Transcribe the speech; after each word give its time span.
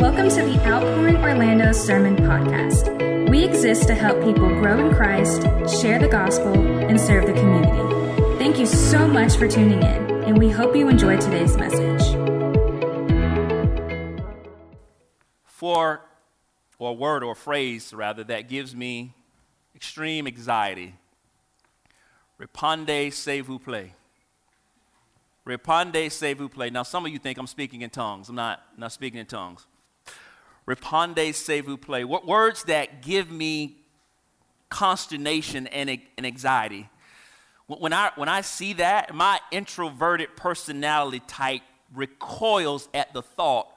Welcome 0.00 0.28
to 0.28 0.42
the 0.42 0.64
Outpouring 0.64 1.16
Orlando 1.16 1.72
Sermon 1.72 2.14
Podcast. 2.14 3.28
We 3.28 3.42
exist 3.42 3.88
to 3.88 3.96
help 3.96 4.22
people 4.22 4.48
grow 4.48 4.78
in 4.78 4.94
Christ, 4.94 5.42
share 5.82 5.98
the 5.98 6.06
gospel, 6.06 6.54
and 6.54 7.00
serve 7.00 7.26
the 7.26 7.32
community. 7.32 8.38
Thank 8.38 8.60
you 8.60 8.66
so 8.66 9.08
much 9.08 9.36
for 9.36 9.48
tuning 9.48 9.82
in, 9.82 10.22
and 10.22 10.38
we 10.38 10.50
hope 10.50 10.76
you 10.76 10.88
enjoy 10.88 11.16
today's 11.16 11.56
message. 11.56 12.00
For, 15.42 16.02
or 16.78 16.90
a 16.90 16.92
word 16.92 17.24
or 17.24 17.32
a 17.32 17.36
phrase 17.36 17.92
rather, 17.92 18.22
that 18.22 18.48
gives 18.48 18.76
me 18.76 19.14
extreme 19.74 20.28
anxiety. 20.28 20.94
Répondez 22.38 23.12
s'il 23.12 23.42
vous 23.42 23.58
plaît. 23.58 23.90
Répondez 25.44 26.12
s'il 26.12 26.36
vous 26.36 26.48
plaît. 26.48 26.70
Now, 26.70 26.84
some 26.84 27.04
of 27.04 27.10
you 27.10 27.18
think 27.18 27.36
I'm 27.36 27.48
speaking 27.48 27.82
in 27.82 27.90
tongues. 27.90 28.28
I'm 28.28 28.36
not, 28.36 28.60
not 28.76 28.92
speaking 28.92 29.18
in 29.18 29.26
tongues. 29.26 29.66
Répondez 30.68 31.32
s'il 31.32 31.62
vous 31.62 31.78
plaît. 31.78 32.04
Words 32.04 32.64
that 32.64 33.00
give 33.00 33.30
me 33.30 33.78
consternation 34.68 35.66
and, 35.68 35.88
and 35.88 36.26
anxiety. 36.26 36.90
When 37.66 37.94
I, 37.94 38.10
when 38.16 38.28
I 38.28 38.42
see 38.42 38.74
that, 38.74 39.14
my 39.14 39.40
introverted 39.50 40.36
personality 40.36 41.20
type 41.26 41.62
recoils 41.94 42.88
at 42.92 43.14
the 43.14 43.22
thought 43.22 43.68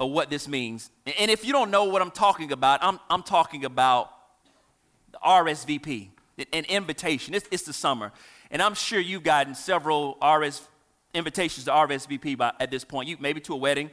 of 0.00 0.10
what 0.10 0.30
this 0.30 0.48
means. 0.48 0.90
And 1.18 1.30
if 1.30 1.44
you 1.44 1.52
don't 1.52 1.70
know 1.70 1.84
what 1.84 2.00
I'm 2.00 2.10
talking 2.10 2.50
about, 2.50 2.80
I'm, 2.82 2.98
I'm 3.10 3.22
talking 3.22 3.66
about 3.66 4.10
the 5.12 5.18
RSVP, 5.18 6.08
an 6.52 6.64
invitation. 6.64 7.34
It's, 7.34 7.46
it's 7.50 7.62
the 7.64 7.72
summer. 7.72 8.12
And 8.50 8.62
I'm 8.62 8.74
sure 8.74 9.00
you've 9.00 9.22
gotten 9.22 9.54
several 9.54 10.16
RS 10.22 10.62
invitations 11.12 11.64
to 11.66 11.72
RSVP 11.72 12.38
by, 12.38 12.52
at 12.60 12.70
this 12.70 12.84
point. 12.84 13.08
You, 13.08 13.16
maybe 13.20 13.40
to 13.40 13.54
a 13.54 13.56
wedding, 13.56 13.90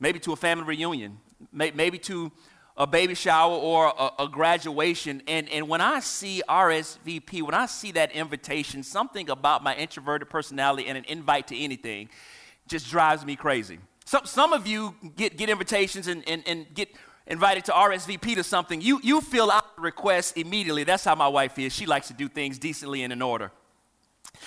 maybe 0.00 0.18
to 0.20 0.32
a 0.32 0.36
family 0.36 0.64
reunion, 0.64 1.18
maybe 1.52 1.98
to 1.98 2.32
a 2.76 2.86
baby 2.86 3.14
shower 3.14 3.54
or 3.54 3.86
a, 3.98 4.24
a, 4.24 4.28
graduation. 4.28 5.22
And, 5.26 5.48
and 5.48 5.66
when 5.68 5.80
I 5.80 6.00
see 6.00 6.42
RSVP, 6.46 7.42
when 7.42 7.54
I 7.54 7.66
see 7.66 7.92
that 7.92 8.12
invitation, 8.12 8.82
something 8.82 9.30
about 9.30 9.62
my 9.62 9.74
introverted 9.74 10.28
personality 10.28 10.86
and 10.86 10.98
an 10.98 11.04
invite 11.08 11.48
to 11.48 11.58
anything 11.58 12.10
just 12.68 12.90
drives 12.90 13.24
me 13.24 13.34
crazy. 13.34 13.78
Some, 14.04 14.26
some 14.26 14.52
of 14.52 14.66
you 14.66 14.94
get, 15.16 15.38
get 15.38 15.48
invitations 15.48 16.06
and, 16.06 16.22
and, 16.28 16.42
and 16.46 16.66
get 16.74 16.90
invited 17.26 17.64
to 17.66 17.72
RSVP 17.72 18.34
to 18.34 18.44
something. 18.44 18.80
You, 18.80 19.00
you 19.02 19.20
fill 19.20 19.50
out 19.50 19.76
the 19.76 19.82
request 19.82 20.36
immediately. 20.36 20.84
That's 20.84 21.04
how 21.04 21.14
my 21.14 21.28
wife 21.28 21.58
is. 21.58 21.72
She 21.72 21.86
likes 21.86 22.08
to 22.08 22.14
do 22.14 22.28
things 22.28 22.58
decently 22.58 23.02
and 23.02 23.12
in 23.12 23.22
order. 23.22 23.50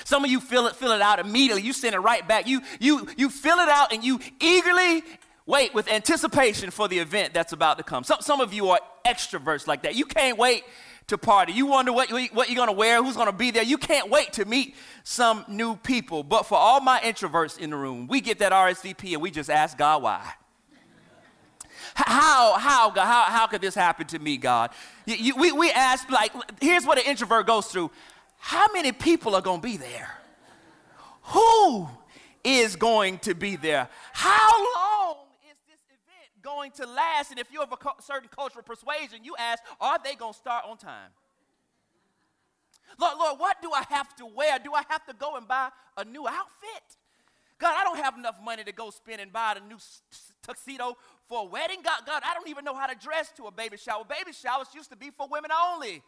Some 0.06 0.24
of 0.24 0.30
you 0.30 0.40
fill 0.40 0.68
it, 0.68 0.76
fill 0.76 0.92
it 0.92 1.02
out 1.02 1.20
immediately. 1.20 1.64
You 1.64 1.74
send 1.74 1.96
it 1.96 2.00
right 2.00 2.26
back. 2.28 2.48
You, 2.48 2.62
you, 2.80 3.08
you 3.18 3.30
fill 3.30 3.58
it 3.58 3.70
out 3.70 3.92
and 3.92 4.04
you 4.04 4.20
eagerly 4.40 5.04
wait 5.50 5.74
with 5.74 5.92
anticipation 5.92 6.70
for 6.70 6.88
the 6.88 7.00
event 7.00 7.34
that's 7.34 7.54
about 7.54 7.80
to 7.80 7.84
come. 7.84 8.04
Some, 8.04 8.22
some 8.22 8.40
of 8.40 8.54
you 8.54 8.70
are 8.70 8.80
extroverts 9.06 9.66
like 9.66 9.82
that. 9.82 9.96
You 9.96 10.06
can't 10.06 10.38
wait 10.38 10.64
to 11.08 11.18
party. 11.18 11.54
You 11.54 11.66
wonder 11.66 11.92
what, 11.92 12.12
what 12.12 12.50
you're 12.50 12.56
going 12.56 12.68
to 12.68 12.74
wear, 12.74 13.04
who's 13.04 13.16
going 13.16 13.28
to 13.28 13.34
be 13.34 13.50
there. 13.50 13.64
You 13.64 13.80
can't 13.80 14.12
wait 14.12 14.34
to 14.34 14.46
meet 14.46 14.76
some 15.04 15.44
new 15.48 15.76
people. 15.76 16.22
But 16.22 16.46
for 16.46 16.56
all 16.56 16.82
my 16.82 17.00
introverts 17.00 17.58
in 17.58 17.72
the 17.72 17.78
room, 17.78 18.08
we 18.08 18.22
get 18.22 18.38
that 18.40 18.52
RSVP 18.52 19.14
and 19.14 19.22
we 19.24 19.32
just 19.32 19.50
ask 19.50 19.76
God 19.76 20.04
why. 20.04 20.34
How, 21.96 22.54
how, 22.60 22.92
how, 22.92 23.24
how 23.24 23.48
could 23.48 23.62
this 23.62 23.74
happen 23.74 24.06
to 24.08 24.20
me, 24.20 24.38
God? 24.38 24.70
You, 25.08 25.16
you, 25.16 25.36
we, 25.36 25.52
we 25.52 25.72
ask, 25.72 26.10
like, 26.12 26.32
here's 26.62 26.86
what 26.86 27.00
an 27.00 27.06
introvert 27.06 27.48
goes 27.48 27.66
through. 27.66 27.90
How 28.38 28.68
many 28.72 28.92
people 28.92 29.34
are 29.34 29.42
going 29.42 29.62
to 29.62 29.68
be 29.68 29.78
there? 29.78 30.16
Who 31.24 31.90
is 32.44 32.76
going 32.76 33.18
to 33.20 33.34
be 33.34 33.56
there? 33.56 33.90
How 34.14 34.64
long 34.76 35.29
going 36.50 36.72
to 36.72 36.86
last? 36.86 37.32
And 37.32 37.40
if 37.40 37.52
you 37.52 37.60
have 37.60 37.72
a 37.72 37.78
certain 38.02 38.30
cultural 38.30 38.64
persuasion, 38.64 39.24
you 39.24 39.36
ask, 39.38 39.62
are 39.80 40.00
they 40.04 40.16
going 40.16 40.34
to 40.34 40.40
start 40.40 40.66
on 40.68 40.78
time? 40.78 41.12
Lord, 43.00 43.18
Lord, 43.18 43.40
what 43.40 43.62
do 43.62 43.72
I 43.72 43.84
have 43.90 44.16
to 44.16 44.26
wear? 44.26 44.60
Do 44.60 44.74
I 44.74 44.84
have 44.90 45.06
to 45.06 45.14
go 45.14 45.36
and 45.36 45.48
buy 45.48 45.70
a 45.98 46.04
new 46.04 46.28
outfit? 46.28 46.88
God, 47.60 47.76
I 47.78 47.84
don't 47.84 47.98
have 47.98 48.18
enough 48.18 48.40
money 48.44 48.64
to 48.64 48.72
go 48.72 48.90
spend 48.90 49.22
and 49.22 49.32
buy 49.32 49.56
a 49.58 49.68
new 49.68 49.78
tuxedo 50.42 50.98
for 51.28 51.42
a 51.42 51.46
wedding. 51.46 51.80
God, 51.84 52.02
God, 52.06 52.24
I 52.26 52.34
don't 52.34 52.50
even 52.50 52.66
know 52.66 52.74
how 52.74 52.88
to 52.88 52.96
dress 52.96 53.32
to 53.38 53.44
a 53.44 53.52
baby 53.52 53.78
shower. 53.78 54.04
Baby 54.04 54.32
showers 54.34 54.68
used 54.74 54.90
to 54.90 54.98
be 54.98 55.12
for 55.12 55.28
women 55.30 55.52
only. 55.52 56.02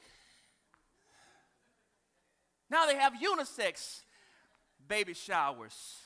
Now 2.70 2.86
they 2.86 2.96
have 2.96 3.14
unisex 3.14 4.02
baby 4.88 5.14
showers. 5.14 6.01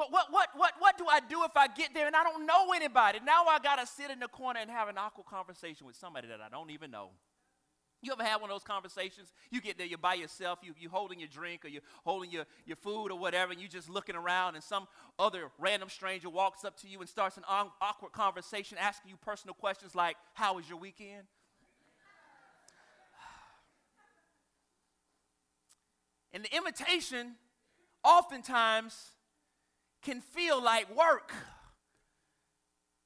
What, 0.00 0.10
what, 0.10 0.26
what, 0.30 0.48
what, 0.56 0.72
what 0.78 0.96
do 0.96 1.04
I 1.06 1.20
do 1.20 1.44
if 1.44 1.54
I 1.54 1.66
get 1.66 1.92
there 1.92 2.06
and 2.06 2.16
I 2.16 2.22
don't 2.22 2.46
know 2.46 2.72
anybody? 2.72 3.18
Now 3.22 3.44
I 3.44 3.58
got 3.58 3.76
to 3.76 3.86
sit 3.86 4.10
in 4.10 4.18
the 4.18 4.28
corner 4.28 4.58
and 4.58 4.70
have 4.70 4.88
an 4.88 4.96
awkward 4.96 5.26
conversation 5.26 5.86
with 5.86 5.94
somebody 5.94 6.26
that 6.28 6.40
I 6.40 6.48
don't 6.48 6.70
even 6.70 6.90
know. 6.90 7.10
You 8.00 8.12
ever 8.12 8.24
have 8.24 8.40
one 8.40 8.48
of 8.48 8.54
those 8.54 8.64
conversations? 8.64 9.30
You 9.50 9.60
get 9.60 9.76
there, 9.76 9.86
you're 9.86 9.98
by 9.98 10.14
yourself, 10.14 10.60
you, 10.62 10.72
you 10.80 10.88
holding 10.88 11.18
your 11.18 11.28
drink 11.28 11.66
or 11.66 11.68
you're 11.68 11.82
holding 12.02 12.30
your, 12.30 12.46
your 12.64 12.76
food 12.76 13.08
or 13.08 13.18
whatever, 13.18 13.52
and 13.52 13.60
you're 13.60 13.68
just 13.68 13.90
looking 13.90 14.16
around, 14.16 14.54
and 14.54 14.64
some 14.64 14.88
other 15.18 15.50
random 15.58 15.90
stranger 15.90 16.30
walks 16.30 16.64
up 16.64 16.78
to 16.78 16.88
you 16.88 16.98
and 17.00 17.08
starts 17.08 17.36
an 17.36 17.44
awkward 17.46 18.12
conversation, 18.12 18.78
asking 18.80 19.10
you 19.10 19.18
personal 19.18 19.52
questions 19.52 19.94
like, 19.94 20.16
How 20.32 20.54
was 20.54 20.66
your 20.66 20.78
weekend? 20.78 21.24
And 26.32 26.42
the 26.42 26.56
invitation 26.56 27.34
oftentimes 28.02 29.10
can 30.02 30.20
feel 30.20 30.62
like 30.62 30.94
work. 30.96 31.32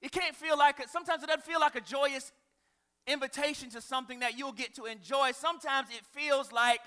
It 0.00 0.12
can't 0.12 0.36
feel 0.36 0.58
like, 0.58 0.80
a, 0.80 0.88
sometimes 0.88 1.22
it 1.22 1.26
doesn't 1.26 1.44
feel 1.44 1.60
like 1.60 1.74
a 1.76 1.80
joyous 1.80 2.32
invitation 3.06 3.70
to 3.70 3.80
something 3.80 4.20
that 4.20 4.38
you'll 4.38 4.52
get 4.52 4.74
to 4.76 4.84
enjoy. 4.84 5.32
Sometimes 5.32 5.88
it 5.90 6.04
feels 6.12 6.52
like 6.52 6.80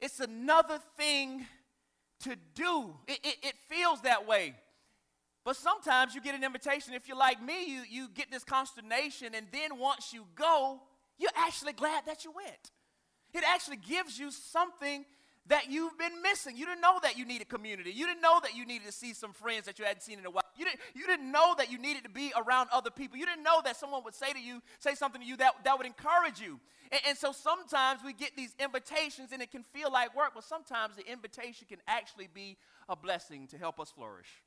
it's 0.00 0.20
another 0.20 0.78
thing 0.96 1.46
to 2.20 2.36
do. 2.54 2.94
It, 3.06 3.20
it, 3.22 3.36
it, 3.42 3.54
feels 3.68 4.00
that 4.02 4.26
way. 4.26 4.54
But 5.44 5.56
sometimes 5.56 6.14
you 6.14 6.20
get 6.20 6.34
an 6.34 6.44
invitation. 6.44 6.94
If 6.94 7.08
you're 7.08 7.16
like 7.16 7.42
me, 7.42 7.64
you, 7.66 7.82
you 7.88 8.08
get 8.08 8.30
this 8.30 8.44
consternation, 8.44 9.34
and 9.34 9.46
then 9.52 9.78
once 9.78 10.12
you 10.12 10.26
go, 10.34 10.80
you're 11.18 11.30
actually 11.36 11.72
glad 11.72 12.06
that 12.06 12.24
you 12.24 12.32
went. 12.32 12.70
It 13.32 13.44
actually 13.46 13.76
gives 13.76 14.18
you 14.18 14.30
something 14.30 15.04
that 15.48 15.70
you've 15.70 15.96
been 15.98 16.22
missing. 16.22 16.56
You 16.56 16.66
didn't 16.66 16.82
know 16.82 16.98
that 17.02 17.16
you 17.16 17.24
needed 17.24 17.48
community. 17.48 17.90
You 17.90 18.06
didn't 18.06 18.20
know 18.20 18.38
that 18.42 18.54
you 18.54 18.66
needed 18.66 18.86
to 18.86 18.92
see 18.92 19.14
some 19.14 19.32
friends 19.32 19.66
that 19.66 19.78
you 19.78 19.84
hadn't 19.84 20.02
seen 20.02 20.18
in 20.18 20.26
a 20.26 20.30
while. 20.30 20.44
You 20.56 20.64
didn't, 20.64 20.80
you 20.94 21.06
didn't 21.06 21.30
know 21.30 21.54
that 21.56 21.72
you 21.72 21.78
needed 21.78 22.04
to 22.04 22.10
be 22.10 22.32
around 22.36 22.68
other 22.72 22.90
people. 22.90 23.16
You 23.16 23.26
didn't 23.26 23.42
know 23.42 23.60
that 23.64 23.76
someone 23.76 24.04
would 24.04 24.14
say 24.14 24.32
to 24.32 24.40
you, 24.40 24.62
say 24.78 24.94
something 24.94 25.20
to 25.20 25.26
you 25.26 25.36
that, 25.38 25.54
that 25.64 25.78
would 25.78 25.86
encourage 25.86 26.40
you. 26.40 26.60
And, 26.92 27.00
and 27.08 27.18
so 27.18 27.32
sometimes 27.32 28.00
we 28.04 28.12
get 28.12 28.36
these 28.36 28.54
invitations 28.58 29.32
and 29.32 29.40
it 29.40 29.50
can 29.50 29.62
feel 29.62 29.90
like 29.90 30.14
work, 30.14 30.32
but 30.34 30.44
sometimes 30.44 30.96
the 30.96 31.10
invitation 31.10 31.66
can 31.68 31.78
actually 31.88 32.28
be 32.32 32.56
a 32.88 32.96
blessing 32.96 33.46
to 33.48 33.58
help 33.58 33.80
us 33.80 33.90
flourish. 33.90 34.42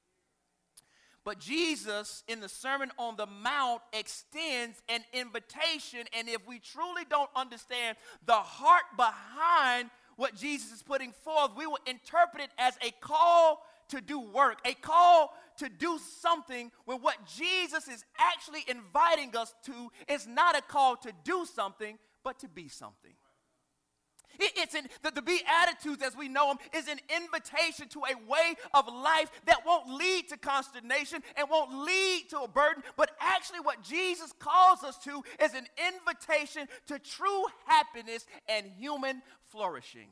But 1.24 1.40
Jesus, 1.40 2.24
in 2.28 2.40
the 2.40 2.50
Sermon 2.50 2.92
on 2.98 3.16
the 3.16 3.28
Mount, 3.28 3.82
extends 3.94 4.82
an 4.90 5.02
invitation. 5.14 6.08
And 6.18 6.28
if 6.28 6.48
we 6.48 6.58
truly 6.58 7.04
don't 7.08 7.30
understand 7.36 7.98
the 8.26 8.34
heart 8.34 8.86
behind 8.98 9.92
what 10.22 10.36
Jesus 10.36 10.72
is 10.72 10.84
putting 10.84 11.12
forth, 11.24 11.50
we 11.58 11.66
will 11.66 11.80
interpret 11.88 12.44
it 12.44 12.52
as 12.60 12.76
a 12.86 12.92
call 13.02 13.66
to 13.90 14.00
do 14.00 14.20
work, 14.20 14.60
a 14.66 14.76
call 14.76 15.34
to 15.58 15.68
do 15.68 15.98
something 16.20 16.72
when 16.86 17.00
what 17.00 17.18
Jesus 17.26 17.88
is 17.88 18.06
actually 18.20 18.64
inviting 18.68 19.36
us 19.36 19.56
to 19.66 19.90
is 20.08 20.28
not 20.28 20.56
a 20.56 20.62
call 20.62 20.96
to 20.98 21.12
do 21.24 21.44
something, 21.46 21.98
but 22.24 22.38
to 22.38 22.48
be 22.48 22.68
something. 22.68 23.14
It's 24.40 24.76
in 24.76 24.88
the, 25.04 25.12
the 25.12 25.22
Beatitudes 25.22 26.02
as 26.04 26.16
we 26.16 26.28
know 26.28 26.48
them 26.48 26.58
is 26.74 26.88
an 26.88 27.00
invitation 27.16 27.88
to 27.90 28.00
a 28.00 28.30
way 28.30 28.56
of 28.74 28.88
life 28.88 29.32
that 29.46 29.66
won't 29.66 29.90
lead 29.90 30.30
to 30.30 30.38
consternation 30.38 31.22
and 31.36 31.50
won't 31.50 31.74
lead 31.74 32.26
to 32.30 32.40
a 32.40 32.48
burden, 32.48 32.84
but 32.98 33.12
actually 33.20 33.60
what 33.60 33.82
Jesus 33.84 34.34
calls 34.40 34.84
us 34.84 34.98
to 35.04 35.24
is 35.42 35.54
an 35.54 35.66
invitation 35.88 36.68
to 36.88 37.00
true 37.00 37.46
happiness 37.66 38.26
and 38.48 38.68
human 38.78 39.22
flourishing. 39.52 40.08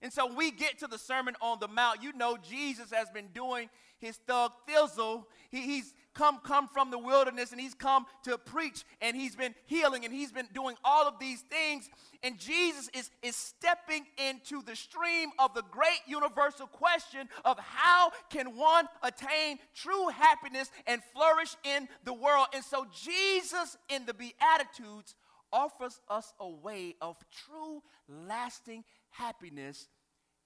And 0.00 0.12
so 0.12 0.32
we 0.32 0.50
get 0.50 0.78
to 0.78 0.86
the 0.86 0.98
Sermon 0.98 1.34
on 1.40 1.58
the 1.60 1.68
Mount. 1.68 2.02
You 2.02 2.12
know, 2.12 2.36
Jesus 2.36 2.92
has 2.92 3.10
been 3.10 3.28
doing 3.34 3.68
his 3.98 4.16
thug 4.16 4.52
thizzle. 4.68 5.24
He, 5.50 5.62
he's 5.62 5.92
come, 6.14 6.38
come 6.44 6.68
from 6.68 6.90
the 6.90 6.98
wilderness 6.98 7.52
and 7.52 7.60
he's 7.60 7.74
come 7.74 8.06
to 8.24 8.38
preach 8.38 8.84
and 9.00 9.16
he's 9.16 9.34
been 9.34 9.54
healing 9.66 10.04
and 10.04 10.14
he's 10.14 10.32
been 10.32 10.48
doing 10.54 10.76
all 10.84 11.06
of 11.08 11.18
these 11.18 11.40
things. 11.42 11.88
And 12.22 12.38
Jesus 12.38 12.88
is, 12.94 13.10
is 13.22 13.36
stepping 13.36 14.06
into 14.28 14.62
the 14.62 14.76
stream 14.76 15.30
of 15.38 15.54
the 15.54 15.62
great 15.70 16.00
universal 16.06 16.66
question 16.66 17.28
of 17.44 17.58
how 17.58 18.12
can 18.30 18.56
one 18.56 18.86
attain 19.02 19.58
true 19.74 20.08
happiness 20.08 20.70
and 20.86 21.02
flourish 21.12 21.56
in 21.64 21.88
the 22.04 22.14
world. 22.14 22.46
And 22.54 22.64
so 22.64 22.86
Jesus 22.92 23.76
in 23.88 24.06
the 24.06 24.14
Beatitudes 24.14 25.14
offers 25.52 26.00
us 26.08 26.34
a 26.40 26.48
way 26.48 26.94
of 27.00 27.16
true, 27.46 27.82
lasting 28.08 28.78
happiness 28.78 28.97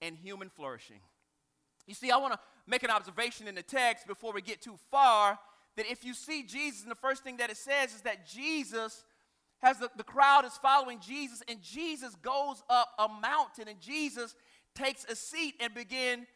and 0.01 0.17
human 0.17 0.49
flourishing. 0.49 0.99
You 1.87 1.93
see, 1.93 2.11
I 2.11 2.17
want 2.17 2.33
to 2.33 2.39
make 2.67 2.83
an 2.83 2.89
observation 2.89 3.47
in 3.47 3.55
the 3.55 3.63
text 3.63 4.07
before 4.07 4.33
we 4.33 4.41
get 4.41 4.61
too 4.61 4.77
far 4.89 5.37
that 5.75 5.89
if 5.91 6.05
you 6.05 6.13
see 6.13 6.43
Jesus, 6.43 6.83
and 6.83 6.91
the 6.91 6.95
first 6.95 7.23
thing 7.23 7.37
that 7.37 7.49
it 7.49 7.57
says 7.57 7.93
is 7.93 8.01
that 8.01 8.27
Jesus 8.27 9.03
has 9.61 9.79
the, 9.79 9.89
the 9.97 10.03
crowd 10.03 10.45
is 10.45 10.53
following 10.57 10.99
Jesus, 10.99 11.41
and 11.47 11.61
Jesus 11.61 12.15
goes 12.21 12.61
up 12.69 12.89
a 12.99 13.07
mountain, 13.07 13.67
and 13.67 13.79
Jesus 13.79 14.35
takes 14.75 15.05
a 15.05 15.15
seat 15.15 15.55
and 15.59 15.73
begin 15.73 16.27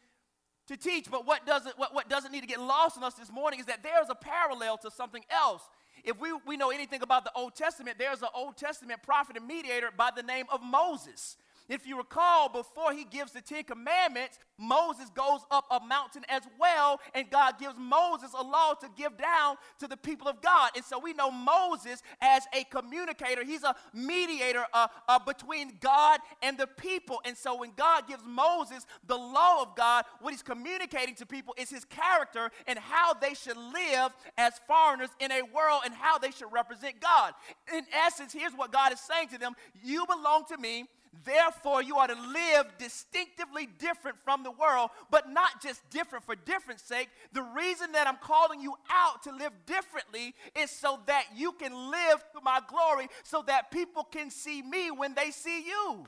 to 0.67 0.77
teach. 0.77 1.09
But 1.11 1.27
what 1.27 1.45
doesn't, 1.45 1.77
what, 1.77 1.93
what 1.93 2.09
doesn't 2.09 2.31
need 2.31 2.41
to 2.41 2.47
get 2.47 2.59
lost 2.59 2.97
in 2.97 3.03
us 3.03 3.13
this 3.15 3.31
morning 3.31 3.59
is 3.59 3.65
that 3.67 3.83
there's 3.83 4.09
a 4.09 4.15
parallel 4.15 4.77
to 4.79 4.91
something 4.91 5.23
else. 5.29 5.61
If 6.03 6.19
we, 6.19 6.29
we 6.45 6.57
know 6.57 6.69
anything 6.69 7.01
about 7.01 7.25
the 7.25 7.31
Old 7.35 7.55
Testament, 7.55 7.97
there's 7.99 8.21
an 8.21 8.29
Old 8.33 8.57
Testament 8.57 9.03
prophet 9.03 9.35
and 9.37 9.45
mediator 9.45 9.89
by 9.95 10.09
the 10.15 10.23
name 10.23 10.45
of 10.51 10.61
Moses. 10.63 11.37
If 11.69 11.85
you 11.85 11.97
recall, 11.97 12.49
before 12.49 12.93
he 12.93 13.03
gives 13.03 13.33
the 13.33 13.41
Ten 13.41 13.63
Commandments, 13.63 14.39
Moses 14.57 15.09
goes 15.09 15.41
up 15.51 15.65
a 15.69 15.79
mountain 15.85 16.23
as 16.29 16.43
well, 16.59 16.99
and 17.13 17.29
God 17.29 17.59
gives 17.59 17.75
Moses 17.77 18.31
a 18.37 18.41
law 18.41 18.73
to 18.75 18.87
give 18.95 19.17
down 19.17 19.57
to 19.79 19.87
the 19.87 19.97
people 19.97 20.27
of 20.27 20.41
God. 20.41 20.71
And 20.75 20.83
so 20.83 20.97
we 20.97 21.13
know 21.13 21.29
Moses 21.29 22.01
as 22.21 22.43
a 22.53 22.63
communicator, 22.65 23.43
he's 23.43 23.63
a 23.63 23.75
mediator 23.93 24.65
uh, 24.73 24.87
uh, 25.07 25.19
between 25.19 25.77
God 25.81 26.19
and 26.41 26.57
the 26.57 26.67
people. 26.67 27.21
And 27.25 27.35
so 27.37 27.57
when 27.57 27.71
God 27.75 28.07
gives 28.07 28.23
Moses 28.25 28.85
the 29.05 29.17
law 29.17 29.61
of 29.61 29.75
God, 29.75 30.05
what 30.21 30.31
he's 30.31 30.43
communicating 30.43 31.15
to 31.15 31.25
people 31.25 31.53
is 31.57 31.69
his 31.69 31.85
character 31.85 32.49
and 32.65 32.79
how 32.79 33.13
they 33.13 33.33
should 33.33 33.57
live 33.57 34.11
as 34.37 34.53
foreigners 34.67 35.09
in 35.19 35.31
a 35.31 35.41
world 35.41 35.81
and 35.85 35.93
how 35.93 36.17
they 36.17 36.31
should 36.31 36.51
represent 36.51 36.99
God. 37.01 37.33
In 37.73 37.85
essence, 38.05 38.31
here's 38.33 38.53
what 38.53 38.71
God 38.71 38.93
is 38.93 38.99
saying 38.99 39.29
to 39.29 39.37
them 39.37 39.53
You 39.83 40.05
belong 40.05 40.45
to 40.49 40.57
me. 40.57 40.85
Therefore, 41.23 41.81
you 41.81 41.97
are 41.97 42.07
to 42.07 42.13
live 42.13 42.65
distinctively 42.77 43.67
different 43.79 44.17
from 44.23 44.43
the 44.43 44.51
world, 44.51 44.89
but 45.09 45.29
not 45.31 45.61
just 45.61 45.81
different 45.89 46.25
for 46.25 46.35
different 46.35 46.79
sake. 46.79 47.09
The 47.33 47.43
reason 47.43 47.93
that 47.93 48.07
I'm 48.07 48.17
calling 48.17 48.61
you 48.61 48.75
out 48.89 49.23
to 49.23 49.31
live 49.31 49.51
differently 49.65 50.33
is 50.55 50.69
so 50.71 50.99
that 51.07 51.25
you 51.35 51.53
can 51.53 51.73
live 51.91 52.23
to 52.33 52.41
my 52.43 52.59
glory, 52.67 53.07
so 53.23 53.43
that 53.47 53.71
people 53.71 54.03
can 54.03 54.29
see 54.29 54.61
me 54.61 54.91
when 54.91 55.13
they 55.13 55.31
see 55.31 55.65
you. 55.65 56.07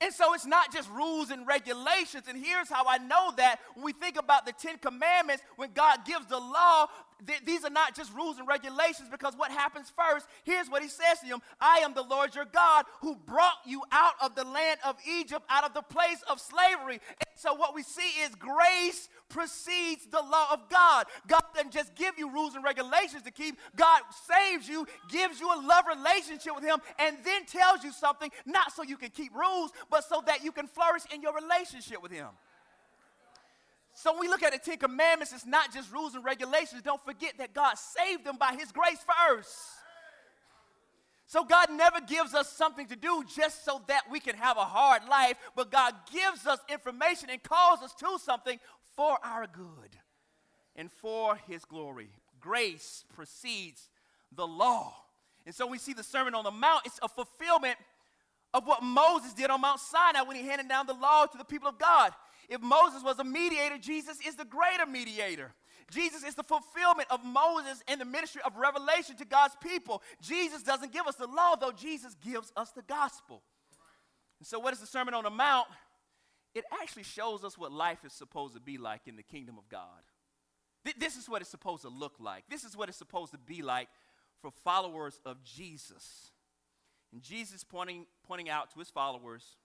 And 0.00 0.14
so 0.14 0.32
it's 0.32 0.46
not 0.46 0.72
just 0.72 0.88
rules 0.90 1.30
and 1.30 1.44
regulations. 1.44 2.24
And 2.28 2.38
here's 2.38 2.68
how 2.68 2.84
I 2.86 2.98
know 2.98 3.32
that 3.36 3.58
when 3.74 3.84
we 3.84 3.92
think 3.92 4.16
about 4.16 4.46
the 4.46 4.52
Ten 4.52 4.78
Commandments, 4.78 5.42
when 5.56 5.72
God 5.72 6.04
gives 6.04 6.26
the 6.26 6.38
law, 6.38 6.86
th- 7.26 7.44
these 7.44 7.64
are 7.64 7.70
not 7.70 7.94
just 7.94 8.14
rules 8.14 8.38
and 8.38 8.46
regulations 8.46 9.08
because 9.10 9.34
what 9.36 9.50
happens 9.50 9.92
first, 9.96 10.26
here's 10.44 10.68
what 10.68 10.82
he 10.82 10.88
says 10.88 11.20
to 11.20 11.28
them 11.28 11.42
I 11.60 11.78
am 11.78 11.94
the 11.94 12.02
Lord 12.02 12.34
your 12.34 12.44
God 12.44 12.84
who 13.00 13.16
brought 13.16 13.58
you 13.66 13.82
out 13.92 14.14
of 14.22 14.34
the 14.34 14.44
land 14.44 14.80
of 14.84 14.96
Egypt, 15.08 15.44
out 15.48 15.64
of 15.64 15.74
the 15.74 15.82
place 15.82 16.22
of 16.30 16.40
slavery. 16.40 17.00
And 17.20 17.28
so 17.34 17.54
what 17.54 17.74
we 17.74 17.82
see 17.82 18.08
is 18.22 18.34
grace 18.34 19.08
precedes 19.28 20.06
the 20.10 20.20
law 20.20 20.52
of 20.52 20.68
God. 20.68 21.06
God 21.26 21.42
doesn't 21.54 21.72
just 21.72 21.94
give 21.94 22.18
you 22.18 22.30
rules 22.30 22.54
and 22.54 22.64
regulations 22.64 23.22
to 23.22 23.30
keep, 23.30 23.58
God 23.76 24.00
saves 24.26 24.68
you, 24.68 24.86
gives 25.10 25.40
you 25.40 25.48
a 25.48 25.58
love 25.60 25.84
relationship 25.86 26.54
with 26.54 26.64
Him, 26.64 26.78
and 26.98 27.16
then 27.24 27.44
tells 27.44 27.84
you 27.84 27.92
something, 27.92 28.30
not 28.46 28.72
so 28.72 28.82
you 28.82 28.96
can 28.96 29.10
keep 29.10 29.34
rules, 29.34 29.70
but 29.90 30.04
so 30.04 30.22
that 30.26 30.44
you 30.44 30.52
can 30.52 30.66
flourish 30.66 31.02
in 31.14 31.22
your 31.22 31.34
relationship 31.34 32.02
with 32.02 32.12
Him. 32.12 32.28
So 34.00 34.12
when 34.12 34.20
we 34.20 34.28
look 34.28 34.44
at 34.44 34.52
the 34.52 34.58
Ten 34.60 34.78
Commandments, 34.78 35.32
it's 35.32 35.44
not 35.44 35.74
just 35.74 35.92
rules 35.92 36.14
and 36.14 36.24
regulations. 36.24 36.82
Don't 36.82 37.04
forget 37.04 37.32
that 37.38 37.52
God 37.52 37.76
saved 37.76 38.24
them 38.24 38.36
by 38.36 38.54
His 38.56 38.70
grace 38.70 39.04
first. 39.26 39.50
So 41.26 41.42
God 41.42 41.66
never 41.72 42.00
gives 42.00 42.32
us 42.32 42.48
something 42.48 42.86
to 42.86 42.94
do 42.94 43.24
just 43.36 43.64
so 43.64 43.82
that 43.88 44.02
we 44.08 44.20
can 44.20 44.36
have 44.36 44.56
a 44.56 44.64
hard 44.64 45.02
life, 45.10 45.36
but 45.56 45.72
God 45.72 45.94
gives 46.12 46.46
us 46.46 46.60
information 46.68 47.28
and 47.28 47.42
calls 47.42 47.82
us 47.82 47.92
to 47.94 48.20
something 48.24 48.60
for 48.94 49.18
our 49.24 49.48
good 49.48 49.96
and 50.76 50.92
for 50.92 51.34
His 51.48 51.64
glory. 51.64 52.10
Grace 52.38 53.04
precedes 53.12 53.90
the 54.30 54.46
law. 54.46 54.94
And 55.44 55.52
so 55.52 55.66
we 55.66 55.76
see 55.76 55.92
the 55.92 56.04
Sermon 56.04 56.36
on 56.36 56.44
the 56.44 56.52
Mount, 56.52 56.82
it's 56.86 57.00
a 57.02 57.08
fulfillment 57.08 57.76
of 58.54 58.64
what 58.64 58.80
Moses 58.80 59.34
did 59.34 59.50
on 59.50 59.60
Mount 59.60 59.80
Sinai 59.80 60.22
when 60.22 60.36
he 60.36 60.46
handed 60.46 60.68
down 60.68 60.86
the 60.86 60.94
law 60.94 61.26
to 61.26 61.36
the 61.36 61.44
people 61.44 61.68
of 61.68 61.80
God. 61.80 62.12
If 62.48 62.62
Moses 62.62 63.02
was 63.02 63.18
a 63.18 63.24
mediator, 63.24 63.78
Jesus 63.78 64.18
is 64.26 64.36
the 64.36 64.44
greater 64.44 64.86
mediator. 64.86 65.52
Jesus 65.90 66.22
is 66.22 66.34
the 66.34 66.42
fulfillment 66.42 67.08
of 67.10 67.24
Moses 67.24 67.82
and 67.88 68.00
the 68.00 68.04
ministry 68.04 68.42
of 68.44 68.56
revelation 68.56 69.16
to 69.16 69.24
God's 69.24 69.54
people. 69.62 70.02
Jesus 70.20 70.62
doesn't 70.62 70.92
give 70.92 71.06
us 71.06 71.16
the 71.16 71.26
law, 71.26 71.56
though, 71.56 71.72
Jesus 71.72 72.14
gives 72.14 72.52
us 72.56 72.70
the 72.70 72.82
gospel. 72.82 73.42
And 74.38 74.46
so, 74.46 74.58
what 74.58 74.72
is 74.72 74.80
the 74.80 74.86
Sermon 74.86 75.14
on 75.14 75.24
the 75.24 75.30
Mount? 75.30 75.66
It 76.54 76.64
actually 76.82 77.04
shows 77.04 77.44
us 77.44 77.56
what 77.56 77.72
life 77.72 78.04
is 78.04 78.12
supposed 78.12 78.54
to 78.54 78.60
be 78.60 78.78
like 78.78 79.02
in 79.06 79.16
the 79.16 79.22
kingdom 79.22 79.58
of 79.58 79.68
God. 79.68 80.02
Th- 80.84 80.96
this 80.98 81.16
is 81.16 81.28
what 81.28 81.40
it's 81.40 81.50
supposed 81.50 81.82
to 81.82 81.88
look 81.88 82.14
like. 82.18 82.44
This 82.48 82.64
is 82.64 82.76
what 82.76 82.88
it's 82.88 82.98
supposed 82.98 83.32
to 83.32 83.38
be 83.38 83.62
like 83.62 83.88
for 84.40 84.50
followers 84.64 85.20
of 85.24 85.42
Jesus. 85.42 86.32
And 87.12 87.22
Jesus 87.22 87.64
pointing, 87.64 88.06
pointing 88.26 88.48
out 88.50 88.70
to 88.72 88.78
his 88.78 88.90
followers 88.90 89.56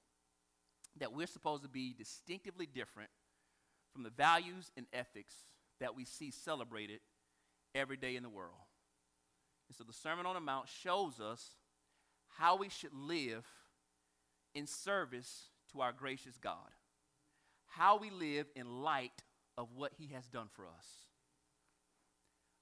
that 1.00 1.14
we're 1.14 1.28
supposed 1.28 1.64
to 1.64 1.70
be 1.70 1.94
distinctively 1.98 2.66
different 2.66 3.10
from 3.92 4.04
the 4.04 4.10
values 4.10 4.72
and 4.78 4.86
ethics 4.94 5.36
that 5.80 5.96
we 5.96 6.06
see 6.06 6.32
celebrated 6.32 7.00
every 7.76 7.98
day 7.98 8.16
in 8.16 8.24
the 8.24 8.30
world. 8.30 8.68
And 9.68 9.76
so 9.76 9.84
the 9.84 9.94
Sermon 9.94 10.26
on 10.26 10.36
the 10.36 10.42
Mount 10.42 10.68
shows 10.68 11.20
us 11.20 11.52
how 12.38 12.58
we 12.58 12.70
should 12.70 12.94
live 12.94 13.46
in 14.56 14.68
service 14.68 15.48
to 15.72 15.82
our 15.82 15.92
gracious 15.92 16.38
God, 16.38 16.72
how 17.68 17.98
we 17.98 18.10
live 18.10 18.48
in 18.56 18.82
light 18.82 19.24
of 19.58 19.70
what 19.76 19.94
He 19.98 20.14
has 20.14 20.28
done 20.28 20.48
for 20.54 20.66
us. 20.66 20.86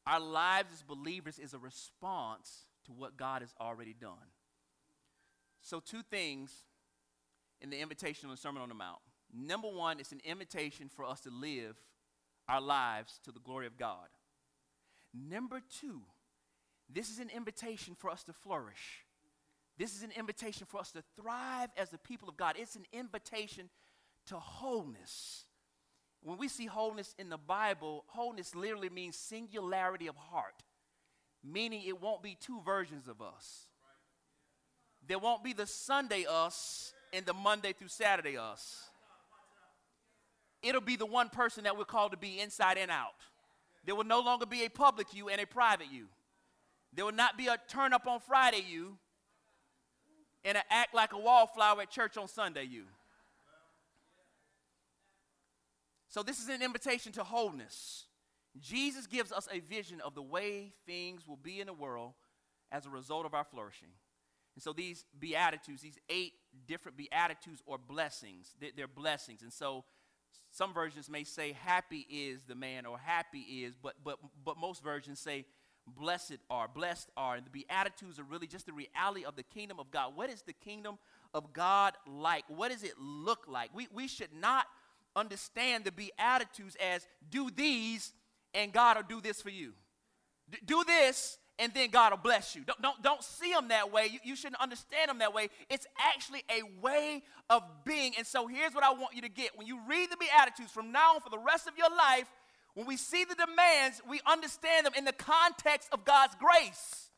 Our 0.08 0.20
lives 0.20 0.70
as 0.74 0.84
believers 0.84 1.38
is 1.38 1.54
a 1.54 1.60
response 1.60 2.66
to 2.86 2.92
what 2.92 3.18
God 3.18 3.42
has 3.42 3.54
already 3.60 3.94
done. 3.94 4.32
So, 5.62 5.80
two 5.80 6.02
things 6.02 6.64
in 7.62 7.70
the 7.70 7.80
invitation 7.80 8.28
on 8.30 8.36
the 8.36 8.42
Sermon 8.42 8.62
on 8.62 8.70
the 8.70 8.76
Mount. 8.76 9.00
Number 9.34 9.68
one, 9.68 10.00
it's 10.00 10.12
an 10.12 10.22
invitation 10.26 10.90
for 10.90 11.06
us 11.06 11.22
to 11.22 11.30
live 11.30 11.76
our 12.50 12.62
lives 12.62 13.20
to 13.24 13.32
the 13.32 13.40
glory 13.40 13.68
of 13.68 13.78
God. 13.78 14.08
Number 15.14 15.62
two, 15.80 16.02
this 16.90 17.10
is 17.10 17.20
an 17.20 17.30
invitation 17.30 17.96
for 17.98 18.10
us 18.10 18.24
to 18.26 18.34
flourish. 18.34 19.06
This 19.78 19.96
is 19.96 20.04
an 20.04 20.12
invitation 20.18 20.68
for 20.70 20.80
us 20.80 20.92
to 20.92 21.04
thrive 21.20 21.70
as 21.78 21.90
the 21.90 21.98
people 21.98 22.28
of 22.28 22.38
God. 22.38 22.56
It's 22.58 22.76
an 22.76 22.86
invitation 22.92 23.70
to 24.28 24.36
wholeness. 24.36 25.46
When 26.22 26.38
we 26.38 26.48
see 26.48 26.66
wholeness 26.66 27.16
in 27.18 27.30
the 27.30 27.38
Bible, 27.38 28.04
wholeness 28.08 28.54
literally 28.54 28.90
means 28.90 29.16
singularity 29.16 30.08
of 30.08 30.16
heart, 30.16 30.64
meaning 31.44 31.84
it 31.86 32.02
won't 32.02 32.22
be 32.22 32.38
two 32.40 32.62
versions 32.66 33.08
of 33.08 33.22
us. 33.22 33.68
There 35.08 35.20
won't 35.20 35.44
be 35.44 35.54
the 35.54 35.66
Sunday 35.66 36.26
us 36.30 36.94
and 37.14 37.26
the 37.26 37.34
Monday 37.34 37.74
through 37.74 37.90
Saturday 37.90 38.38
us. 38.38 38.90
It'll 40.62 40.82
be 40.82 40.96
the 40.96 41.06
one 41.06 41.30
person 41.30 41.64
that 41.64 41.78
we're 41.78 41.86
called 41.86 42.12
to 42.12 42.18
be 42.18 42.40
inside 42.40 42.78
and 42.78 42.92
out. 42.92 43.16
There 43.86 43.96
will 43.96 44.04
no 44.04 44.22
longer 44.22 44.46
be 44.46 44.64
a 44.64 44.70
public 44.70 45.14
you 45.14 45.30
and 45.30 45.42
a 45.42 45.48
private 45.48 45.88
you. 45.92 46.06
There 46.94 47.06
will 47.06 47.14
not 47.14 47.38
be 47.38 47.48
a 47.48 47.58
turn 47.68 47.94
up 47.94 48.06
on 48.06 48.20
Friday 48.20 48.64
you 48.70 48.98
and 50.44 50.58
an 50.58 50.64
act 50.70 50.94
like 50.94 51.14
a 51.14 51.18
wallflower 51.18 51.82
at 51.82 51.90
church 51.90 52.18
on 52.18 52.28
Sunday 52.28 52.66
you. 52.66 52.84
So, 56.10 56.24
this 56.24 56.40
is 56.40 56.50
an 56.50 56.62
invitation 56.62 57.14
to 57.14 57.24
wholeness. 57.24 58.06
Jesus 58.60 59.08
gives 59.08 59.32
us 59.32 59.48
a 59.50 59.60
vision 59.60 60.02
of 60.02 60.14
the 60.14 60.22
way 60.22 60.74
things 60.86 61.26
will 61.26 61.38
be 61.38 61.62
in 61.62 61.68
the 61.68 61.74
world 61.74 62.14
as 62.70 62.86
a 62.86 62.90
result 62.90 63.26
of 63.26 63.34
our 63.34 63.46
flourishing. 63.46 63.88
And 64.56 64.64
so 64.64 64.74
these 64.74 65.06
beatitudes, 65.18 65.82
these 65.82 66.00
eight 66.10 66.34
different 66.68 66.98
beatitudes 66.98 67.62
or 67.66 67.78
blessings, 67.78 68.56
they're 68.76 68.88
blessings. 68.88 69.42
And 69.42 69.54
so 69.54 69.86
some 70.52 70.74
versions 70.74 71.10
may 71.10 71.24
say 71.24 71.54
happy 71.54 72.06
is 72.10 72.44
the 72.44 72.56
man 72.56 72.86
or 72.86 72.98
happy 72.98 73.40
is, 73.40 73.76
but 73.82 73.96
but 74.04 74.20
but 74.44 74.58
most 74.58 74.84
versions 74.84 75.20
say 75.20 75.46
blessed 75.88 76.38
are, 76.50 76.68
blessed 76.68 77.10
are. 77.16 77.36
And 77.36 77.46
the 77.46 77.50
beatitudes 77.50 78.20
are 78.20 78.24
really 78.24 78.48
just 78.48 78.66
the 78.66 78.74
reality 78.74 79.24
of 79.24 79.36
the 79.36 79.44
kingdom 79.44 79.80
of 79.80 79.92
God. 79.92 80.16
What 80.16 80.30
is 80.30 80.42
the 80.42 80.54
kingdom 80.54 80.98
of 81.34 81.54
God 81.54 81.94
like? 82.06 82.44
What 82.50 82.72
does 82.72 82.84
it 82.84 82.94
look 83.00 83.46
like? 83.48 83.70
We 83.74 83.88
we 83.94 84.08
should 84.08 84.34
not 84.34 84.66
understand 85.16 85.86
the 85.86 85.92
beatitudes 85.92 86.76
as 86.82 87.08
do 87.30 87.50
these 87.50 88.14
and 88.54 88.74
God 88.74 88.98
will 88.98 89.04
do 89.04 89.22
this 89.22 89.42
for 89.42 89.50
you. 89.50 89.74
D- 90.50 90.60
do 90.66 90.84
this 90.86 91.38
and 91.62 91.72
then 91.76 91.92
God 91.92 92.12
will 92.12 92.18
bless 92.18 92.56
you. 92.56 92.64
Don't, 92.66 92.82
don't, 92.82 93.02
don't 93.04 93.24
see 93.24 93.54
them 93.54 93.68
that 93.68 93.94
way. 93.94 94.08
You, 94.12 94.20
you 94.24 94.36
shouldn't 94.36 94.60
understand 94.60 95.10
them 95.10 95.20
that 95.20 95.32
way. 95.32 95.50
It's 95.70 95.86
actually 96.00 96.44
a 96.50 96.64
way 96.82 97.22
of 97.52 97.62
being. 97.86 98.14
And 98.18 98.26
so 98.26 98.48
here's 98.48 98.74
what 98.74 98.84
I 98.84 98.92
want 98.92 99.16
you 99.16 99.22
to 99.22 99.30
get. 99.30 99.56
When 99.56 99.68
you 99.68 99.80
read 99.88 100.10
the 100.10 100.18
Beatitudes 100.18 100.72
from 100.72 100.92
now 100.92 101.14
on 101.14 101.22
for 101.22 101.30
the 101.30 101.38
rest 101.38 101.68
of 101.68 101.78
your 101.78 101.90
life, 101.96 102.26
when 102.74 102.88
we 102.88 102.98
see 102.98 103.26
the 103.26 103.36
demands, 103.36 104.02
we 104.10 104.22
understand 104.26 104.88
them 104.88 104.94
in 104.98 105.06
the 105.06 105.14
context 105.14 105.90
of 105.92 106.04
God's 106.04 106.34
grace. 106.36 107.11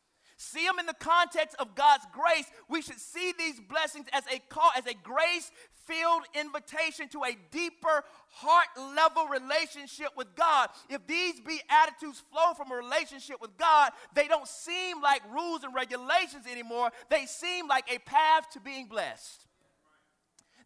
See 0.44 0.66
them 0.66 0.80
in 0.80 0.86
the 0.86 0.94
context 0.94 1.56
of 1.60 1.76
God's 1.76 2.06
grace, 2.12 2.46
we 2.70 2.82
should 2.82 3.00
see 3.00 3.34
these 3.38 3.60
blessings 3.60 4.06
as 4.14 4.24
a 4.32 4.40
call, 4.50 4.72
as 4.78 4.86
a 4.86 4.94
grace 4.94 5.52
filled 5.86 6.24
invitation 6.34 7.10
to 7.10 7.24
a 7.24 7.38
deeper 7.52 8.04
heart 8.30 8.68
level 8.96 9.28
relationship 9.28 10.10
with 10.16 10.34
God. 10.36 10.70
If 10.90 11.06
these 11.08 11.40
be 11.42 11.60
attitudes 11.70 12.24
flow 12.32 12.54
from 12.54 12.72
a 12.72 12.76
relationship 12.76 13.42
with 13.42 13.58
God, 13.58 13.92
they 14.14 14.28
don't 14.28 14.48
seem 14.48 15.02
like 15.02 15.22
rules 15.34 15.64
and 15.64 15.74
regulations 15.74 16.46
anymore. 16.50 16.92
They 17.10 17.26
seem 17.26 17.68
like 17.68 17.86
a 17.94 18.00
path 18.00 18.50
to 18.52 18.60
being 18.60 18.88
blessed. 18.88 19.46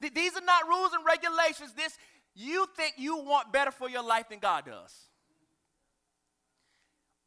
These 0.01 0.36
are 0.36 0.46
not 0.46 0.67
rules 0.67 0.91
and 0.93 1.05
regulations. 1.05 1.74
This 1.75 1.98
you 2.36 2.67
think 2.75 2.93
you 2.98 3.17
want 3.17 3.51
better 3.51 3.72
for 3.72 3.89
your 3.89 4.03
life 4.03 4.29
than 4.29 4.39
God 4.39 4.65
does. 4.65 5.07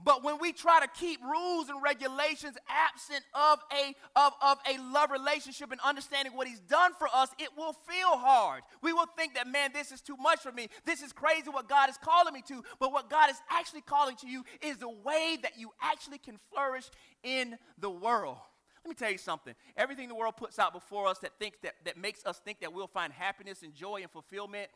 But 0.02 0.24
when 0.24 0.38
we 0.40 0.52
try 0.52 0.80
to 0.80 0.88
keep 0.88 1.20
rules 1.22 1.68
and 1.68 1.82
regulations 1.82 2.56
absent 2.68 3.24
of 3.34 3.58
a, 3.72 3.94
of, 4.16 4.32
of 4.40 4.58
a 4.68 4.80
love 4.92 5.10
relationship 5.10 5.72
and 5.72 5.80
understanding 5.82 6.34
what 6.34 6.46
he's 6.46 6.60
done 6.60 6.92
for 6.98 7.08
us, 7.12 7.28
it 7.38 7.50
will 7.56 7.72
feel 7.72 8.16
hard. 8.16 8.62
We 8.82 8.92
will 8.92 9.06
think 9.16 9.34
that, 9.34 9.46
man, 9.46 9.70
this 9.74 9.92
is 9.92 10.00
too 10.00 10.16
much 10.16 10.40
for 10.40 10.52
me. 10.52 10.68
This 10.84 11.02
is 11.02 11.12
crazy 11.12 11.50
what 11.50 11.68
God 11.68 11.90
is 11.90 11.98
calling 11.98 12.32
me 12.32 12.42
to. 12.48 12.62
But 12.78 12.92
what 12.92 13.10
God 13.10 13.30
is 13.30 13.36
actually 13.50 13.82
calling 13.82 14.16
to 14.16 14.28
you 14.28 14.44
is 14.62 14.78
the 14.78 14.88
way 14.88 15.36
that 15.42 15.58
you 15.58 15.70
actually 15.82 16.18
can 16.18 16.38
flourish 16.52 16.88
in 17.22 17.56
the 17.78 17.90
world. 17.90 18.38
Let 18.84 18.88
me 18.88 18.94
tell 18.94 19.12
you 19.12 19.18
something. 19.18 19.54
Everything 19.76 20.08
the 20.08 20.14
world 20.14 20.36
puts 20.36 20.58
out 20.58 20.72
before 20.72 21.06
us 21.06 21.18
that 21.18 21.32
thinks 21.38 21.58
that, 21.62 21.74
that 21.84 21.98
makes 21.98 22.24
us 22.24 22.38
think 22.38 22.60
that 22.60 22.72
we'll 22.72 22.86
find 22.86 23.12
happiness 23.12 23.62
and 23.62 23.74
joy 23.74 24.00
and 24.00 24.10
fulfillment 24.10 24.70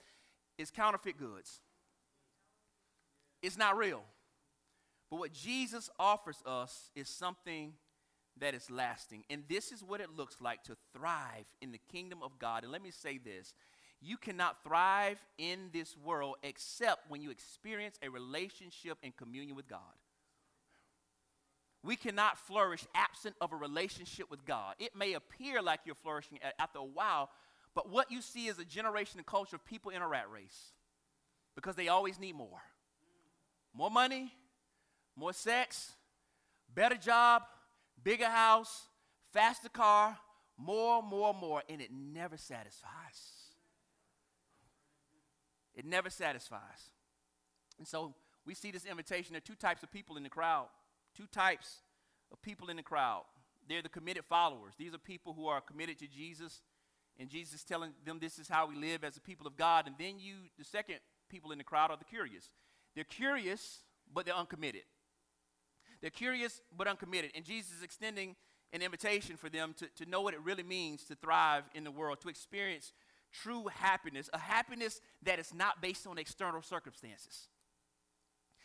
is 0.59 0.71
counterfeit 0.71 1.19
goods. 1.19 1.61
It's 3.43 3.57
not 3.57 3.79
real. 3.79 4.03
But 5.15 5.21
what 5.21 5.33
Jesus 5.33 5.89
offers 5.97 6.43
us 6.45 6.91
is 6.97 7.09
something 7.09 7.75
that 8.41 8.53
is 8.53 8.69
lasting. 8.69 9.23
And 9.31 9.45
this 9.49 9.71
is 9.71 9.85
what 9.85 10.01
it 10.01 10.09
looks 10.17 10.41
like 10.41 10.65
to 10.65 10.77
thrive 10.93 11.47
in 11.63 11.71
the 11.71 11.79
kingdom 11.93 12.19
of 12.21 12.37
God. 12.41 12.65
And 12.65 12.73
let 12.73 12.83
me 12.83 12.91
say 12.91 13.19
this 13.19 13.55
you 14.01 14.17
cannot 14.17 14.65
thrive 14.65 15.25
in 15.39 15.71
this 15.73 15.97
world 15.97 16.35
except 16.43 17.09
when 17.09 17.23
you 17.23 17.31
experience 17.31 17.97
a 18.03 18.11
relationship 18.11 18.99
and 19.05 19.17
communion 19.17 19.55
with 19.55 19.69
God. 19.69 19.79
We 21.85 21.95
cannot 21.95 22.37
flourish 22.37 22.85
absent 22.93 23.37
of 23.41 23.53
a 23.53 23.57
relationship 23.57 24.29
with 24.33 24.45
God. 24.45 24.75
It 24.81 24.97
may 24.97 25.13
appear 25.13 25.63
like 25.63 25.79
you're 25.85 25.95
flourishing 25.95 26.41
after 26.59 26.81
a 26.81 26.85
while, 26.85 27.31
but 27.73 27.89
what 27.89 28.11
you 28.11 28.21
see 28.21 28.49
is 28.49 28.59
a 28.59 28.65
generation 28.65 29.21
and 29.21 29.27
culture 29.27 29.55
of 29.55 29.65
people 29.65 29.93
in 29.93 30.03
a 30.03 30.09
rat 30.09 30.29
race 30.29 30.73
because 31.55 31.77
they 31.77 31.87
always 31.87 32.19
need 32.19 32.35
more. 32.35 32.63
More 33.77 33.93
money, 33.93 34.33
more 35.17 35.33
sex, 35.33 35.93
better 36.75 36.97
job, 36.97 37.43
bigger 38.03 38.29
house, 38.29 38.89
faster 39.33 39.69
car, 39.69 40.17
more, 40.57 41.03
more, 41.03 41.35
more, 41.35 41.63
and 41.69 41.81
it 41.81 41.91
never 41.93 42.37
satisfies. 42.37 43.45
It 45.75 45.85
never 45.85 46.11
satisfies. 46.11 46.91
And 47.79 47.87
so 47.87 48.15
we 48.47 48.55
see 48.55 48.71
this 48.71 48.85
invitation. 48.85 49.33
There 49.33 49.39
are 49.39 49.41
two 49.41 49.55
types 49.55 49.83
of 49.83 49.91
people 49.91 50.17
in 50.17 50.23
the 50.23 50.29
crowd. 50.29 50.67
Two 51.17 51.27
types 51.27 51.81
of 52.33 52.41
people 52.43 52.71
in 52.71 52.77
the 52.77 52.83
crowd. 52.83 53.23
They're 53.69 53.83
the 53.83 53.89
committed 53.89 54.25
followers. 54.25 54.75
These 54.79 54.95
are 54.95 54.99
people 54.99 55.33
who 55.33 55.47
are 55.47 55.61
committed 55.61 55.99
to 56.01 56.07
Jesus, 56.07 56.63
and 57.19 57.29
Jesus 57.29 57.55
is 57.55 57.65
telling 57.65 57.93
them 58.05 58.19
this 58.21 58.39
is 58.39 58.49
how 58.49 58.67
we 58.67 58.77
live 58.77 59.05
as 59.05 59.17
a 59.17 59.21
people 59.21 59.47
of 59.47 59.57
God. 59.57 59.87
And 59.87 59.97
then 59.99 60.19
you, 60.19 60.35
the 60.59 60.65
second 60.65 60.97
people 61.29 61.51
in 61.51 61.59
the 61.59 61.65
crowd, 61.65 61.91
are 61.91 61.97
the 61.97 62.05
curious. 62.05 62.51
They're 62.95 63.05
curious, 63.05 63.81
but 64.13 64.27
they're 64.27 64.35
uncommitted. 64.35 64.83
They're 66.05 66.11
curious 66.11 66.61
but 66.77 66.87
uncommitted. 66.87 67.31
And 67.35 67.47
Jesus 67.47 67.79
is 67.79 67.83
extending 67.83 68.37
an 68.75 68.83
invitation 68.83 69.39
for 69.39 69.49
them 69.49 69.75
to, 69.79 69.87
to 70.05 70.11
know 70.11 70.21
what 70.21 70.35
it 70.35 70.41
really 70.43 70.63
means 70.63 71.03
to 71.05 71.15
thrive 71.15 71.63
in 71.75 71.83
the 71.83 71.91
world, 71.91 72.21
to 72.21 72.29
experience 72.29 72.93
true 73.33 73.69
happiness, 73.73 74.29
a 74.35 74.39
happiness 74.39 75.01
that 75.23 75.39
is 75.39 75.55
not 75.55 75.81
based 75.81 76.07
on 76.07 76.19
external 76.19 76.61
circumstances. 76.61 77.49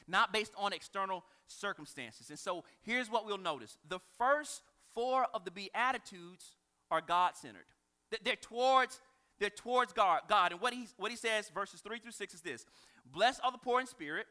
Not 0.05 0.34
based 0.34 0.51
on 0.58 0.74
external 0.74 1.24
circumstances. 1.48 2.29
And 2.29 2.38
so 2.38 2.65
here's 2.81 3.10
what 3.10 3.25
we'll 3.25 3.38
notice 3.38 3.77
the 3.88 4.00
first 4.17 4.62
four 4.93 5.25
of 5.34 5.46
the 5.46 5.51
Beatitudes 5.51 6.58
are 6.91 7.00
God 7.00 7.38
centered, 7.38 7.63
they're 8.22 8.36
towards. 8.36 9.00
They're 9.39 9.50
towards 9.50 9.93
God, 9.93 10.24
God. 10.27 10.51
And 10.51 10.60
what 10.60 10.74
he, 10.74 10.88
what 10.98 11.12
he 11.12 11.15
says, 11.15 11.48
verses 11.48 11.79
3 11.79 12.00
through 12.00 12.12
6, 12.12 12.34
is 12.34 12.41
this 12.41 12.65
Blessed 13.05 13.39
are 13.41 13.53
the 13.53 13.58
poor 13.58 13.79
in 13.79 13.88
spirit, 13.88 14.27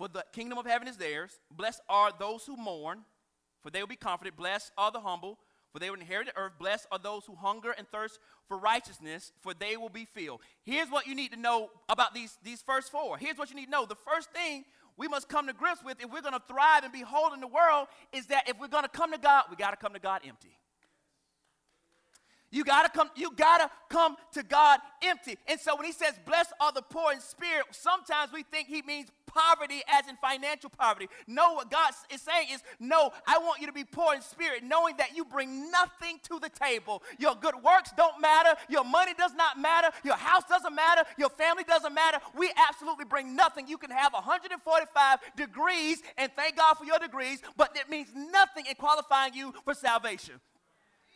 for 0.00 0.08
the 0.08 0.24
kingdom 0.32 0.56
of 0.56 0.64
heaven 0.64 0.88
is 0.88 0.96
theirs. 0.96 1.38
Blessed 1.54 1.82
are 1.86 2.10
those 2.18 2.46
who 2.46 2.56
mourn, 2.56 3.00
for 3.62 3.68
they 3.68 3.80
will 3.80 3.86
be 3.86 3.96
comforted. 3.96 4.34
Blessed 4.34 4.72
are 4.78 4.90
the 4.90 4.98
humble, 4.98 5.38
for 5.70 5.78
they 5.78 5.90
will 5.90 6.00
inherit 6.00 6.28
the 6.28 6.40
earth. 6.40 6.52
Blessed 6.58 6.86
are 6.90 6.98
those 6.98 7.26
who 7.26 7.34
hunger 7.34 7.72
and 7.76 7.86
thirst 7.92 8.18
for 8.48 8.56
righteousness, 8.56 9.30
for 9.42 9.52
they 9.52 9.76
will 9.76 9.90
be 9.90 10.06
filled. 10.06 10.40
Here's 10.62 10.88
what 10.88 11.06
you 11.06 11.14
need 11.14 11.32
to 11.32 11.38
know 11.38 11.68
about 11.90 12.14
these, 12.14 12.38
these 12.42 12.62
first 12.62 12.90
four. 12.90 13.18
Here's 13.18 13.36
what 13.36 13.50
you 13.50 13.56
need 13.56 13.66
to 13.66 13.70
know. 13.70 13.84
The 13.84 13.94
first 13.94 14.30
thing 14.30 14.64
we 14.96 15.06
must 15.06 15.28
come 15.28 15.46
to 15.48 15.52
grips 15.52 15.84
with 15.84 16.02
if 16.02 16.10
we're 16.10 16.22
going 16.22 16.32
to 16.32 16.42
thrive 16.48 16.82
and 16.82 16.92
be 16.94 17.02
whole 17.02 17.34
in 17.34 17.40
the 17.40 17.46
world 17.46 17.88
is 18.14 18.24
that 18.28 18.48
if 18.48 18.58
we're 18.58 18.68
going 18.68 18.84
to 18.84 18.88
come 18.88 19.12
to 19.12 19.18
God, 19.18 19.44
we 19.50 19.56
got 19.56 19.72
to 19.72 19.76
come 19.76 19.92
to 19.92 20.00
God 20.00 20.22
empty. 20.26 20.56
You 22.52 22.64
gotta 22.64 22.88
come, 22.88 23.10
you 23.14 23.30
gotta 23.36 23.70
come 23.88 24.16
to 24.32 24.42
God 24.42 24.80
empty. 25.02 25.38
And 25.46 25.60
so 25.60 25.76
when 25.76 25.84
he 25.84 25.92
says, 25.92 26.14
blessed 26.26 26.52
are 26.60 26.72
the 26.72 26.82
poor 26.82 27.12
in 27.12 27.20
spirit, 27.20 27.66
sometimes 27.70 28.32
we 28.32 28.42
think 28.42 28.66
he 28.66 28.82
means 28.82 29.08
poverty 29.32 29.82
as 29.88 30.08
in 30.08 30.16
financial 30.16 30.70
poverty. 30.70 31.08
No, 31.26 31.54
what 31.54 31.70
God 31.70 31.92
is 32.12 32.20
saying 32.20 32.48
is, 32.52 32.62
no, 32.78 33.10
I 33.26 33.38
want 33.38 33.60
you 33.60 33.66
to 33.66 33.72
be 33.72 33.84
poor 33.84 34.14
in 34.14 34.22
spirit, 34.22 34.62
knowing 34.64 34.96
that 34.98 35.16
you 35.16 35.24
bring 35.24 35.70
nothing 35.70 36.18
to 36.24 36.38
the 36.38 36.48
table. 36.48 37.02
Your 37.18 37.34
good 37.34 37.54
works 37.62 37.92
don't 37.96 38.20
matter, 38.20 38.54
your 38.68 38.84
money 38.84 39.14
does 39.16 39.34
not 39.34 39.58
matter, 39.58 39.90
your 40.04 40.16
house 40.16 40.44
doesn't 40.48 40.74
matter, 40.74 41.02
your 41.18 41.30
family 41.30 41.64
doesn't 41.64 41.94
matter. 41.94 42.18
We 42.36 42.50
absolutely 42.68 43.04
bring 43.04 43.36
nothing. 43.36 43.68
You 43.68 43.78
can 43.78 43.90
have 43.90 44.12
145 44.12 45.18
degrees, 45.36 46.02
and 46.16 46.30
thank 46.36 46.56
God 46.56 46.74
for 46.74 46.84
your 46.84 46.98
degrees, 46.98 47.40
but 47.56 47.76
it 47.76 47.88
means 47.88 48.08
nothing 48.14 48.66
in 48.66 48.74
qualifying 48.74 49.34
you 49.34 49.54
for 49.64 49.74
salvation 49.74 50.40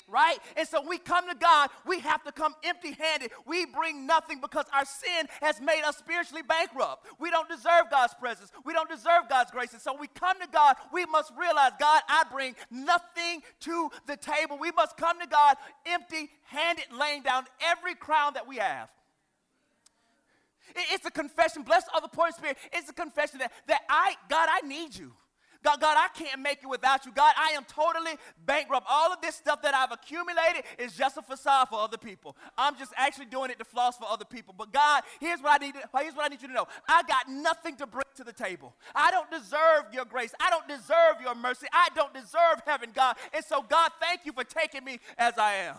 right? 0.09 0.39
And 0.57 0.67
so 0.67 0.83
we 0.87 0.99
come 0.99 1.29
to 1.29 1.35
God, 1.35 1.71
we 1.87 2.01
have 2.01 2.23
to 2.25 2.33
come 2.33 2.55
empty 2.63 2.93
handed. 2.93 3.31
We 3.47 3.67
bring 3.67 4.07
nothing 4.07 4.41
because 4.41 4.67
our 4.73 4.85
sin 4.85 5.27
has 5.41 5.61
made 5.61 5.83
us 5.83 5.97
spiritually 5.97 6.43
bankrupt. 6.43 7.07
We 7.19 7.31
don't 7.31 7.49
deserve 7.49 7.91
God's 7.91 8.15
presence, 8.15 8.51
we 8.65 8.73
don't 8.73 8.89
deserve 8.89 9.29
God's 9.29 9.51
grace. 9.51 9.73
And 9.73 9.83
so 9.83 9.97
we 9.99 10.09
come 10.09 10.41
to 10.41 10.49
God, 10.53 10.77
we 10.93 11.07
must 11.07 11.33
realize, 11.39 11.73
God, 11.79 12.03
I 12.09 12.25
bring 12.31 12.55
nothing 12.71 13.43
to 13.61 13.91
the 14.07 14.17
table. 14.17 14.59
We 14.59 14.73
must 14.73 14.97
come 14.97 15.21
to 15.21 15.27
God 15.27 15.57
empty 15.87 16.31
handed, 16.45 16.87
laying 16.99 17.23
down 17.23 17.45
every 17.61 17.95
crown 17.95 18.35
that 18.35 18.47
we 18.47 18.57
have. 18.57 18.89
It's 20.77 21.07
a 21.07 21.11
confession. 21.11 21.63
Blessed 21.63 21.89
are 21.95 22.01
the 22.01 22.09
poor 22.09 22.31
spirit. 22.33 22.57
It's 22.73 22.89
a 22.89 22.95
confession 22.95 23.39
that, 23.39 23.53
that 23.69 23.83
I, 23.89 24.15
God, 24.29 24.49
I 24.51 24.67
need 24.67 24.97
you. 24.97 25.13
God, 25.65 25.81
God, 25.81 25.97
I 25.99 26.09
can't 26.17 26.41
make 26.43 26.59
it 26.63 26.69
without 26.69 27.07
you. 27.07 27.13
God, 27.13 27.33
I 27.39 27.53
am 27.53 27.65
totally 27.65 28.13
bankrupt. 28.45 28.87
All 28.89 29.13
of 29.13 29.23
this 29.23 29.35
stuff 29.35 29.63
that 29.63 29.75
I've 29.75 29.93
accumulated 29.93 30.65
is 30.79 30.93
just 30.93 31.17
a 31.17 31.23
facade 31.23 31.69
for 31.71 31.81
other 31.81 31.97
people. 31.97 32.37
I'm 32.59 32.77
just 32.77 32.93
actually 32.97 33.27
doing 33.27 33.51
it 33.51 33.59
to 33.59 33.65
floss 33.65 33.97
for 33.97 34.05
other 34.07 34.27
people. 34.27 34.55
But 34.57 34.73
God, 34.73 35.03
here's 35.21 35.41
what 35.41 35.61
I 35.61 35.65
need. 35.65 35.75
To, 35.75 35.89
here's 36.01 36.15
what 36.15 36.27
I 36.27 36.29
need 36.29 36.43
you 36.43 36.49
to 36.49 36.55
know. 36.55 36.67
I 36.87 37.03
got 37.09 37.31
nothing 37.31 37.77
to 37.77 37.87
bring 37.87 38.05
to 38.17 38.25
the 38.25 38.33
table. 38.33 38.75
I 38.95 39.11
don't 39.11 39.31
deserve 39.31 39.85
your 39.93 40.05
grace. 40.05 40.35
I 40.39 40.51
don't 40.51 40.69
deserve 40.69 41.23
your 41.23 41.35
mercy. 41.35 41.67
I 41.73 41.89
don't 41.95 42.13
deserve 42.13 42.63
heaven, 42.67 42.91
God. 42.95 43.17
And 43.33 43.45
so, 43.45 43.63
God, 43.63 43.91
thank 44.01 44.27
you 44.27 44.33
for 44.33 44.45
taking 44.45 44.85
me 44.85 45.01
as 45.17 45.39
I 45.39 45.55
am. 45.55 45.77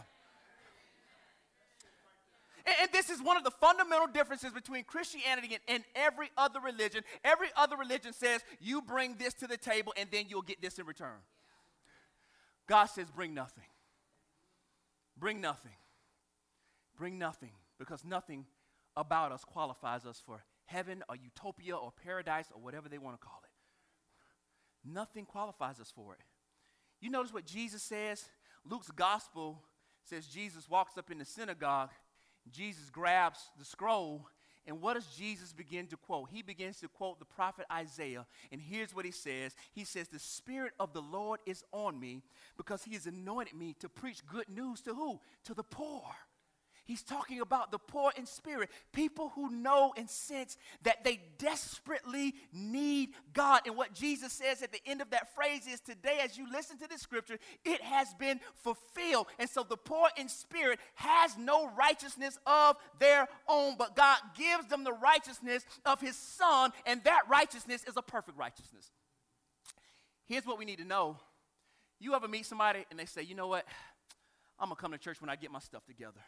And, 2.66 2.76
and 2.82 2.90
this 2.92 3.10
is 3.10 3.22
one 3.22 3.38
of 3.38 3.44
the 3.44 3.52
fundamental 3.52 4.08
differences 4.08 4.52
between 4.52 4.84
Christianity 4.84 5.54
and, 5.54 5.62
and 5.68 5.84
every 5.96 6.30
other 6.38 6.60
religion. 6.60 7.04
Every 7.24 7.50
other 7.56 7.78
religion 7.78 8.14
says, 8.14 8.42
you 8.60 8.82
bring 8.82 9.16
this 9.18 9.34
to 9.36 9.48
the 9.48 9.58
table 9.58 9.94
and 9.98 10.10
then 10.12 10.26
you'll 10.30 10.42
get 10.42 10.62
this 10.62 10.80
in 10.80 10.86
return. 10.86 11.20
God 12.68 12.86
says, 12.86 13.08
bring 13.10 13.34
nothing. 13.34 13.66
Bring 15.18 15.42
nothing. 15.42 15.72
Bring 16.98 17.20
nothing 17.20 17.52
because 17.78 18.04
nothing 18.04 18.46
about 18.98 19.32
us 19.32 19.44
qualifies 19.44 20.06
us 20.06 20.22
for 20.26 20.44
heaven 20.66 21.04
or 21.10 21.16
utopia 21.16 21.76
or 21.76 21.92
paradise 22.04 22.48
or 22.54 22.62
whatever 22.62 22.90
they 22.90 22.98
want 22.98 23.20
to 23.20 23.26
call 23.26 23.40
it. 23.44 24.90
Nothing 24.90 25.26
qualifies 25.26 25.80
us 25.80 25.92
for 25.94 26.14
it. 26.14 26.22
You 27.02 27.10
notice 27.10 27.34
what 27.34 27.46
Jesus 27.46 27.84
says? 27.84 28.26
Luke's 28.64 28.92
gospel 28.92 29.62
says 30.04 30.26
Jesus 30.28 30.70
walks 30.70 30.98
up 30.98 31.12
in 31.12 31.18
the 31.18 31.26
synagogue 31.26 31.90
Jesus 32.52 32.90
grabs 32.90 33.40
the 33.58 33.66
scroll, 33.66 34.28
and 34.68 34.82
what 34.82 34.96
does 34.96 35.06
Jesus 35.08 35.54
begin 35.54 35.88
to 35.88 35.98
quote? 35.98 36.30
He 36.32 36.42
begins 36.42 36.80
to 36.80 36.88
quote 36.88 37.20
the 37.20 37.26
prophet 37.26 37.66
Isaiah, 37.72 38.26
and 38.52 38.60
here's 38.62 38.96
what 38.96 39.06
he 39.06 39.12
says 39.12 39.56
He 39.74 39.84
says, 39.84 40.08
The 40.08 40.20
Spirit 40.20 40.74
of 40.80 40.94
the 40.94 41.02
Lord 41.02 41.40
is 41.46 41.64
on 41.72 42.00
me 42.00 42.24
because 42.58 42.84
he 42.84 42.94
has 42.94 43.06
anointed 43.06 43.56
me 43.56 43.76
to 43.80 43.90
preach 43.90 44.26
good 44.26 44.50
news 44.50 44.82
to 44.82 44.94
who? 44.94 45.20
To 45.46 45.54
the 45.54 45.64
poor. 45.64 46.04
He's 46.86 47.02
talking 47.02 47.42
about 47.42 47.72
the 47.72 47.80
poor 47.80 48.12
in 48.16 48.28
spirit, 48.28 48.70
people 48.94 49.32
who 49.34 49.50
know 49.50 49.92
and 49.98 50.08
sense 50.08 50.56
that 50.84 51.04
they 51.04 51.20
desperately 51.40 52.36
need 52.54 53.10
God. 53.34 53.62
And 53.66 53.76
what 53.76 53.92
Jesus 53.94 54.32
says 54.32 54.62
at 54.62 54.72
the 54.72 54.80
end 54.86 55.02
of 55.02 55.10
that 55.10 55.34
phrase 55.34 55.66
is 55.68 55.80
today, 55.80 56.20
as 56.24 56.38
you 56.38 56.46
listen 56.52 56.78
to 56.78 56.88
this 56.88 57.02
scripture, 57.02 57.40
it 57.64 57.82
has 57.82 58.14
been 58.14 58.40
fulfilled. 58.54 59.26
And 59.40 59.50
so 59.50 59.64
the 59.64 59.78
poor 59.78 60.10
in 60.16 60.30
spirit 60.30 60.80
has 60.94 61.36
no 61.40 61.72
righteousness 61.76 62.38
of 62.46 62.76
their 63.00 63.28
own, 63.48 63.78
but 63.80 63.96
God 63.96 64.20
gives 64.38 64.68
them 64.68 64.84
the 64.84 64.94
righteousness 64.94 65.66
of 65.88 66.00
His 66.00 66.16
Son, 66.16 66.72
and 66.86 67.04
that 67.04 67.24
righteousness 67.28 67.84
is 67.88 67.98
a 67.98 68.04
perfect 68.04 68.38
righteousness. 68.38 68.92
Here's 70.28 70.46
what 70.46 70.60
we 70.60 70.66
need 70.66 70.78
to 70.78 70.86
know. 70.86 71.18
You 72.00 72.14
ever 72.14 72.28
meet 72.28 72.46
somebody 72.46 72.86
and 72.92 73.00
they 73.00 73.06
say, 73.06 73.24
you 73.24 73.34
know 73.34 73.48
what? 73.48 73.66
I'm 74.60 74.70
going 74.70 74.76
to 74.76 74.82
come 74.82 74.92
to 74.92 74.98
church 75.00 75.20
when 75.20 75.32
I 75.32 75.36
get 75.36 75.52
my 75.52 75.60
stuff 75.60 75.84
together. 75.86 76.22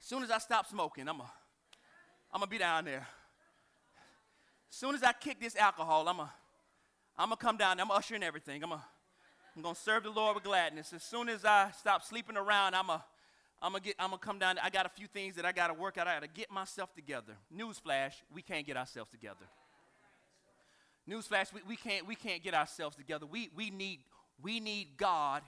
As 0.00 0.06
soon 0.06 0.22
as 0.22 0.30
I 0.30 0.38
stop 0.38 0.66
smoking, 0.66 1.08
I'm 1.08 1.18
going 1.18 1.28
I'm 2.32 2.40
to 2.40 2.46
be 2.46 2.58
down 2.58 2.84
there. 2.84 3.06
As 4.70 4.76
soon 4.76 4.94
as 4.94 5.02
I 5.02 5.12
kick 5.12 5.40
this 5.40 5.56
alcohol, 5.56 6.08
I'm 6.08 6.16
going 6.16 6.28
I'm 7.16 7.30
to 7.30 7.36
come 7.36 7.56
down 7.56 7.76
there. 7.76 7.84
I'm 7.84 7.90
ushering 7.90 8.22
everything. 8.22 8.62
I'm 8.62 8.70
going 8.70 8.82
I'm 9.56 9.62
to 9.62 9.74
serve 9.74 10.04
the 10.04 10.10
Lord 10.10 10.34
with 10.34 10.44
gladness. 10.44 10.92
As 10.92 11.02
soon 11.02 11.28
as 11.28 11.44
I 11.44 11.70
stop 11.78 12.04
sleeping 12.04 12.36
around, 12.36 12.74
I'm 12.74 12.86
gonna 13.72 13.80
get. 13.80 13.96
I'm 13.98 14.10
gonna 14.10 14.18
come 14.18 14.38
down. 14.38 14.58
I 14.62 14.70
got 14.70 14.86
a 14.86 14.88
few 14.88 15.08
things 15.08 15.34
that 15.34 15.44
I 15.44 15.52
gotta 15.52 15.74
work 15.74 15.98
out. 15.98 16.06
I 16.06 16.14
gotta 16.14 16.28
get 16.28 16.50
myself 16.50 16.94
together. 16.94 17.34
Newsflash: 17.54 18.12
We 18.32 18.42
can't 18.42 18.64
get 18.64 18.76
ourselves 18.76 19.10
together. 19.10 19.46
Newsflash: 21.08 21.52
we, 21.52 21.60
we 21.66 21.76
can't. 21.76 22.06
We 22.06 22.14
can't 22.14 22.42
get 22.42 22.54
ourselves 22.54 22.96
together. 22.96 23.26
We 23.26 23.50
we 23.56 23.70
need 23.70 24.00
we 24.40 24.60
need 24.60 24.96
God 24.96 25.42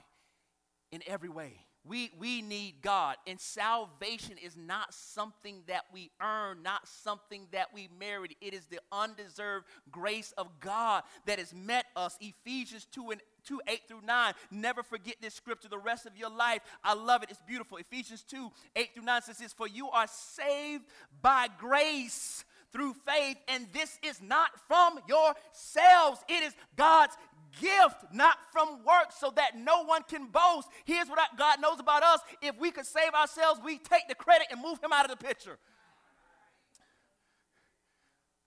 in 0.91 1.01
every 1.07 1.29
way. 1.29 1.53
We, 1.83 2.11
we 2.19 2.41
need 2.43 2.75
God. 2.81 3.15
And 3.25 3.39
salvation 3.39 4.37
is 4.37 4.55
not 4.55 4.93
something 4.93 5.63
that 5.67 5.85
we 5.91 6.11
earn, 6.21 6.61
not 6.61 6.87
something 6.87 7.47
that 7.51 7.73
we 7.73 7.89
merit. 7.99 8.35
It 8.39 8.53
is 8.53 8.67
the 8.67 8.79
undeserved 8.91 9.65
grace 9.91 10.31
of 10.37 10.47
God 10.59 11.03
that 11.25 11.39
has 11.39 11.53
met 11.53 11.85
us. 11.95 12.17
Ephesians 12.21 12.85
2 12.91 13.11
and 13.11 13.21
2 13.45 13.61
8 13.67 13.81
through 13.87 14.01
9. 14.05 14.33
Never 14.51 14.83
forget 14.83 15.15
this 15.21 15.33
scripture 15.33 15.69
the 15.69 15.77
rest 15.79 16.05
of 16.05 16.15
your 16.15 16.29
life. 16.29 16.61
I 16.83 16.93
love 16.93 17.23
it. 17.23 17.31
It's 17.31 17.41
beautiful. 17.47 17.77
Ephesians 17.77 18.23
2 18.23 18.51
8 18.75 18.89
through 18.93 19.03
9 19.03 19.21
says 19.23 19.37
this 19.37 19.53
For 19.53 19.67
you 19.67 19.89
are 19.89 20.07
saved 20.07 20.85
by 21.21 21.47
grace 21.57 22.45
through 22.71 22.93
faith, 23.05 23.37
and 23.47 23.67
this 23.73 23.99
is 24.01 24.21
not 24.21 24.49
from 24.67 24.99
yourselves. 25.07 26.23
It 26.27 26.43
is 26.43 26.53
God's 26.75 27.15
gift, 27.59 28.05
not 28.13 28.37
from 28.51 28.79
works, 28.85 29.15
so 29.19 29.31
that 29.35 29.57
no 29.57 29.83
one 29.83 30.03
can 30.03 30.27
boast. 30.27 30.67
Here's 30.85 31.07
what 31.07 31.19
God 31.37 31.61
knows 31.61 31.79
about 31.79 32.03
us. 32.03 32.19
If 32.41 32.57
we 32.59 32.71
could 32.71 32.85
save 32.85 33.13
ourselves, 33.13 33.59
we 33.63 33.77
take 33.77 34.07
the 34.07 34.15
credit 34.15 34.47
and 34.51 34.61
move 34.61 34.81
him 34.83 34.91
out 34.93 35.09
of 35.09 35.17
the 35.17 35.23
picture. 35.23 35.57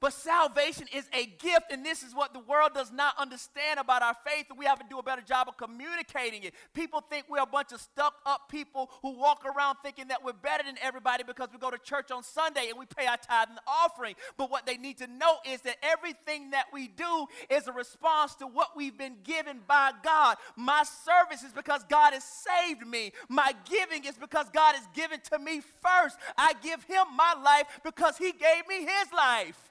But 0.04 0.12
salvation 0.12 0.87
is 0.94 1.08
a 1.14 1.25
gift, 1.25 1.73
and 1.73 1.82
this 1.82 2.02
is 2.02 2.14
what 2.14 2.34
the 2.34 2.40
world 2.40 2.73
does 2.75 2.92
not 2.92 3.14
understand 3.18 3.80
about 3.80 4.02
our 4.02 4.12
faith, 4.12 4.44
and 4.50 4.58
we 4.58 4.66
have 4.66 4.78
to 4.78 4.84
do 4.87 4.99
a 4.99 5.02
better 5.02 5.23
job 5.23 5.49
of 5.49 5.56
communicating 5.56 6.42
it. 6.42 6.52
People 6.75 7.00
think 7.00 7.25
we're 7.26 7.38
a 7.38 7.46
bunch 7.46 7.73
of 7.73 7.80
stuck 7.80 8.12
up 8.26 8.50
people 8.50 8.90
who 9.00 9.18
walk 9.18 9.46
around 9.46 9.78
thinking 9.82 10.08
that 10.08 10.23
we're 10.23 10.34
better 10.34 10.62
than 10.62 10.75
everybody 10.82 11.25
because 11.25 11.49
we 11.50 11.58
go 11.58 11.70
to 11.70 11.78
church 11.78 12.11
on 12.11 12.23
Sunday 12.23 12.66
and 12.68 12.78
we 12.78 12.84
pay 12.84 13.06
our 13.06 13.16
tithe 13.16 13.49
and 13.49 13.58
offering. 13.66 14.14
But 14.37 14.50
what 14.50 14.66
they 14.66 14.76
need 14.76 14.99
to 14.99 15.06
know 15.06 15.37
is 15.50 15.62
that 15.62 15.76
everything 15.82 16.50
that 16.50 16.66
we 16.70 16.88
do 16.88 17.25
is 17.49 17.66
a 17.66 17.73
response 17.73 18.34
to 18.34 18.46
what 18.46 18.76
we've 18.76 18.99
been 18.99 19.16
given 19.25 19.61
by 19.66 19.92
God. 20.02 20.37
My 20.54 20.82
service 20.82 21.42
is 21.42 21.52
because 21.52 21.82
God 21.84 22.12
has 22.12 22.25
saved 22.25 22.87
me, 22.87 23.12
my 23.30 23.54
giving 23.64 24.04
is 24.04 24.18
because 24.18 24.50
God 24.50 24.75
has 24.75 24.87
given 24.92 25.20
to 25.32 25.38
me 25.38 25.62
first. 25.82 26.18
I 26.37 26.52
give 26.62 26.84
Him 26.84 27.06
my 27.16 27.32
life 27.42 27.80
because 27.82 28.18
He 28.18 28.32
gave 28.32 28.68
me 28.68 28.80
His 28.80 29.11
life. 29.11 29.70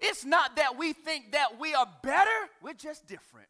It's 0.00 0.24
not 0.24 0.56
that 0.56 0.78
we 0.78 0.92
think 0.92 1.32
that 1.32 1.58
we 1.58 1.74
are 1.74 1.88
better, 2.02 2.30
we're 2.62 2.74
just 2.74 3.06
different. 3.06 3.48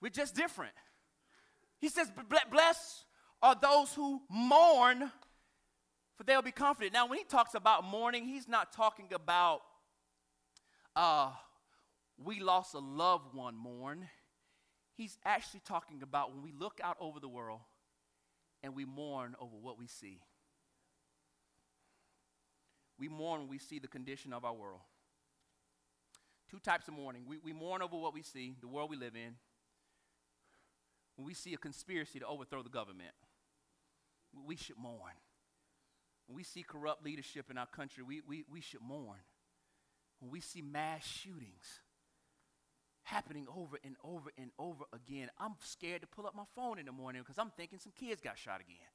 We're 0.00 0.10
just 0.10 0.34
different. 0.34 0.72
He 1.80 1.88
says, 1.88 2.10
Blessed 2.50 3.04
are 3.42 3.56
those 3.60 3.92
who 3.94 4.20
mourn, 4.28 5.10
for 6.16 6.24
they'll 6.24 6.42
be 6.42 6.52
comforted. 6.52 6.92
Now, 6.92 7.06
when 7.06 7.18
he 7.18 7.24
talks 7.24 7.54
about 7.54 7.84
mourning, 7.84 8.24
he's 8.24 8.48
not 8.48 8.72
talking 8.72 9.06
about 9.12 9.62
uh, 10.94 11.30
we 12.22 12.40
lost 12.40 12.74
a 12.74 12.78
loved 12.78 13.34
one 13.34 13.56
mourn. 13.56 14.08
He's 14.96 15.18
actually 15.24 15.60
talking 15.66 16.02
about 16.02 16.32
when 16.32 16.42
we 16.42 16.52
look 16.52 16.80
out 16.82 16.96
over 17.00 17.18
the 17.18 17.28
world 17.28 17.60
and 18.62 18.74
we 18.74 18.84
mourn 18.84 19.34
over 19.40 19.56
what 19.56 19.78
we 19.78 19.86
see. 19.86 20.20
We 23.02 23.08
mourn 23.08 23.40
when 23.40 23.48
we 23.48 23.58
see 23.58 23.80
the 23.80 23.88
condition 23.88 24.32
of 24.32 24.44
our 24.44 24.54
world. 24.54 24.78
Two 26.48 26.60
types 26.60 26.86
of 26.86 26.94
mourning. 26.94 27.24
We, 27.26 27.36
we 27.38 27.52
mourn 27.52 27.82
over 27.82 27.96
what 27.96 28.14
we 28.14 28.22
see, 28.22 28.54
the 28.60 28.68
world 28.68 28.90
we 28.90 28.96
live 28.96 29.16
in. 29.16 29.34
When 31.16 31.26
we 31.26 31.34
see 31.34 31.52
a 31.52 31.56
conspiracy 31.56 32.20
to 32.20 32.26
overthrow 32.28 32.62
the 32.62 32.70
government, 32.70 33.10
we 34.46 34.54
should 34.54 34.78
mourn. 34.78 35.14
When 36.28 36.36
we 36.36 36.44
see 36.44 36.62
corrupt 36.62 37.04
leadership 37.04 37.50
in 37.50 37.58
our 37.58 37.66
country, 37.66 38.04
we, 38.04 38.20
we, 38.24 38.44
we 38.48 38.60
should 38.60 38.82
mourn. 38.82 39.18
When 40.20 40.30
we 40.30 40.40
see 40.40 40.62
mass 40.62 41.04
shootings 41.04 41.80
happening 43.02 43.48
over 43.52 43.78
and 43.82 43.96
over 44.04 44.30
and 44.38 44.52
over 44.60 44.84
again, 44.94 45.28
I'm 45.40 45.56
scared 45.58 46.02
to 46.02 46.06
pull 46.06 46.28
up 46.28 46.36
my 46.36 46.44
phone 46.54 46.78
in 46.78 46.86
the 46.86 46.92
morning 46.92 47.22
because 47.22 47.40
I'm 47.40 47.50
thinking 47.56 47.80
some 47.80 47.94
kids 47.98 48.20
got 48.20 48.38
shot 48.38 48.60
again. 48.60 48.86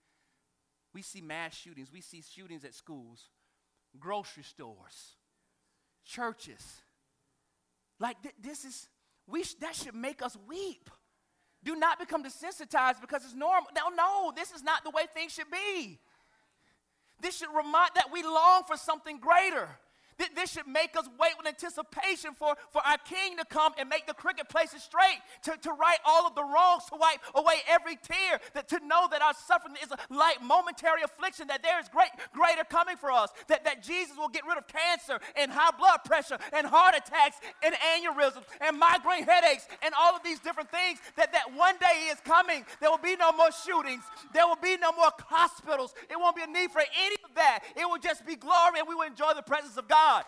We 0.94 1.02
see 1.02 1.20
mass 1.20 1.54
shootings, 1.54 1.92
we 1.92 2.00
see 2.00 2.24
shootings 2.24 2.64
at 2.64 2.74
schools 2.74 3.28
grocery 4.00 4.44
stores, 4.44 5.16
churches. 6.06 6.82
Like 8.00 8.22
th- 8.22 8.36
this 8.42 8.66
is, 8.66 8.88
we 9.28 9.44
sh- 9.44 9.56
that 9.56 9.76
should 9.76 9.96
make 9.96 10.22
us 10.22 10.38
weep. 10.48 10.90
Do 11.64 11.76
not 11.76 12.00
become 12.00 12.24
desensitized 12.24 13.02
because 13.02 13.24
it's 13.26 13.34
normal. 13.34 13.70
No, 13.76 13.90
no, 13.90 14.32
this 14.36 14.52
is 14.52 14.64
not 14.64 14.84
the 14.84 14.92
way 14.92 15.04
things 15.14 15.34
should 15.34 15.52
be. 15.52 16.00
This 17.20 17.38
should 17.38 17.50
remind 17.50 17.92
that 17.96 18.12
we 18.12 18.24
long 18.24 18.64
for 18.68 18.78
something 18.78 19.20
greater. 19.20 19.68
This 20.36 20.52
should 20.52 20.68
make 20.68 20.98
us 20.98 21.08
wait 21.20 21.34
with 21.38 21.48
anticipation 21.48 22.34
for, 22.34 22.56
for 22.72 22.82
our 22.86 22.98
king 22.98 23.38
to 23.38 23.46
come 23.46 23.74
and 23.78 23.88
make 23.88 24.08
the 24.08 24.14
crooked 24.14 24.50
places 24.50 24.82
straight, 24.82 25.20
to, 25.44 25.56
to 25.62 25.72
right 25.74 26.00
all 26.06 26.26
of 26.26 26.34
the 26.34 26.44
wrongs, 26.44 26.86
to 26.90 26.98
wipe 26.98 27.20
away 27.36 27.56
every 27.70 27.98
tear, 27.98 28.40
that, 28.54 28.68
to 28.70 28.80
know 28.86 29.08
that 29.12 29.22
our 29.22 29.34
suffering 29.34 29.76
is 29.84 29.92
a 29.92 30.14
light 30.14 30.42
momentary 30.42 31.04
affliction, 31.04 31.48
that 31.48 31.62
there 31.62 31.80
is 31.80 31.88
great, 31.90 32.10
greater 32.34 32.64
coming 32.64 32.98
for 32.98 33.12
us, 33.12 33.30
that, 33.48 33.64
that 33.66 33.84
Jesus 33.84 34.18
will 34.18 34.30
get 34.30 34.46
rid 34.48 34.58
of 34.58 34.68
cancer 34.68 35.20
and 35.36 35.52
high 35.52 35.72
blood 35.78 36.00
pressure 36.04 36.38
and 36.52 36.66
heart 36.66 36.96
attacks 36.98 37.38
and 37.62 37.76
aneurysms 37.76 38.44
and 38.62 38.80
migraine 38.80 39.24
headaches 39.24 39.68
and 39.84 39.94
all 40.00 40.16
of 40.16 40.24
these 40.24 40.40
different 40.40 40.72
things, 40.72 41.00
that, 41.16 41.32
that 41.34 41.54
one 41.54 41.76
day 41.80 42.06
he 42.06 42.08
is 42.08 42.20
coming. 42.26 42.66
There 42.80 42.90
will 42.90 42.98
be 42.98 43.16
no 43.16 43.32
more 43.34 43.52
shootings. 43.52 44.04
There 44.34 44.48
will 44.48 44.58
be 44.62 44.78
no 44.78 44.92
more 44.94 45.12
hospitals. 45.30 45.94
It 46.10 46.18
won't 46.18 46.36
be 46.36 46.42
a 46.42 46.48
need 46.48 46.72
for 46.72 46.82
any 46.82 47.18
of 47.24 47.36
that. 47.36 47.60
It 47.76 47.88
will 47.88 48.00
just 48.00 48.26
be 48.26 48.36
glory 48.36 48.80
and 48.80 48.88
we 48.88 48.96
will 48.96 49.08
enjoy 49.08 49.34
the 49.36 49.44
presence 49.44 49.78
of 49.78 49.88
God. 49.88 50.07
God. 50.08 50.24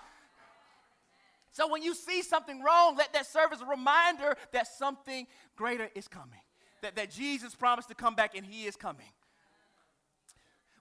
So 1.51 1.67
when 1.67 1.81
you 1.81 1.95
see 1.95 2.21
something 2.21 2.61
wrong, 2.61 2.95
let 2.95 3.13
that 3.13 3.25
serve 3.25 3.51
as 3.53 3.61
a 3.61 3.65
reminder 3.65 4.35
that 4.53 4.67
something 4.67 5.27
greater 5.55 5.89
is 5.95 6.07
coming. 6.07 6.39
That, 6.81 6.95
that 6.95 7.11
Jesus 7.11 7.55
promised 7.55 7.89
to 7.89 7.95
come 7.95 8.15
back 8.15 8.35
and 8.35 8.45
he 8.45 8.65
is 8.65 8.75
coming. 8.75 9.07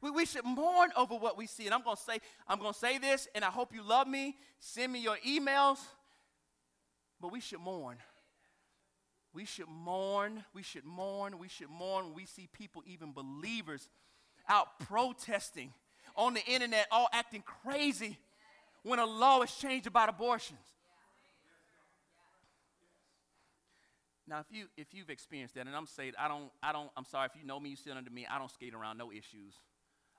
We, 0.01 0.11
we 0.11 0.27
should 0.27 0.45
mourn 0.45 0.91
over 0.97 1.17
what 1.17 1.37
we 1.37 1.47
see. 1.47 1.65
And 1.67 1.75
I'm 1.75 1.83
gonna 1.83 1.97
say, 1.97 2.19
I'm 2.47 2.59
gonna 2.59 2.75
say 2.75 2.99
this, 2.99 3.27
and 3.35 3.45
I 3.45 3.49
hope 3.49 3.75
you 3.75 3.83
love 3.83 4.07
me. 4.07 4.37
Send 4.61 4.93
me 4.93 5.01
your 5.01 5.17
emails. 5.27 5.79
But 7.21 7.33
we 7.33 7.41
should 7.41 7.61
mourn. 7.61 7.97
We 9.35 9.45
should 9.45 9.69
mourn. 9.69 10.45
We 10.55 10.63
should 10.63 10.85
mourn. 10.85 11.39
We 11.39 11.49
should 11.49 11.71
mourn 11.71 12.15
we 12.15 12.27
see 12.27 12.49
people, 12.53 12.83
even 12.87 13.13
believers, 13.13 13.89
out 14.49 14.79
protesting 14.79 15.73
on 16.15 16.35
the 16.35 16.45
internet, 16.47 16.87
all 16.93 17.09
acting 17.13 17.43
crazy 17.43 18.19
when 18.89 18.99
a 18.99 19.07
law 19.07 19.43
is 19.43 19.55
changed 19.55 19.87
about 19.87 20.09
abortions. 20.09 20.59
Now, 24.27 24.41
if 24.41 24.47
you 24.51 24.67
if 24.77 24.93
you've 24.93 25.11
experienced 25.11 25.55
that, 25.55 25.67
and 25.67 25.75
I'm 25.77 25.87
saying 25.87 26.13
I 26.19 26.29
don't 26.29 26.51
I 26.63 26.73
don't 26.73 26.91
I'm 26.97 27.05
sorry 27.05 27.29
if 27.33 27.41
you 27.41 27.47
know 27.47 27.61
me, 27.61 27.71
you 27.71 27.77
sit 27.77 27.97
under 27.97 28.11
me. 28.11 28.27
I 28.31 28.39
don't 28.39 28.51
skate 28.51 28.75
around 28.75 28.99
no 28.99 29.11
issues. 29.11 29.55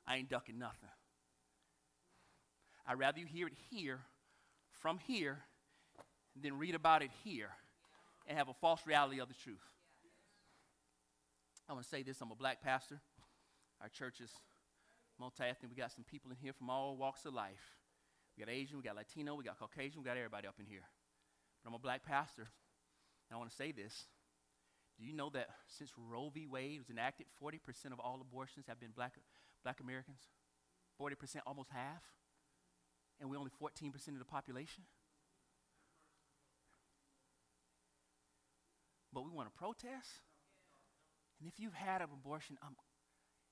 I 0.07 0.17
ain't 0.17 0.29
ducking 0.29 0.57
nothing. 0.57 0.89
I'd 2.87 2.97
rather 2.97 3.19
you 3.19 3.27
hear 3.27 3.47
it 3.47 3.53
here, 3.69 3.99
from 4.71 4.97
here, 4.97 5.39
than 6.41 6.57
read 6.57 6.73
about 6.73 7.03
it 7.03 7.11
here, 7.23 7.49
and 8.25 8.35
have 8.35 8.49
a 8.49 8.53
false 8.53 8.81
reality 8.87 9.19
of 9.19 9.27
the 9.27 9.35
truth. 9.35 9.57
I 11.67 11.73
want 11.73 11.83
to 11.83 11.89
say 11.89 12.01
this: 12.01 12.19
I'm 12.21 12.31
a 12.31 12.35
black 12.35 12.63
pastor. 12.63 12.99
Our 13.79 13.89
church 13.89 14.21
is 14.21 14.31
multi-ethnic. 15.19 15.69
We 15.69 15.77
got 15.77 15.91
some 15.91 16.03
people 16.03 16.31
in 16.31 16.37
here 16.41 16.53
from 16.53 16.69
all 16.71 16.97
walks 16.97 17.25
of 17.25 17.33
life. 17.33 17.78
We 18.39 18.45
got 18.45 18.53
Asian, 18.53 18.77
we 18.77 18.83
got 18.83 18.95
Latino, 18.95 19.35
we 19.35 19.43
got 19.43 19.59
Caucasian, 19.59 19.99
we 19.99 20.05
got 20.05 20.15
everybody 20.15 20.47
up 20.47 20.55
in 20.59 20.65
here. 20.65 20.87
But 21.61 21.71
I'm 21.71 21.75
a 21.75 21.79
black 21.79 22.05
pastor, 22.05 22.43
and 22.43 23.35
I 23.35 23.37
want 23.37 23.49
to 23.49 23.55
say 23.55 23.73
this 23.73 24.07
Do 24.97 25.05
you 25.05 25.11
know 25.11 25.29
that 25.31 25.49
since 25.67 25.91
Roe 25.97 26.31
v. 26.33 26.47
Wade 26.47 26.79
was 26.79 26.89
enacted, 26.89 27.27
40% 27.43 27.91
of 27.91 27.99
all 27.99 28.19
abortions 28.21 28.67
have 28.69 28.79
been 28.79 28.91
black, 28.95 29.15
black 29.61 29.81
Americans? 29.81 30.21
40%, 31.01 31.15
almost 31.45 31.69
half? 31.71 32.01
And 33.19 33.29
we're 33.29 33.37
only 33.37 33.51
14% 33.61 34.07
of 34.07 34.19
the 34.19 34.23
population? 34.23 34.83
But 39.11 39.25
we 39.25 39.31
want 39.31 39.51
to 39.51 39.57
protest? 39.57 40.23
And 41.41 41.49
if 41.49 41.59
you've 41.59 41.73
had 41.73 42.01
an 42.01 42.07
abortion 42.13 42.57
um, 42.61 42.77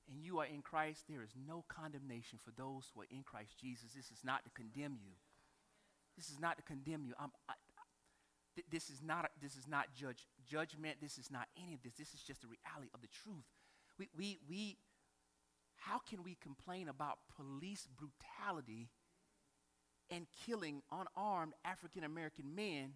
and 0.10 0.24
you 0.24 0.40
are 0.40 0.46
in 0.46 0.62
Christ, 0.62 1.04
there 1.10 1.24
is 1.24 1.36
no 1.48 1.64
condemnation 1.68 2.40
for 2.44 2.52
those 2.52 2.90
who 2.94 3.02
are 3.02 3.12
in 3.12 3.24
Christ 3.24 3.58
Jesus. 3.60 3.94
This 3.94 4.12
is 4.12 4.24
not 4.24 4.44
to 4.46 4.52
condemn 4.52 4.98
you. 5.04 5.12
This 6.16 6.30
is 6.30 6.40
not 6.40 6.58
to 6.58 6.64
condemn 6.64 7.04
you. 7.06 7.14
I, 7.20 7.26
th- 8.56 8.66
this 8.72 8.90
is 8.90 9.02
not, 9.04 9.30
this 9.42 9.56
is 9.56 9.68
not 9.68 9.88
judge, 9.94 10.26
judgment. 10.50 10.98
This 11.02 11.18
is 11.18 11.30
not 11.30 11.48
any 11.62 11.74
of 11.74 11.84
this. 11.84 11.94
This 11.94 12.14
is 12.14 12.22
just 12.22 12.42
the 12.42 12.48
reality 12.48 12.90
of 12.94 13.02
the 13.02 13.08
truth. 13.08 13.46
We, 14.00 14.10
we, 14.18 14.40
we, 14.50 14.78
how 15.76 16.00
can 16.00 16.24
we 16.24 16.38
complain 16.42 16.88
about 16.88 17.20
police 17.36 17.88
brutality 17.98 18.90
and 20.10 20.26
killing 20.46 20.82
unarmed 20.92 21.54
African 21.66 22.04
American 22.04 22.56
men, 22.56 22.94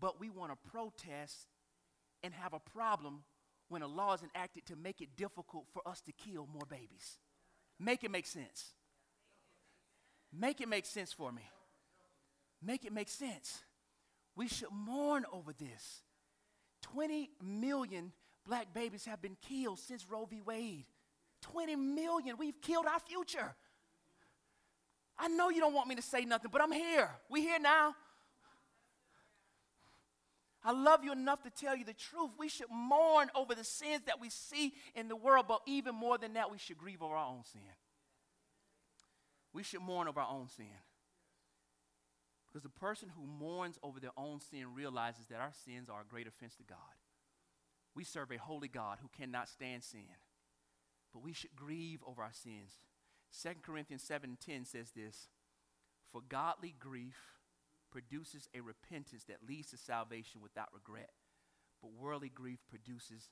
but 0.00 0.20
we 0.20 0.30
want 0.30 0.52
to 0.52 0.70
protest 0.70 1.48
and 2.22 2.32
have 2.32 2.54
a 2.54 2.60
problem 2.60 3.24
when 3.68 3.82
a 3.82 3.86
law 3.86 4.14
is 4.14 4.22
enacted 4.22 4.66
to 4.66 4.76
make 4.76 5.00
it 5.00 5.16
difficult 5.16 5.66
for 5.72 5.86
us 5.86 6.00
to 6.02 6.12
kill 6.12 6.46
more 6.52 6.66
babies? 6.68 7.18
Make 7.78 8.04
it 8.04 8.10
make 8.10 8.26
sense. 8.26 8.72
Make 10.32 10.60
it 10.60 10.68
make 10.68 10.86
sense 10.86 11.12
for 11.12 11.32
me. 11.32 11.42
Make 12.62 12.84
it 12.84 12.92
make 12.92 13.08
sense. 13.08 13.60
We 14.36 14.48
should 14.48 14.72
mourn 14.72 15.24
over 15.32 15.52
this. 15.52 16.02
20 16.82 17.30
million 17.42 18.12
black 18.46 18.72
babies 18.74 19.04
have 19.04 19.22
been 19.22 19.36
killed 19.40 19.78
since 19.78 20.06
Roe 20.08 20.26
v. 20.26 20.40
Wade. 20.40 20.86
20 21.42 21.76
million. 21.76 22.36
We've 22.38 22.60
killed 22.60 22.86
our 22.86 23.00
future. 23.00 23.54
I 25.18 25.28
know 25.28 25.50
you 25.50 25.60
don't 25.60 25.74
want 25.74 25.88
me 25.88 25.94
to 25.94 26.02
say 26.02 26.24
nothing, 26.24 26.50
but 26.52 26.60
I'm 26.62 26.72
here. 26.72 27.10
We 27.30 27.42
here 27.42 27.58
now. 27.60 27.94
I 30.64 30.72
love 30.72 31.04
you 31.04 31.12
enough 31.12 31.42
to 31.42 31.50
tell 31.50 31.76
you 31.76 31.84
the 31.84 31.92
truth. 31.92 32.30
We 32.38 32.48
should 32.48 32.70
mourn 32.70 33.30
over 33.34 33.54
the 33.54 33.64
sins 33.64 34.04
that 34.06 34.18
we 34.18 34.30
see 34.30 34.72
in 34.94 35.08
the 35.08 35.16
world, 35.16 35.44
but 35.46 35.60
even 35.66 35.94
more 35.94 36.16
than 36.16 36.32
that, 36.34 36.50
we 36.50 36.56
should 36.56 36.78
grieve 36.78 37.02
over 37.02 37.14
our 37.14 37.26
own 37.26 37.44
sin. 37.44 37.60
We 39.52 39.62
should 39.62 39.82
mourn 39.82 40.08
over 40.08 40.20
our 40.20 40.30
own 40.30 40.48
sin. 40.48 40.66
Because 42.46 42.62
the 42.62 42.70
person 42.70 43.10
who 43.14 43.26
mourns 43.26 43.78
over 43.82 44.00
their 44.00 44.12
own 44.16 44.40
sin 44.40 44.74
realizes 44.74 45.26
that 45.26 45.40
our 45.40 45.52
sins 45.64 45.90
are 45.90 46.00
a 46.00 46.10
great 46.10 46.26
offense 46.26 46.54
to 46.56 46.62
God. 46.62 46.78
We 47.94 48.04
serve 48.04 48.32
a 48.32 48.38
holy 48.38 48.68
God 48.68 48.98
who 49.02 49.08
cannot 49.08 49.48
stand 49.48 49.84
sin. 49.84 50.16
But 51.12 51.22
we 51.22 51.32
should 51.32 51.54
grieve 51.54 52.02
over 52.06 52.22
our 52.22 52.32
sins. 52.32 52.78
2 53.32 53.62
Corinthians 53.62 54.02
7:10 54.02 54.64
says 54.64 54.92
this, 54.92 55.28
"For 56.06 56.22
godly 56.22 56.72
grief 56.72 57.33
produces 57.94 58.48
a 58.54 58.60
repentance 58.60 59.24
that 59.24 59.46
leads 59.48 59.70
to 59.70 59.76
salvation 59.78 60.42
without 60.42 60.68
regret, 60.74 61.10
but 61.80 61.92
worldly 61.92 62.28
grief 62.28 62.58
produces 62.68 63.30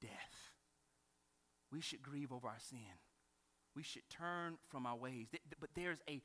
death." 0.00 0.52
We 1.72 1.80
should 1.80 2.02
grieve 2.02 2.30
over 2.32 2.46
our 2.46 2.60
sin. 2.60 2.78
We 3.74 3.82
should 3.82 4.08
turn 4.08 4.58
from 4.68 4.86
our 4.86 4.94
ways. 4.94 5.26
But 5.58 5.70
there's 5.74 5.98
a 6.08 6.22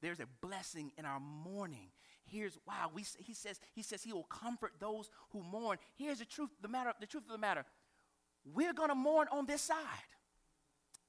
there's 0.00 0.20
a 0.20 0.26
blessing 0.40 0.90
in 0.96 1.04
our 1.04 1.20
mourning. 1.20 1.90
Here's 2.24 2.56
wow. 2.66 2.90
We, 2.94 3.04
he 3.18 3.34
says 3.34 3.60
he 3.74 3.82
says 3.82 4.02
he 4.02 4.14
will 4.14 4.24
comfort 4.24 4.72
those 4.80 5.10
who 5.32 5.42
mourn. 5.42 5.76
Here's 5.96 6.20
the 6.20 6.24
truth. 6.24 6.50
The 6.62 6.68
matter. 6.68 6.94
The 6.98 7.06
truth 7.06 7.24
of 7.24 7.32
the 7.32 7.38
matter. 7.38 7.66
We're 8.44 8.72
gonna 8.72 8.94
mourn 8.94 9.28
on 9.30 9.44
this 9.44 9.60
side. 9.60 10.06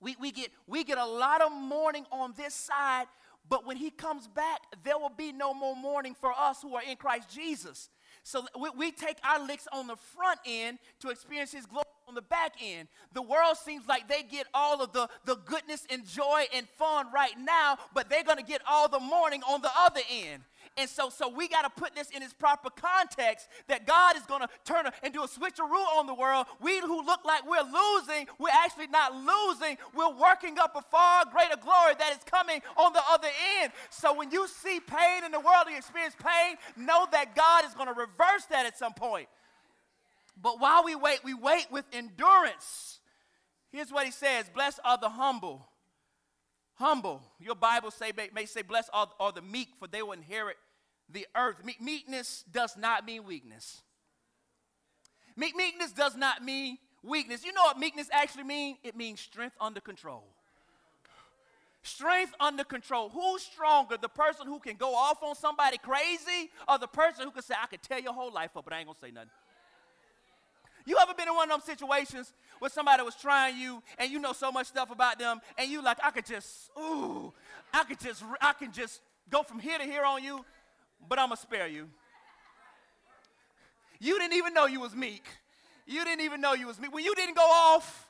We, 0.01 0.17
we 0.19 0.31
get 0.31 0.51
we 0.67 0.83
get 0.83 0.97
a 0.97 1.05
lot 1.05 1.41
of 1.41 1.51
mourning 1.51 2.05
on 2.11 2.33
this 2.35 2.53
side, 2.53 3.05
but 3.49 3.65
when 3.65 3.77
he 3.77 3.89
comes 3.89 4.27
back, 4.27 4.61
there 4.83 4.97
will 4.97 5.09
be 5.09 5.31
no 5.31 5.53
more 5.53 5.75
mourning 5.75 6.15
for 6.15 6.31
us 6.31 6.61
who 6.61 6.75
are 6.75 6.83
in 6.83 6.95
Christ 6.95 7.29
Jesus. 7.29 7.89
So 8.23 8.45
we, 8.59 8.69
we 8.77 8.91
take 8.91 9.17
our 9.23 9.45
licks 9.45 9.67
on 9.71 9.87
the 9.87 9.95
front 9.95 10.39
end 10.45 10.79
to 10.99 11.09
experience 11.09 11.51
his 11.51 11.65
glory 11.65 11.85
on 12.07 12.15
the 12.15 12.21
back 12.21 12.53
end. 12.61 12.87
The 13.13 13.21
world 13.21 13.57
seems 13.57 13.87
like 13.87 14.07
they 14.07 14.23
get 14.23 14.47
all 14.53 14.81
of 14.81 14.91
the, 14.91 15.07
the 15.25 15.35
goodness 15.35 15.85
and 15.89 16.05
joy 16.05 16.45
and 16.53 16.67
fun 16.77 17.07
right 17.13 17.37
now, 17.39 17.77
but 17.93 18.09
they're 18.09 18.23
going 18.23 18.37
to 18.37 18.43
get 18.43 18.61
all 18.67 18.89
the 18.89 18.99
mourning 18.99 19.41
on 19.43 19.61
the 19.61 19.71
other 19.77 20.01
end. 20.09 20.43
And 20.77 20.89
so, 20.89 21.09
so 21.09 21.29
we 21.29 21.47
got 21.47 21.63
to 21.63 21.69
put 21.69 21.95
this 21.95 22.09
in 22.09 22.23
its 22.23 22.33
proper 22.33 22.69
context 22.69 23.47
that 23.67 23.85
God 23.85 24.15
is 24.15 24.23
going 24.23 24.41
to 24.41 24.49
turn 24.65 24.85
and 25.03 25.13
do 25.13 25.23
a 25.23 25.27
switcheroo 25.27 25.97
on 25.97 26.07
the 26.07 26.13
world. 26.13 26.47
We 26.59 26.79
who 26.79 27.05
look 27.05 27.25
like 27.25 27.47
we're 27.47 27.61
losing, 27.61 28.27
we're 28.39 28.49
actually 28.51 28.87
not 28.87 29.13
losing. 29.13 29.77
We're 29.93 30.13
working 30.13 30.57
up 30.59 30.75
a 30.75 30.81
far 30.81 31.25
greater 31.31 31.57
glory 31.57 31.93
that 31.99 32.11
is 32.11 32.23
coming 32.25 32.61
on 32.77 32.93
the 32.93 33.01
other 33.09 33.27
end. 33.61 33.71
So 33.89 34.13
when 34.15 34.31
you 34.31 34.47
see 34.47 34.79
pain 34.79 35.23
in 35.25 35.31
the 35.31 35.39
world, 35.39 35.65
you 35.69 35.77
experience 35.77 36.15
pain, 36.17 36.57
know 36.77 37.07
that 37.11 37.35
God 37.35 37.65
is 37.65 37.73
going 37.73 37.87
to 37.87 37.93
reverse 37.93 38.45
that 38.49 38.65
at 38.65 38.77
some 38.77 38.93
point. 38.93 39.27
But 40.41 40.59
while 40.59 40.83
we 40.83 40.95
wait, 40.95 41.19
we 41.23 41.33
wait 41.33 41.67
with 41.71 41.85
endurance. 41.91 42.99
Here's 43.71 43.91
what 43.91 44.05
he 44.05 44.11
says 44.11 44.49
Blessed 44.53 44.79
are 44.83 44.97
the 44.97 45.09
humble. 45.09 45.67
Humble. 46.81 47.21
Your 47.39 47.53
Bible 47.53 47.91
say, 47.91 48.11
may 48.33 48.45
say, 48.45 48.63
Blessed 48.63 48.89
are, 48.91 49.07
are 49.19 49.31
the 49.31 49.43
meek, 49.43 49.69
for 49.77 49.87
they 49.87 50.01
will 50.01 50.13
inherit 50.13 50.57
the 51.07 51.27
earth. 51.35 51.57
meekness 51.79 52.43
does 52.51 52.75
not 52.75 53.05
mean 53.05 53.23
weakness. 53.23 53.83
Meek, 55.35 55.55
meekness 55.55 55.91
does 55.91 56.17
not 56.17 56.43
mean 56.43 56.79
weakness. 57.03 57.45
You 57.45 57.53
know 57.53 57.61
what 57.61 57.77
meekness 57.77 58.09
actually 58.11 58.45
means? 58.45 58.79
It 58.83 58.95
means 58.95 59.19
strength 59.19 59.55
under 59.61 59.79
control. 59.79 60.23
Strength 61.83 62.33
under 62.39 62.63
control. 62.63 63.09
Who's 63.09 63.43
stronger? 63.43 63.97
The 63.97 64.09
person 64.09 64.47
who 64.47 64.59
can 64.59 64.75
go 64.75 64.95
off 64.95 65.21
on 65.21 65.35
somebody 65.35 65.77
crazy 65.77 66.49
or 66.67 66.79
the 66.79 66.87
person 66.87 67.25
who 67.25 67.31
can 67.31 67.43
say, 67.43 67.53
I 67.61 67.67
could 67.67 67.83
tear 67.83 67.99
your 67.99 68.13
whole 68.13 68.33
life 68.33 68.57
up, 68.57 68.63
but 68.63 68.73
I 68.73 68.79
ain't 68.79 68.87
gonna 68.87 68.99
say 68.99 69.11
nothing? 69.11 69.29
You 70.85 70.97
ever 71.01 71.13
been 71.13 71.27
in 71.27 71.35
one 71.35 71.51
of 71.51 71.65
them 71.65 71.77
situations 71.77 72.33
where 72.59 72.69
somebody 72.69 73.03
was 73.03 73.15
trying 73.15 73.57
you 73.57 73.81
and 73.97 74.11
you 74.11 74.19
know 74.19 74.33
so 74.33 74.51
much 74.51 74.67
stuff 74.67 74.91
about 74.91 75.19
them 75.19 75.39
and 75.57 75.69
you 75.69 75.81
like, 75.81 75.97
I 76.03 76.11
could 76.11 76.25
just, 76.25 76.69
ooh, 76.79 77.33
I 77.73 77.83
could 77.83 77.99
just, 77.99 78.23
I 78.41 78.53
can 78.53 78.71
just 78.71 79.01
go 79.29 79.43
from 79.43 79.59
here 79.59 79.77
to 79.77 79.83
here 79.83 80.03
on 80.03 80.23
you, 80.23 80.43
but 81.07 81.19
I'm 81.19 81.27
gonna 81.27 81.37
spare 81.37 81.67
you. 81.67 81.87
You 83.99 84.17
didn't 84.17 84.37
even 84.37 84.53
know 84.53 84.65
you 84.65 84.79
was 84.79 84.95
meek. 84.95 85.23
You 85.85 86.03
didn't 86.03 86.21
even 86.21 86.41
know 86.41 86.53
you 86.53 86.67
was 86.67 86.79
meek. 86.79 86.93
When 86.93 87.03
you 87.03 87.13
didn't 87.15 87.35
go 87.35 87.45
off, 87.45 88.09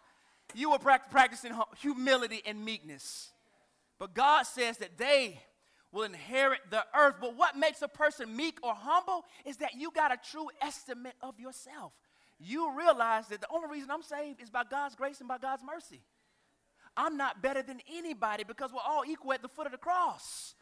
you 0.54 0.72
were 0.72 0.80
practicing 0.80 1.52
humility 1.78 2.42
and 2.46 2.64
meekness. 2.64 3.32
But 4.00 4.14
God 4.14 4.44
says 4.44 4.78
that 4.78 4.98
they 4.98 5.40
will 5.92 6.04
inherit 6.04 6.60
the 6.70 6.84
earth. 6.98 7.16
But 7.20 7.36
what 7.36 7.58
makes 7.58 7.82
a 7.82 7.88
person 7.88 8.36
meek 8.36 8.58
or 8.64 8.74
humble 8.74 9.26
is 9.46 9.58
that 9.58 9.76
you 9.76 9.92
got 9.92 10.14
a 10.14 10.18
true 10.32 10.48
estimate 10.62 11.16
of 11.22 11.40
yourself 11.40 11.94
you 12.44 12.76
realize 12.78 13.28
that 13.28 13.42
the 13.42 13.48
only 13.52 13.70
reason 13.70 13.92
I'm 13.92 14.02
saved 14.02 14.42
is 14.42 14.50
by 14.50 14.64
God's 14.64 14.96
grace 14.96 15.20
and 15.20 15.28
by 15.28 15.38
God's 15.38 15.64
mercy. 15.64 16.02
I'm 16.98 17.18
not 17.18 17.42
better 17.42 17.62
than 17.62 17.80
anybody 17.94 18.44
because 18.44 18.72
we're 18.74 18.80
all 18.86 19.04
equal 19.08 19.34
at 19.34 19.42
the 19.42 19.48
foot 19.48 19.66
of 19.66 19.72
the 19.72 19.78
cross. 19.78 20.56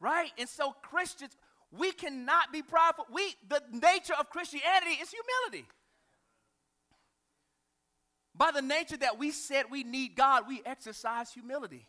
Right? 0.00 0.30
And 0.38 0.48
so 0.48 0.74
Christians, 0.82 1.36
we 1.70 1.92
cannot 1.92 2.52
be 2.52 2.62
prideful. 2.62 3.06
We 3.12 3.34
the 3.48 3.62
nature 3.72 4.14
of 4.18 4.30
Christianity 4.30 4.92
is 4.92 5.10
humility. 5.10 5.68
By 8.34 8.52
the 8.52 8.62
nature 8.62 8.96
that 8.98 9.18
we 9.18 9.32
said 9.32 9.64
we 9.70 9.82
need 9.82 10.14
God, 10.14 10.44
we 10.46 10.62
exercise 10.64 11.32
humility, 11.32 11.86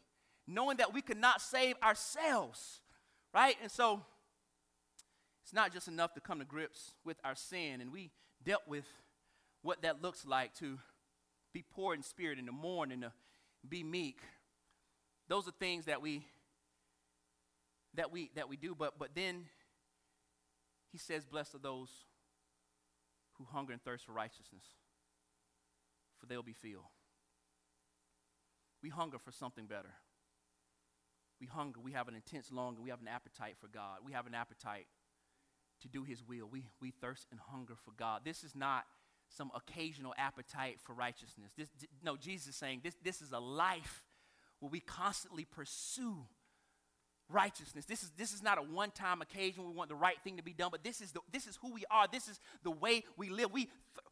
knowing 0.48 0.78
that 0.78 0.94
we 0.94 1.02
cannot 1.02 1.42
save 1.42 1.76
ourselves. 1.84 2.82
Right? 3.34 3.56
And 3.62 3.72
so 3.72 4.02
it's 5.44 5.54
not 5.54 5.72
just 5.72 5.88
enough 5.88 6.14
to 6.16 6.20
come 6.20 6.40
to 6.40 6.46
grips 6.46 6.94
with 7.06 7.18
our 7.24 7.36
sin, 7.36 7.80
and 7.80 7.92
we 7.92 8.10
dealt 8.50 8.68
with 8.68 8.86
what 9.62 9.84
that 9.84 10.02
looks 10.02 10.26
like 10.26 10.56
to 10.56 10.80
be 11.54 11.64
poor 11.72 11.94
in 11.94 12.02
spirit 12.02 12.40
and 12.40 12.48
to 12.48 12.52
mourn 12.52 12.92
and 12.92 13.04
to 13.04 13.12
be 13.68 13.84
meek. 13.84 14.22
Those 15.28 15.48
are 15.48 15.52
things 15.52 15.86
that 15.86 16.02
we 16.02 16.26
that 17.94 18.12
we 18.12 18.32
that 18.34 18.50
we 18.50 18.58
do, 18.58 18.74
but 18.74 18.98
but 18.98 19.10
then 19.14 19.46
he 20.92 20.98
says, 20.98 21.28
Blessed 21.28 21.54
are 21.54 21.60
those 21.60 21.90
who 23.38 23.44
hunger 23.44 23.72
and 23.72 23.84
thirst 23.84 24.08
for 24.08 24.14
righteousness, 24.14 24.64
for 26.18 26.26
they'll 26.26 26.42
be 26.42 26.54
filled. 26.54 26.90
We 28.82 28.90
hunger 28.90 29.20
for 29.20 29.32
something 29.32 29.68
better. 29.68 29.94
We 31.40 31.46
hunger, 31.46 31.80
we 31.80 31.92
have 31.92 32.08
an 32.08 32.16
intense 32.16 32.52
longing, 32.52 32.82
we 32.82 32.90
have 32.90 33.02
an 33.02 33.08
appetite 33.08 33.58
for 33.62 33.68
God. 33.68 34.00
We 34.04 34.14
have 34.14 34.26
an 34.26 34.34
appetite 34.34 34.88
to 35.82 35.88
do 35.88 36.04
his 36.04 36.24
will. 36.24 36.48
We, 36.52 36.66
we 36.82 36.92
thirst 36.92 37.28
and 37.32 37.40
hunger 37.40 37.76
for 37.76 37.92
God. 37.92 38.22
This 38.24 38.44
is 38.44 38.56
not 38.56 38.86
some 39.30 39.52
occasional 39.56 40.14
appetite 40.18 40.80
for 40.84 40.94
righteousness. 40.94 41.52
This, 41.58 41.68
no, 42.04 42.18
Jesus 42.18 42.50
is 42.50 42.56
saying 42.56 42.82
this, 42.84 42.96
this 43.04 43.22
is 43.22 43.32
a 43.32 43.40
life 43.40 44.06
where 44.60 44.70
we 44.70 44.80
constantly 44.80 45.46
pursue 45.46 46.26
righteousness. 47.30 47.86
This 47.86 48.04
is, 48.04 48.12
this 48.18 48.34
is 48.34 48.42
not 48.42 48.58
a 48.58 48.62
one 48.62 48.92
time 48.92 49.22
occasion. 49.22 49.66
We 49.66 49.74
want 49.74 49.90
the 49.90 49.96
right 49.96 50.18
thing 50.24 50.38
to 50.38 50.44
be 50.44 50.54
done, 50.54 50.70
but 50.72 50.84
this 50.84 51.00
is, 51.00 51.12
the, 51.12 51.22
this 51.32 51.48
is 51.48 51.58
who 51.62 51.72
we 51.74 51.84
are. 51.92 52.08
This 52.12 52.28
is 52.28 52.40
the 52.64 52.72
way 52.72 53.04
we 53.18 53.30
live. 53.30 53.54
We, 53.54 53.70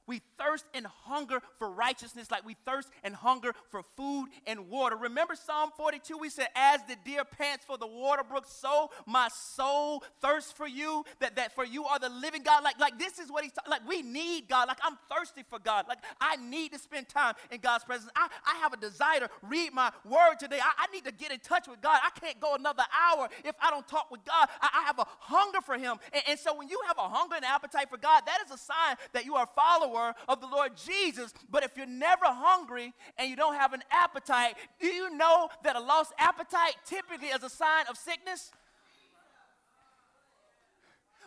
we 0.08 0.22
thirst 0.39 0.65
and 0.74 0.86
hunger 0.86 1.41
for 1.60 1.70
righteousness 1.70 2.32
like 2.32 2.46
we 2.46 2.56
thirst 2.65 2.89
and 3.04 3.13
hunger 3.13 3.54
for 3.70 3.84
food 3.96 4.28
and 4.46 4.70
water. 4.70 4.96
Remember 4.96 5.36
Psalm 5.36 5.72
42? 5.78 6.17
We 6.17 6.30
said, 6.30 6.48
As 6.56 6.82
the 6.88 6.96
deer 7.06 7.24
pants 7.26 7.65
for 7.65 7.78
the 7.78 7.88
water 7.88 8.24
brook, 8.24 8.46
so 8.48 8.89
my 9.06 9.28
soul 9.30 10.04
thirsts 10.22 10.52
for 10.52 10.67
you. 10.67 11.04
That, 11.20 11.36
that 11.36 11.54
for 11.54 11.65
you 11.65 11.86
are 11.86 12.00
the 12.00 12.10
living 12.10 12.43
God. 12.43 12.63
Like, 12.63 12.80
like 12.80 12.98
this 12.98 13.20
is 13.20 13.32
what 13.32 13.43
he's 13.43 13.52
talking 13.52 13.72
like 13.72 13.88
we 13.88 14.02
need 14.02 14.48
God. 14.48 14.67
Like 14.67 14.80
I'm 14.84 14.98
thirsty 15.12 15.43
for 15.50 15.60
God. 15.60 15.86
Like 15.88 16.00
I 16.22 16.38
need 16.38 16.72
to 16.74 16.80
spend 16.80 17.10
time 17.10 17.36
in 17.52 17.60
God's 17.60 17.84
presence. 17.84 18.12
I, 18.15 18.28
I 18.46 18.56
have 18.60 18.74
a 18.74 18.78
desire 18.78 19.20
to 19.20 19.30
read 19.41 19.74
my 19.74 19.91
word 20.06 20.36
today. 20.39 20.60
I, 20.62 20.86
I 20.88 20.93
need 20.93 21.06
to 21.06 21.12
get 21.12 21.32
in 21.32 21.39
touch 21.39 21.67
with 21.67 21.82
God. 21.82 22.00
I 22.04 22.17
can't 22.20 22.39
go 22.39 22.56
another 22.56 22.84
hour 22.93 23.30
if 23.43 23.56
I 23.62 23.70
don't 23.70 23.88
talk 23.88 24.10
with 24.12 24.24
God. 24.26 24.48
I, 24.62 24.70
I 24.74 24.84
have 24.86 25.00
a 25.00 25.06
hunger 25.20 25.62
for 25.62 25.78
him. 25.78 25.98
And, 26.13 26.24
and 26.30 26.39
so 26.39 26.56
when 26.56 26.70
you 26.70 26.80
have 26.88 26.98
a 26.98 27.10
hunger 27.10 27.36
and 27.36 27.46
appetite 27.46 27.89
for 27.89 27.98
God, 27.98 28.24
that 28.26 28.39
is 28.46 28.52
a 28.52 28.58
sign 28.58 28.96
that 29.13 29.26
you 29.26 29.36
are 29.36 29.43
a 29.43 29.48
follower 29.48 29.96
follower 29.97 30.13
of 30.27 30.41
the 30.41 30.47
Lord 30.47 30.71
Jesus. 30.75 31.33
But 31.49 31.63
if 31.63 31.75
you're 31.75 31.86
never 31.86 32.25
hungry 32.25 32.93
and 33.17 33.29
you 33.29 33.36
don't 33.36 33.55
have 33.55 33.73
an 33.73 33.83
appetite, 33.91 34.55
do 34.79 34.88
you 34.88 35.15
know 35.15 35.49
that 35.63 35.75
a 35.75 35.79
lost 35.79 36.13
appetite 36.17 36.75
typically 36.86 37.27
is 37.27 37.43
a 37.43 37.49
sign 37.49 37.86
of 37.89 37.97
sickness? 37.97 38.51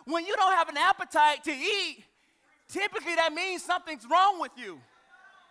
When 0.05 0.25
you 0.25 0.35
don't 0.35 0.53
have 0.53 0.69
an 0.69 0.77
appetite 0.77 1.43
to 1.43 1.51
eat, 1.51 2.03
typically 2.67 3.15
that 3.15 3.33
means 3.33 3.63
something's 3.63 4.05
wrong 4.09 4.39
with 4.39 4.51
you. 4.57 4.79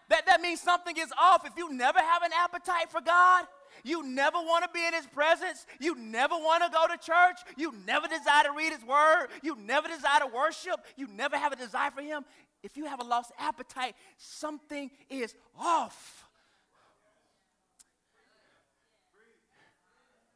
That, 0.08 0.26
that 0.26 0.40
means 0.40 0.60
something 0.60 0.96
is 0.96 1.12
off. 1.20 1.46
If 1.46 1.52
you 1.56 1.72
never 1.72 2.00
have 2.00 2.22
an 2.22 2.32
appetite 2.36 2.90
for 2.90 3.00
God, 3.00 3.46
you 3.84 4.02
never 4.02 4.38
want 4.38 4.64
to 4.64 4.70
be 4.74 4.84
in 4.84 4.92
His 4.92 5.06
presence. 5.06 5.64
You 5.78 5.94
never 5.94 6.34
want 6.34 6.64
to 6.64 6.70
go 6.70 6.88
to 6.88 6.98
church. 6.98 7.38
You 7.56 7.72
never 7.86 8.08
desire 8.08 8.42
to 8.44 8.50
read 8.50 8.72
His 8.72 8.84
Word. 8.84 9.28
You 9.40 9.56
never 9.56 9.86
desire 9.86 10.20
to 10.20 10.26
worship. 10.26 10.80
You 10.96 11.06
never 11.14 11.36
have 11.36 11.52
a 11.52 11.56
desire 11.56 11.92
for 11.92 12.02
Him 12.02 12.24
if 12.62 12.76
you 12.76 12.86
have 12.86 13.00
a 13.00 13.04
lost 13.04 13.32
appetite, 13.38 13.94
something 14.18 14.90
is 15.08 15.34
off. 15.58 16.24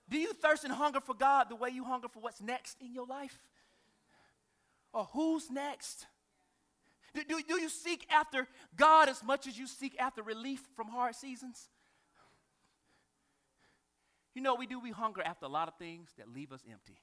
Do 0.08 0.18
you 0.18 0.32
thirst 0.32 0.64
and 0.64 0.72
hunger 0.72 1.00
for 1.00 1.14
God 1.14 1.48
the 1.48 1.56
way 1.56 1.70
you 1.70 1.84
hunger 1.84 2.08
for 2.08 2.20
what's 2.20 2.40
next 2.40 2.76
in 2.80 2.94
your 2.94 3.06
life? 3.06 3.38
Or 4.92 5.08
who's 5.12 5.50
next? 5.50 6.06
Do, 7.14 7.22
do, 7.28 7.40
do, 7.46 7.60
you 7.60 7.68
seek 7.68 8.06
after 8.10 8.46
God 8.76 9.08
as 9.08 9.22
much 9.22 9.46
as 9.46 9.58
you 9.58 9.66
seek 9.66 9.96
after 9.98 10.22
relief 10.22 10.60
from 10.76 10.88
hard 10.88 11.14
seasons? 11.14 11.68
You 14.34 14.42
know 14.42 14.56
we 14.56 14.66
do? 14.66 14.80
We 14.80 14.90
hunger 14.90 15.22
after 15.24 15.46
a 15.46 15.48
lot 15.48 15.68
of 15.68 15.74
things 15.76 16.10
that 16.18 16.28
leave 16.28 16.52
us 16.52 16.60
empty. 16.70 16.98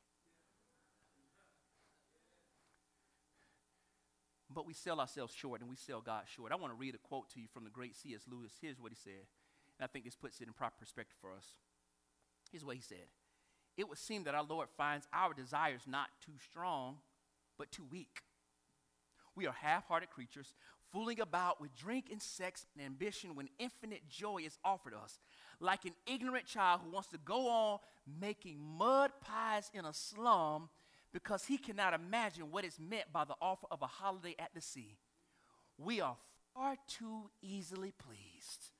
But 4.53 4.65
we 4.67 4.73
sell 4.73 4.99
ourselves 4.99 5.33
short 5.33 5.61
and 5.61 5.69
we 5.69 5.75
sell 5.75 6.01
God 6.01 6.23
short. 6.33 6.51
I 6.51 6.55
want 6.55 6.73
to 6.73 6.79
read 6.79 6.95
a 6.95 6.97
quote 6.97 7.29
to 7.31 7.39
you 7.39 7.47
from 7.53 7.63
the 7.63 7.69
great 7.69 7.95
C.S. 7.95 8.21
Lewis. 8.29 8.51
Here's 8.61 8.79
what 8.79 8.91
he 8.91 8.97
said, 9.01 9.25
and 9.79 9.83
I 9.83 9.87
think 9.87 10.05
this 10.05 10.15
puts 10.15 10.39
it 10.41 10.47
in 10.47 10.53
proper 10.53 10.75
perspective 10.79 11.17
for 11.21 11.31
us. 11.31 11.45
Here's 12.51 12.65
what 12.65 12.75
he 12.75 12.81
said 12.81 13.07
It 13.77 13.87
would 13.87 13.97
seem 13.97 14.23
that 14.25 14.35
our 14.35 14.43
Lord 14.43 14.67
finds 14.77 15.07
our 15.13 15.33
desires 15.33 15.81
not 15.87 16.09
too 16.25 16.33
strong, 16.49 16.97
but 17.57 17.71
too 17.71 17.85
weak. 17.89 18.21
We 19.35 19.47
are 19.47 19.53
half 19.53 19.87
hearted 19.87 20.09
creatures, 20.09 20.53
fooling 20.91 21.21
about 21.21 21.61
with 21.61 21.75
drink 21.75 22.07
and 22.11 22.21
sex 22.21 22.65
and 22.75 22.85
ambition 22.85 23.35
when 23.35 23.47
infinite 23.59 24.07
joy 24.09 24.39
is 24.45 24.57
offered 24.63 24.93
us, 24.93 25.19
like 25.59 25.85
an 25.85 25.93
ignorant 26.05 26.45
child 26.45 26.81
who 26.83 26.91
wants 26.91 27.09
to 27.09 27.17
go 27.23 27.47
on 27.47 27.79
making 28.19 28.59
mud 28.59 29.11
pies 29.21 29.71
in 29.73 29.85
a 29.85 29.93
slum 29.93 30.69
because 31.13 31.45
he 31.45 31.58
cannot 31.58 31.93
imagine 31.93 32.52
what 32.52 32.65
is 32.65 32.80
meant 32.80 33.12
by 33.12 33.26
the 33.26 33.36
offer 33.41 33.67
of 33.69 33.82
a 33.82 33.88
holiday 33.88 34.36
at 34.39 34.54
the 34.54 34.62
sea. 34.62 34.97
We 35.78 36.02
are 36.02 36.15
far 36.54 36.76
too 36.88 37.30
easily 37.41 37.91
pleased. 37.91 38.71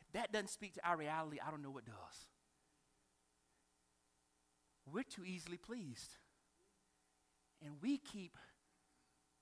If 0.00 0.12
that 0.12 0.32
doesn't 0.32 0.50
speak 0.50 0.74
to 0.74 0.88
our 0.88 0.96
reality, 0.96 1.38
I 1.44 1.50
don't 1.50 1.62
know 1.62 1.70
what 1.70 1.84
does. 1.84 1.94
We're 4.92 5.02
too 5.02 5.24
easily 5.24 5.56
pleased. 5.56 6.16
And 7.64 7.74
we 7.80 7.98
keep 7.98 8.36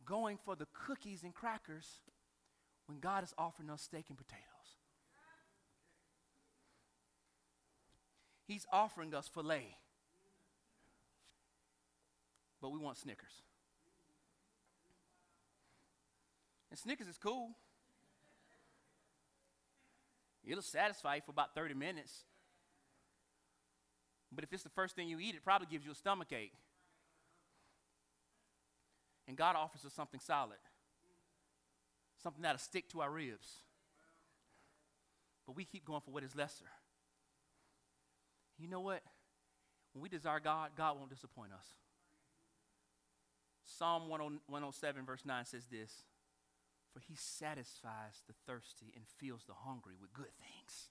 going 0.04 0.38
for 0.44 0.54
the 0.54 0.66
cookies 0.86 1.22
and 1.22 1.34
crackers 1.34 1.86
when 2.86 3.00
God 3.00 3.24
is 3.24 3.34
offering 3.38 3.70
us 3.70 3.82
steak 3.82 4.06
and 4.08 4.18
potatoes. 4.18 4.51
He's 8.52 8.66
offering 8.70 9.14
us 9.14 9.28
filet. 9.28 9.76
But 12.60 12.70
we 12.70 12.78
want 12.78 12.98
Snickers. 12.98 13.32
And 16.70 16.78
Snickers 16.78 17.06
is 17.06 17.16
cool. 17.16 17.52
It'll 20.44 20.62
satisfy 20.62 21.14
you 21.14 21.22
for 21.24 21.30
about 21.30 21.54
30 21.54 21.72
minutes. 21.72 22.24
But 24.30 24.44
if 24.44 24.52
it's 24.52 24.62
the 24.62 24.68
first 24.68 24.96
thing 24.96 25.08
you 25.08 25.18
eat, 25.18 25.34
it 25.34 25.44
probably 25.44 25.68
gives 25.70 25.86
you 25.86 25.92
a 25.92 25.94
stomach 25.94 26.32
ache. 26.32 26.52
And 29.26 29.34
God 29.34 29.56
offers 29.56 29.86
us 29.86 29.94
something 29.94 30.20
solid, 30.20 30.58
something 32.22 32.42
that'll 32.42 32.58
stick 32.58 32.90
to 32.90 33.00
our 33.00 33.10
ribs. 33.10 33.48
But 35.46 35.56
we 35.56 35.64
keep 35.64 35.86
going 35.86 36.02
for 36.02 36.10
what 36.10 36.22
is 36.22 36.36
lesser. 36.36 36.66
You 38.62 38.68
know 38.68 38.80
what? 38.80 39.02
When 39.92 40.02
we 40.02 40.08
desire 40.08 40.38
God, 40.38 40.70
God 40.76 40.96
won't 40.96 41.10
disappoint 41.10 41.52
us. 41.52 41.66
Psalm 43.64 44.08
107, 44.08 45.04
verse 45.04 45.22
9 45.24 45.44
says 45.44 45.66
this 45.66 46.04
For 46.94 47.00
he 47.00 47.16
satisfies 47.16 48.22
the 48.28 48.34
thirsty 48.46 48.92
and 48.94 49.04
fills 49.18 49.42
the 49.46 49.54
hungry 49.54 49.94
with 50.00 50.12
good 50.12 50.32
things. 50.38 50.90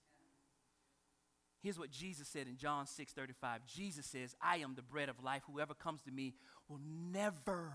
Here's 1.61 1.79
what 1.79 1.91
Jesus 1.91 2.27
said 2.27 2.47
in 2.47 2.57
John 2.57 2.87
6 2.87 3.13
35. 3.13 3.65
Jesus 3.65 4.05
says, 4.05 4.35
I 4.41 4.57
am 4.57 4.73
the 4.75 4.81
bread 4.81 5.07
of 5.07 5.23
life. 5.23 5.43
Whoever 5.49 5.73
comes 5.73 6.01
to 6.01 6.11
me 6.11 6.33
will 6.67 6.81
never 7.11 7.71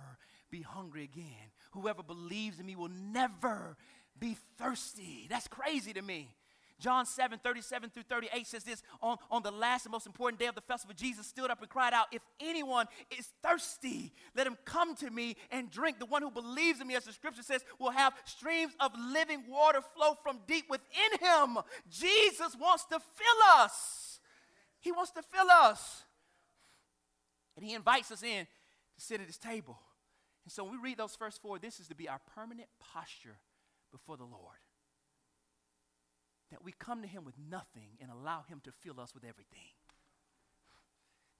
be 0.51 0.61
hungry 0.61 1.05
again. 1.05 1.51
Whoever 1.71 2.03
believes 2.03 2.61
in 2.61 2.67
me 2.67 2.77
will 2.77 2.91
never 2.91 3.79
be 4.19 4.37
thirsty. 4.59 5.27
That's 5.31 5.49
crazy 5.49 5.95
to 5.95 6.03
me. 6.03 6.35
John 6.79 7.07
7 7.07 7.39
37 7.43 7.91
through 7.91 8.03
38 8.03 8.47
says 8.47 8.65
this 8.65 8.83
on, 9.01 9.17
on 9.31 9.43
the 9.43 9.51
last 9.51 9.87
and 9.87 9.93
most 9.93 10.07
important 10.07 10.39
day 10.39 10.47
of 10.47 10.55
the 10.55 10.61
festival, 10.61 10.95
Jesus 10.97 11.27
stood 11.27 11.51
up 11.51 11.61
and 11.61 11.71
cried 11.71 11.95
out, 11.95 12.07
If 12.13 12.23
anyone 12.41 12.87
is 13.17 13.29
thirsty, 13.43 14.13
let 14.35 14.47
him 14.47 14.59
come 14.65 14.95
to 14.97 15.11
me 15.11 15.37
and 15.51 15.71
drink. 15.71 15.99
The 15.99 16.07
one 16.07 16.23
who 16.23 16.31
believes 16.31 16.81
in 16.81 16.87
me, 16.87 16.95
as 16.95 17.05
the 17.05 17.13
scripture 17.13 17.43
says, 17.43 17.65
will 17.79 17.91
have 17.91 18.13
streams 18.25 18.73
of 18.79 18.93
living 19.13 19.45
water 19.49 19.81
flow 19.97 20.15
from 20.23 20.41
deep 20.47 20.67
within 20.69 21.19
him. 21.21 21.59
Jesus 21.89 22.55
wants 22.61 22.85
to 22.87 22.99
fill 22.99 23.59
us. 23.59 24.21
He 24.81 24.93
wants 24.93 25.13
to 25.13 25.23
fill 25.23 25.51
us. 25.51 26.03
And 27.57 27.65
he 27.65 27.73
invites 27.73 28.13
us 28.13 28.23
in 28.23 28.45
to 28.45 29.01
sit 29.01 29.21
at 29.21 29.27
his 29.27 29.39
table. 29.39 29.79
And 30.45 30.53
so 30.53 30.63
when 30.63 30.75
we 30.75 30.79
read 30.79 30.99
those 30.99 31.17
first 31.17 31.41
four, 31.41 31.59
this 31.59 31.81
is 31.81 31.89
to 31.89 31.95
be 31.95 32.07
our 32.07 32.21
permanent 32.35 32.69
posture 32.79 33.39
before 33.91 34.19
the 34.19 34.25
Lord 34.25 34.59
that 36.51 36.65
we 36.65 36.73
come 36.73 37.03
to 37.03 37.09
Him 37.09 37.25
with 37.25 37.35
nothing 37.51 37.91
and 38.01 38.11
allow 38.11 38.43
Him 38.43 38.61
to 38.65 38.73
fill 38.73 39.01
us 39.01 39.15
with 39.15 39.25
everything. 39.25 39.73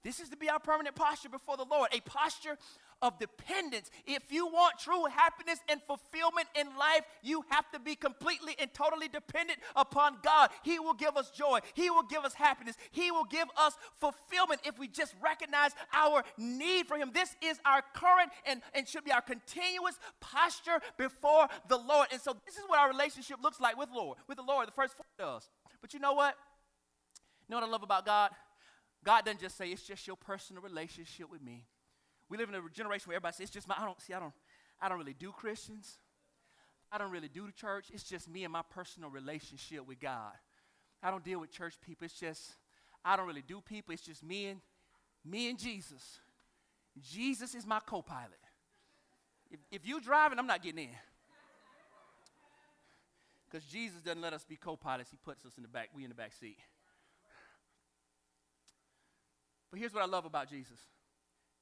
This 0.03 0.19
is 0.19 0.29
to 0.29 0.37
be 0.37 0.49
our 0.49 0.59
permanent 0.59 0.95
posture 0.95 1.29
before 1.29 1.57
the 1.57 1.65
Lord, 1.65 1.89
a 1.91 1.99
posture 2.01 2.57
of 3.01 3.19
dependence. 3.19 3.91
If 4.05 4.31
you 4.31 4.47
want 4.47 4.79
true 4.79 5.05
happiness 5.05 5.59
and 5.69 5.81
fulfillment 5.85 6.47
in 6.59 6.67
life, 6.77 7.01
you 7.21 7.43
have 7.49 7.69
to 7.71 7.79
be 7.79 7.95
completely 7.95 8.55
and 8.59 8.73
totally 8.73 9.07
dependent 9.07 9.59
upon 9.75 10.17
God. 10.23 10.49
He 10.63 10.79
will 10.79 10.93
give 10.93 11.17
us 11.17 11.31
joy, 11.31 11.59
He 11.73 11.89
will 11.89 12.03
give 12.03 12.23
us 12.23 12.33
happiness, 12.33 12.75
He 12.91 13.11
will 13.11 13.25
give 13.25 13.47
us 13.57 13.73
fulfillment 13.99 14.61
if 14.65 14.79
we 14.79 14.87
just 14.87 15.13
recognize 15.21 15.71
our 15.93 16.23
need 16.37 16.87
for 16.87 16.97
Him. 16.97 17.11
This 17.13 17.35
is 17.43 17.59
our 17.65 17.83
current 17.93 18.31
and, 18.45 18.61
and 18.73 18.87
should 18.87 19.03
be 19.03 19.11
our 19.11 19.21
continuous 19.21 19.95
posture 20.19 20.79
before 20.97 21.47
the 21.67 21.77
Lord. 21.77 22.07
And 22.11 22.21
so, 22.21 22.35
this 22.45 22.55
is 22.55 22.63
what 22.67 22.79
our 22.79 22.89
relationship 22.89 23.37
looks 23.41 23.59
like 23.59 23.77
with 23.77 23.89
Lord, 23.93 24.17
with 24.27 24.37
the 24.37 24.43
Lord. 24.43 24.67
The 24.67 24.73
first 24.73 24.95
four 24.95 25.05
does. 25.17 25.49
But 25.81 25.93
you 25.93 25.99
know 25.99 26.13
what? 26.13 26.35
You 27.47 27.53
know 27.53 27.61
what 27.61 27.67
I 27.67 27.71
love 27.71 27.83
about 27.83 28.05
God? 28.05 28.31
God 29.07 29.23
doesn't 29.23 29.39
just 29.39 29.57
say 29.57 29.69
it's 29.69 29.83
just 29.83 30.05
your 30.05 30.17
personal 30.17 30.61
relationship 30.61 31.31
with 31.31 31.41
me. 31.41 31.63
We 32.27 32.37
live 32.37 32.49
in 32.49 32.55
a 32.55 32.61
generation 32.73 33.07
where 33.07 33.15
everybody 33.15 33.35
says 33.35 33.43
it's 33.45 33.51
just 33.51 33.65
my 33.65 33.75
I 33.79 33.85
don't 33.85 34.01
see 34.01 34.13
I 34.13 34.19
don't 34.19 34.33
I 34.81 34.89
don't 34.89 34.97
really 34.97 35.13
do 35.13 35.31
Christians. 35.31 35.99
I 36.91 36.97
don't 36.97 37.09
really 37.09 37.29
do 37.29 37.45
the 37.45 37.53
church. 37.53 37.85
It's 37.93 38.03
just 38.03 38.29
me 38.29 38.43
and 38.43 38.51
my 38.51 38.63
personal 38.69 39.09
relationship 39.09 39.87
with 39.87 40.01
God. 40.01 40.33
I 41.01 41.09
don't 41.09 41.23
deal 41.23 41.39
with 41.39 41.51
church 41.51 41.75
people. 41.79 42.03
It's 42.03 42.19
just 42.19 42.51
I 43.05 43.15
don't 43.15 43.27
really 43.27 43.43
do 43.47 43.61
people. 43.61 43.93
It's 43.93 44.03
just 44.03 44.25
me 44.25 44.47
and 44.47 44.59
me 45.23 45.49
and 45.49 45.57
Jesus. 45.57 46.19
Jesus 46.99 47.55
is 47.55 47.65
my 47.65 47.79
co-pilot. 47.79 48.41
If, 49.49 49.61
if 49.71 49.87
you 49.87 50.01
driving, 50.01 50.37
I'm 50.37 50.47
not 50.47 50.61
getting 50.61 50.83
in. 50.83 50.95
Because 53.49 53.65
Jesus 53.67 54.01
doesn't 54.01 54.21
let 54.21 54.33
us 54.33 54.43
be 54.43 54.57
co-pilots. 54.57 55.11
He 55.11 55.17
puts 55.23 55.45
us 55.45 55.53
in 55.55 55.63
the 55.63 55.69
back. 55.69 55.91
We 55.95 56.03
in 56.03 56.09
the 56.09 56.15
back 56.15 56.33
seat. 56.33 56.57
But 59.69 59.79
here's 59.79 59.93
what 59.93 60.03
I 60.03 60.07
love 60.07 60.25
about 60.25 60.49
Jesus 60.49 60.79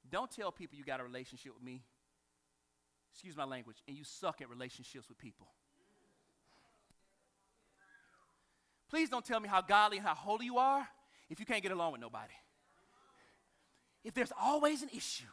don't 0.10 0.32
tell 0.32 0.52
people 0.52 0.78
you 0.78 0.84
got 0.84 1.00
a 1.00 1.04
relationship 1.04 1.54
with 1.54 1.63
me, 1.63 1.82
excuse 3.12 3.36
my 3.36 3.46
language, 3.46 3.78
and 3.88 3.98
you 3.98 4.04
suck 4.04 4.41
at 4.41 4.50
relationships 4.50 5.10
with 5.10 5.18
people. 5.18 5.48
Please 8.89 9.10
don't 9.10 9.26
tell 9.26 9.39
me 9.39 9.50
how 9.50 9.62
godly 9.62 9.98
and 9.98 10.06
how 10.06 10.13
holy 10.13 10.46
you 10.46 10.58
are 10.58 10.88
if 11.30 11.39
you 11.39 11.46
can't 11.46 11.63
get 11.63 11.72
along 11.72 11.94
with 11.94 12.02
nobody. 12.02 12.34
If 14.04 14.13
there's 14.13 14.32
always 14.39 14.84
an 14.84 14.89
issue, 14.96 15.26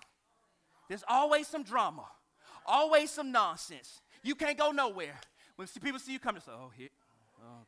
there's 0.88 1.04
always 1.06 1.46
some 1.46 1.62
drama, 1.62 2.06
always 2.64 3.10
some 3.10 3.30
nonsense. 3.30 4.00
You 4.22 4.34
can't 4.34 4.56
go 4.56 4.70
nowhere. 4.70 5.14
When 5.56 5.68
people 5.82 5.98
see 5.98 6.12
you 6.12 6.18
oh, 6.18 6.22
oh, 6.22 6.26
come, 6.26 6.34
they 6.34 6.40
say, 6.40 6.52
oh, 6.52 6.70
here. 6.76 6.88
Oh, 7.44 7.66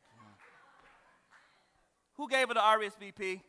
Who 2.15 2.27
gave 2.27 2.47
her 2.47 2.55
the 2.55 2.59
RSVP? 2.59 3.41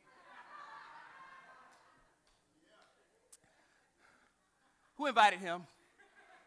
Who 4.96 5.06
invited 5.06 5.40
him? 5.40 5.62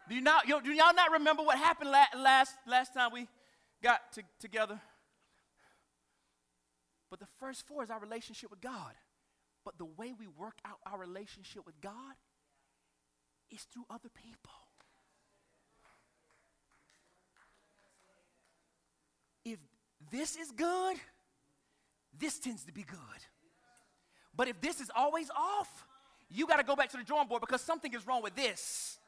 Do, 0.08 0.16
you 0.16 0.22
not, 0.22 0.48
do 0.48 0.72
y'all 0.72 0.94
not 0.96 1.12
remember 1.12 1.44
what 1.44 1.58
happened 1.58 1.92
last, 1.92 2.56
last 2.68 2.94
time 2.94 3.12
we 3.14 3.28
got 3.84 4.12
to, 4.14 4.24
together? 4.40 4.80
But 7.10 7.20
the 7.20 7.28
first 7.40 7.68
four 7.68 7.84
is 7.84 7.90
our 7.90 8.00
relationship 8.00 8.50
with 8.50 8.62
God. 8.62 8.94
But 9.64 9.78
the 9.78 9.86
way 9.86 10.14
we 10.18 10.28
work 10.28 10.58
out 10.66 10.78
our 10.92 10.98
relationship 10.98 11.66
with 11.66 11.80
God 11.82 12.16
is 13.52 13.62
through 13.74 13.86
other 13.90 14.10
people. 14.10 14.52
If 19.46 19.60
this 20.12 20.36
is 20.36 20.52
good, 20.52 20.98
this 22.18 22.40
tends 22.40 22.64
to 22.66 22.72
be 22.72 22.84
good. 22.84 22.98
But 24.36 24.48
if 24.48 24.62
this 24.62 24.80
is 24.80 24.90
always 24.96 25.30
off, 25.36 25.86
you 26.30 26.48
got 26.48 26.58
to 26.58 26.64
go 26.64 26.76
back 26.76 26.90
to 26.90 26.98
the 26.98 27.04
drawing 27.04 27.28
board 27.28 27.42
because 27.42 27.62
something 27.62 27.94
is 27.94 28.06
wrong 28.06 28.22
with 28.22 28.36
this. 28.36 29.00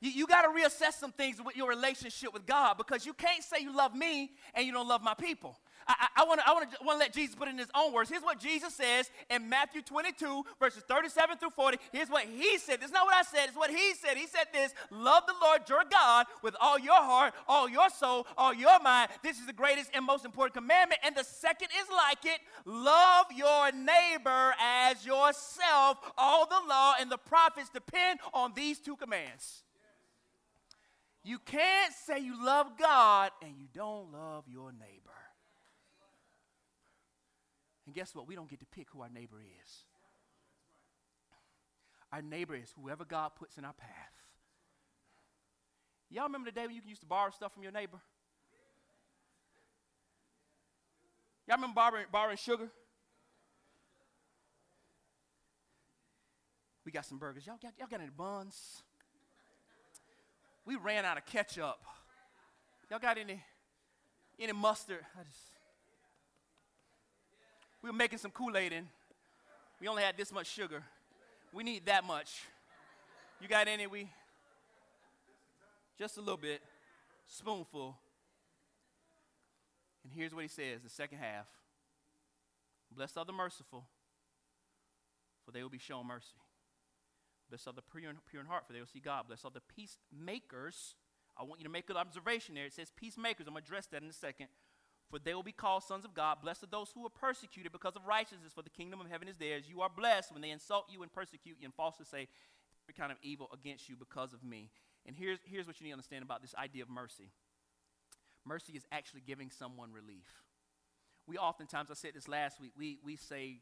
You, 0.00 0.10
you 0.10 0.26
got 0.26 0.42
to 0.42 0.48
reassess 0.48 0.94
some 0.94 1.12
things 1.12 1.40
with 1.44 1.56
your 1.56 1.68
relationship 1.68 2.32
with 2.32 2.46
God 2.46 2.76
because 2.76 3.06
you 3.06 3.12
can't 3.12 3.42
say 3.42 3.60
you 3.60 3.74
love 3.74 3.94
me 3.94 4.32
and 4.54 4.66
you 4.66 4.72
don't 4.72 4.88
love 4.88 5.02
my 5.02 5.14
people. 5.14 5.56
I 5.86 6.24
want 6.26 6.40
to 6.40 6.48
I 6.48 6.52
I 6.52 6.84
wanna 6.84 6.98
let 6.98 7.12
Jesus 7.12 7.34
put 7.34 7.48
it 7.48 7.52
in 7.52 7.58
his 7.58 7.70
own 7.74 7.92
words. 7.92 8.10
Here's 8.10 8.22
what 8.22 8.38
Jesus 8.38 8.74
says 8.74 9.10
in 9.30 9.48
Matthew 9.48 9.82
22, 9.82 10.44
verses 10.58 10.82
37 10.88 11.38
through 11.38 11.50
40. 11.50 11.78
Here's 11.92 12.08
what 12.08 12.24
he 12.24 12.58
said. 12.58 12.80
This 12.80 12.88
is 12.88 12.92
not 12.92 13.06
what 13.06 13.14
I 13.14 13.22
said, 13.22 13.48
it's 13.48 13.56
what 13.56 13.70
he 13.70 13.94
said. 13.94 14.16
He 14.16 14.26
said 14.26 14.46
this 14.52 14.74
Love 14.90 15.24
the 15.26 15.34
Lord 15.42 15.62
your 15.68 15.84
God 15.90 16.26
with 16.42 16.56
all 16.60 16.78
your 16.78 16.94
heart, 16.94 17.34
all 17.48 17.68
your 17.68 17.90
soul, 17.90 18.26
all 18.36 18.54
your 18.54 18.80
mind. 18.80 19.10
This 19.22 19.38
is 19.38 19.46
the 19.46 19.52
greatest 19.52 19.90
and 19.94 20.04
most 20.04 20.24
important 20.24 20.54
commandment. 20.54 21.00
And 21.04 21.14
the 21.14 21.24
second 21.24 21.68
is 21.80 21.88
like 21.90 22.24
it 22.24 22.40
love 22.64 23.26
your 23.34 23.72
neighbor 23.72 24.54
as 24.60 25.04
yourself. 25.04 25.98
All 26.16 26.46
the 26.46 26.60
law 26.68 26.94
and 27.00 27.10
the 27.10 27.18
prophets 27.18 27.70
depend 27.70 28.20
on 28.32 28.52
these 28.54 28.78
two 28.78 28.96
commands. 28.96 29.62
You 31.24 31.38
can't 31.38 31.92
say 32.06 32.18
you 32.18 32.44
love 32.44 32.78
God 32.78 33.30
and 33.42 33.52
you 33.58 33.66
don't 33.74 34.12
love 34.12 34.44
your 34.46 34.72
neighbor. 34.72 35.03
And 37.86 37.94
guess 37.94 38.14
what? 38.14 38.26
We 38.26 38.34
don't 38.34 38.48
get 38.48 38.60
to 38.60 38.66
pick 38.66 38.88
who 38.90 39.02
our 39.02 39.08
neighbor 39.08 39.36
is. 39.40 39.84
Our 42.12 42.22
neighbor 42.22 42.54
is 42.54 42.72
whoever 42.80 43.04
God 43.04 43.32
puts 43.36 43.58
in 43.58 43.64
our 43.64 43.72
path. 43.72 43.90
Y'all 46.10 46.24
remember 46.24 46.50
the 46.50 46.54
day 46.54 46.66
when 46.66 46.76
you 46.76 46.82
used 46.86 47.00
to 47.00 47.06
borrow 47.06 47.30
stuff 47.30 47.52
from 47.52 47.62
your 47.62 47.72
neighbor? 47.72 47.98
Y'all 51.46 51.56
remember 51.56 51.74
borrowing, 51.74 52.06
borrowing 52.10 52.36
sugar? 52.36 52.70
We 56.84 56.92
got 56.92 57.04
some 57.04 57.18
burgers. 57.18 57.46
Y'all 57.46 57.58
got, 57.60 57.72
y'all 57.78 57.88
got 57.90 58.00
any 58.00 58.10
buns? 58.10 58.82
We 60.64 60.76
ran 60.76 61.04
out 61.04 61.16
of 61.16 61.26
ketchup. 61.26 61.78
Y'all 62.90 62.98
got 62.98 63.18
any, 63.18 63.42
any 64.38 64.52
mustard? 64.52 65.00
I 65.18 65.24
just, 65.24 65.53
we 67.84 67.90
were 67.90 67.96
making 67.96 68.16
some 68.16 68.30
Kool 68.30 68.56
Aid 68.56 68.72
and 68.72 68.86
we 69.78 69.88
only 69.88 70.02
had 70.02 70.16
this 70.16 70.32
much 70.32 70.46
sugar. 70.46 70.82
We 71.52 71.62
need 71.62 71.84
that 71.84 72.02
much. 72.02 72.40
You 73.42 73.46
got 73.46 73.68
any? 73.68 73.86
We 73.86 74.08
just 75.98 76.16
a 76.16 76.20
little 76.20 76.38
bit, 76.38 76.62
spoonful. 77.26 77.94
And 80.02 80.10
here's 80.14 80.34
what 80.34 80.40
he 80.44 80.48
says 80.48 80.80
the 80.82 80.88
second 80.88 81.18
half 81.18 81.44
Blessed 82.90 83.18
are 83.18 83.24
the 83.26 83.34
merciful, 83.34 83.84
for 85.44 85.50
they 85.52 85.62
will 85.62 85.68
be 85.68 85.78
shown 85.78 86.06
mercy. 86.06 86.40
Blessed 87.50 87.68
are 87.68 87.74
the 87.74 87.82
pure 87.82 88.08
in, 88.08 88.16
pure 88.30 88.40
in 88.40 88.48
heart, 88.48 88.66
for 88.66 88.72
they 88.72 88.78
will 88.78 88.86
see 88.86 89.00
God. 89.00 89.26
Blessed 89.28 89.44
are 89.44 89.50
the 89.50 89.60
peacemakers. 89.60 90.94
I 91.36 91.42
want 91.42 91.60
you 91.60 91.64
to 91.64 91.70
make 91.70 91.90
an 91.90 91.98
observation 91.98 92.54
there. 92.54 92.64
It 92.64 92.72
says 92.72 92.90
peacemakers. 92.96 93.46
I'm 93.46 93.52
going 93.52 93.62
to 93.62 93.68
address 93.68 93.86
that 93.88 94.02
in 94.02 94.08
a 94.08 94.12
second 94.14 94.46
for 95.10 95.18
they 95.18 95.34
will 95.34 95.42
be 95.42 95.52
called 95.52 95.82
sons 95.82 96.04
of 96.04 96.14
God. 96.14 96.38
Blessed 96.42 96.64
are 96.64 96.68
those 96.70 96.90
who 96.94 97.04
are 97.06 97.10
persecuted 97.10 97.72
because 97.72 97.96
of 97.96 98.06
righteousness, 98.06 98.52
for 98.54 98.62
the 98.62 98.70
kingdom 98.70 99.00
of 99.00 99.08
heaven 99.10 99.28
is 99.28 99.36
theirs. 99.36 99.64
You 99.68 99.82
are 99.82 99.90
blessed 99.94 100.32
when 100.32 100.42
they 100.42 100.50
insult 100.50 100.86
you 100.90 101.02
and 101.02 101.12
persecute 101.12 101.56
you 101.60 101.64
and 101.64 101.74
falsely 101.74 102.06
say 102.06 102.28
every 102.84 102.94
kind 102.96 103.12
of 103.12 103.18
evil 103.22 103.48
against 103.52 103.88
you 103.88 103.96
because 103.96 104.32
of 104.32 104.42
me. 104.42 104.70
And 105.06 105.14
here's, 105.16 105.38
here's 105.44 105.66
what 105.66 105.80
you 105.80 105.84
need 105.84 105.90
to 105.90 105.94
understand 105.94 106.22
about 106.22 106.42
this 106.42 106.54
idea 106.54 106.82
of 106.82 106.90
mercy 106.90 107.30
mercy 108.46 108.74
is 108.74 108.84
actually 108.92 109.22
giving 109.26 109.50
someone 109.50 109.90
relief. 109.90 110.42
We 111.26 111.38
oftentimes, 111.38 111.90
I 111.90 111.94
said 111.94 112.12
this 112.14 112.28
last 112.28 112.60
week, 112.60 112.72
we, 112.76 112.98
we 113.02 113.16
say, 113.16 113.60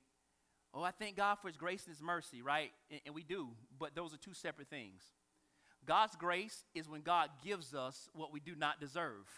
Oh, 0.74 0.82
I 0.82 0.90
thank 0.90 1.16
God 1.16 1.36
for 1.40 1.48
His 1.48 1.56
grace 1.56 1.84
and 1.84 1.94
His 1.94 2.02
mercy, 2.02 2.40
right? 2.40 2.70
And, 2.90 3.00
and 3.06 3.14
we 3.14 3.22
do, 3.22 3.48
but 3.78 3.94
those 3.94 4.14
are 4.14 4.16
two 4.16 4.34
separate 4.34 4.68
things. 4.68 5.02
God's 5.86 6.16
grace 6.16 6.64
is 6.74 6.88
when 6.88 7.02
God 7.02 7.28
gives 7.44 7.74
us 7.74 8.08
what 8.14 8.32
we 8.32 8.40
do 8.40 8.54
not 8.56 8.80
deserve 8.80 9.28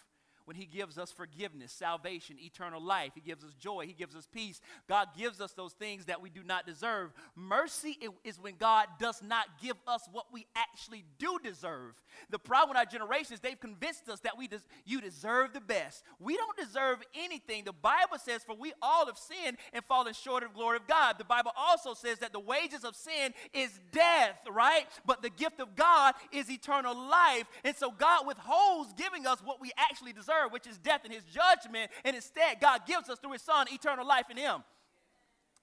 when 0.45 0.57
He 0.57 0.67
gives 0.67 0.99
us 0.99 1.11
forgiveness, 1.11 1.73
salvation, 1.73 2.37
eternal 2.39 2.83
life. 2.83 3.13
He 3.15 3.21
gives 3.21 3.45
us 3.45 3.55
joy. 3.55 3.87
He 3.87 3.93
gives 3.93 4.15
us 4.15 4.27
peace. 4.31 4.61
God 4.89 5.09
gives 5.17 5.41
us 5.41 5.53
those 5.53 5.73
things 5.73 6.07
that 6.07 6.21
we 6.21 6.31
do 6.31 6.43
not 6.45 6.67
deserve. 6.67 7.13
Mercy 7.35 7.99
is 8.25 8.39
when 8.39 8.57
God 8.57 8.87
does 8.99 9.23
not 9.23 9.47
give 9.63 9.77
us 9.87 10.09
what 10.13 10.27
we 10.33 10.47
actually 10.55 11.05
do 11.19 11.39
deserve. 11.43 11.95
The 12.31 12.39
problem 12.39 12.71
with 12.71 12.79
our 12.79 12.85
generation 12.85 13.35
is 13.35 13.41
they've 13.41 13.59
convinced 13.59 14.09
us 14.09 14.21
that 14.21 14.37
we 14.37 14.49
des- 14.49 14.59
you 14.85 15.01
deserve 15.01 15.53
the 15.53 15.61
best. 15.61 16.03
We 16.19 16.37
don't 16.37 16.57
deserve 16.57 16.99
anything. 17.15 17.65
The 17.65 17.73
Bible 17.73 18.19
says, 18.23 18.43
For 18.45 18.55
we 18.55 18.73
all 18.83 19.07
have 19.07 19.19
sinned 19.19 19.57
and 19.73 19.85
fallen 19.85 20.15
short 20.15 20.43
of 20.43 20.55
glory 20.55 20.77
of 20.77 20.87
God. 20.87 21.17
The 21.19 21.25
Bible 21.25 21.53
also 21.57 21.95
says 21.95 22.19
that 22.19 22.33
the 22.33 22.41
wages 22.41 22.85
of 22.85 22.95
sin 22.95 23.33
is 23.53 23.71
death, 23.93 24.37
right? 24.51 24.87
But 25.07 25.23
the 25.23 25.31
gift 25.31 25.61
of 25.61 25.75
God 25.75 26.15
is 26.33 26.51
eternal 26.51 26.95
life. 26.95 27.47
And 27.65 27.77
so 27.77 27.91
God 27.91 28.27
withholds 28.27 28.93
giving 28.95 29.27
us 29.27 29.39
what 29.43 29.61
we 29.61 29.71
actually 29.77 30.13
deserve 30.13 30.34
which 30.51 30.67
is 30.67 30.79
death 30.79 31.03
and 31.05 31.13
his 31.13 31.25
judgment. 31.25 31.91
And 32.05 32.15
instead, 32.15 32.61
God 32.61 32.87
gives 32.87 33.09
us 33.09 33.19
through 33.19 33.33
his 33.33 33.43
son 33.43 33.67
eternal 33.71 34.07
life 34.07 34.31
in 34.31 34.37
him. 34.37 34.63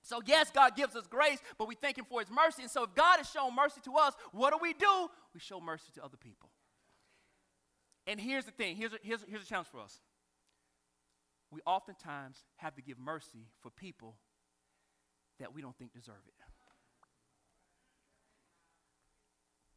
So, 0.04 0.22
yes, 0.26 0.50
God 0.52 0.76
gives 0.76 0.96
us 0.96 1.06
grace, 1.08 1.40
but 1.58 1.68
we 1.68 1.76
thank 1.76 1.98
Him 1.98 2.06
for 2.10 2.22
His 2.22 2.32
mercy. 2.32 2.64
And 2.64 2.72
so, 2.72 2.84
if 2.84 2.96
God 2.96 3.18
has 3.18 3.30
shown 3.30 3.56
mercy 3.56 3.82
to 3.86 3.94
us, 3.98 4.14
what 4.32 4.52
do 4.52 4.58
we 4.60 4.74
do? 4.74 5.08
We 5.34 5.40
show 5.40 5.62
mercy 5.62 5.92
to 5.96 6.04
other 6.04 6.18
people. 6.18 6.50
And 8.08 8.20
here's 8.20 8.46
the 8.46 8.52
thing 8.52 8.76
here's 8.78 8.94
a, 8.94 9.00
here's, 9.04 9.22
a, 9.22 9.26
here's 9.28 9.44
a 9.44 9.46
challenge 9.46 9.68
for 9.72 9.80
us. 9.80 10.00
We 11.52 11.62
oftentimes 11.66 12.40
have 12.58 12.76
to 12.76 12.82
give 12.82 12.98
mercy 12.98 13.46
for 13.62 13.70
people 13.70 14.16
that 15.40 15.54
we 15.54 15.62
don't 15.62 15.78
think 15.78 15.94
deserve 15.94 16.16
it. 16.28 16.34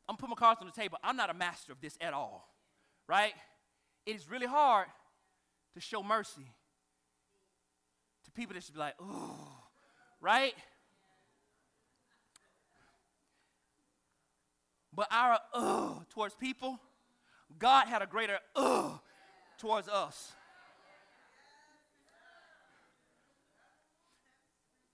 I'm 0.09 0.17
putting 0.17 0.31
my 0.31 0.37
cards 0.37 0.61
on 0.61 0.67
the 0.67 0.73
table. 0.73 0.99
I'm 1.03 1.17
not 1.17 1.31
a 1.31 1.35
master 1.35 1.73
of 1.73 1.81
this 1.81 1.97
at 2.01 2.13
all, 2.13 2.49
right? 3.09 3.33
It 4.07 4.17
is 4.17 4.31
really 4.31 4.47
hard 4.47 4.87
to 5.75 5.81
show 5.81 6.03
mercy 6.03 6.47
to 8.25 8.31
people 8.31 8.55
that 8.55 8.63
should 8.63 8.75
be 8.75 8.81
like, 8.81 8.95
oh, 9.01 9.37
right? 10.21 10.55
But 14.93 15.09
our 15.11 15.39
uh 15.53 15.95
towards 16.11 16.35
people, 16.35 16.79
God 17.59 17.87
had 17.87 18.03
a 18.03 18.07
greater 18.07 18.39
uh 18.55 18.91
towards 19.59 19.89
us. 19.89 20.33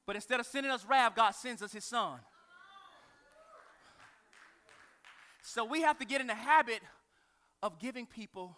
But 0.07 0.17
instead 0.17 0.41
of 0.41 0.47
sending 0.47 0.73
us 0.73 0.85
wrath, 0.85 1.15
God 1.15 1.33
sends 1.33 1.63
us 1.63 1.73
his 1.73 1.85
son. 1.85 2.19
So 5.43 5.65
we 5.65 5.83
have 5.83 5.99
to 5.99 6.05
get 6.05 6.21
in 6.21 6.27
the 6.27 6.35
habit 6.35 6.81
of 7.63 7.79
giving 7.79 8.07
people 8.07 8.57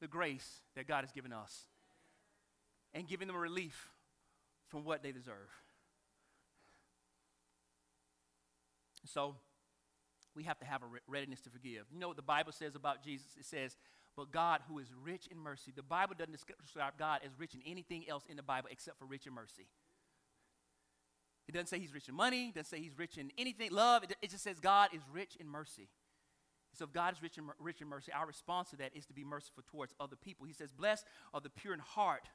the 0.00 0.08
grace 0.08 0.62
that 0.76 0.86
God 0.86 1.02
has 1.02 1.12
given 1.12 1.32
us 1.32 1.66
and 2.92 3.08
giving 3.08 3.26
them 3.26 3.36
relief 3.36 3.90
from 4.68 4.84
what 4.84 5.02
they 5.02 5.12
deserve. 5.12 5.50
So, 9.06 9.36
we 10.34 10.44
have 10.44 10.58
to 10.58 10.64
have 10.64 10.82
a 10.82 10.86
readiness 11.06 11.40
to 11.42 11.50
forgive. 11.50 11.84
You 11.92 12.00
know 12.00 12.08
what 12.08 12.16
the 12.16 12.22
Bible 12.22 12.52
says 12.52 12.74
about 12.74 13.04
Jesus? 13.04 13.28
It 13.38 13.44
says, 13.44 13.76
but 14.16 14.30
God, 14.30 14.60
who 14.68 14.78
is 14.78 14.86
rich 15.02 15.26
in 15.30 15.38
mercy, 15.38 15.72
the 15.74 15.82
Bible 15.82 16.14
doesn't 16.16 16.36
describe 16.60 16.94
God 16.98 17.20
as 17.24 17.30
rich 17.38 17.54
in 17.54 17.60
anything 17.66 18.04
else 18.08 18.24
in 18.28 18.36
the 18.36 18.42
Bible 18.42 18.68
except 18.70 18.98
for 18.98 19.06
rich 19.06 19.26
in 19.26 19.34
mercy. 19.34 19.66
It 21.48 21.52
doesn't 21.52 21.68
say 21.68 21.78
he's 21.78 21.92
rich 21.92 22.08
in 22.08 22.14
money, 22.14 22.48
it 22.48 22.54
doesn't 22.54 22.70
say 22.70 22.80
he's 22.80 22.96
rich 22.96 23.18
in 23.18 23.30
anything, 23.36 23.70
love. 23.70 24.04
It, 24.04 24.16
it 24.22 24.30
just 24.30 24.44
says 24.44 24.60
God 24.60 24.90
is 24.94 25.02
rich 25.12 25.36
in 25.38 25.48
mercy. 25.48 25.88
So 26.74 26.84
if 26.84 26.92
God 26.92 27.14
is 27.14 27.22
rich 27.22 27.38
in, 27.38 27.44
rich 27.58 27.80
in 27.80 27.88
mercy, 27.88 28.12
our 28.12 28.26
response 28.26 28.70
to 28.70 28.76
that 28.76 28.90
is 28.94 29.06
to 29.06 29.12
be 29.12 29.24
merciful 29.24 29.62
towards 29.70 29.94
other 30.00 30.16
people. 30.16 30.46
He 30.46 30.52
says, 30.52 30.72
Blessed 30.72 31.04
are 31.32 31.40
the 31.40 31.50
pure 31.50 31.74
in 31.74 31.80
heart, 31.80 32.28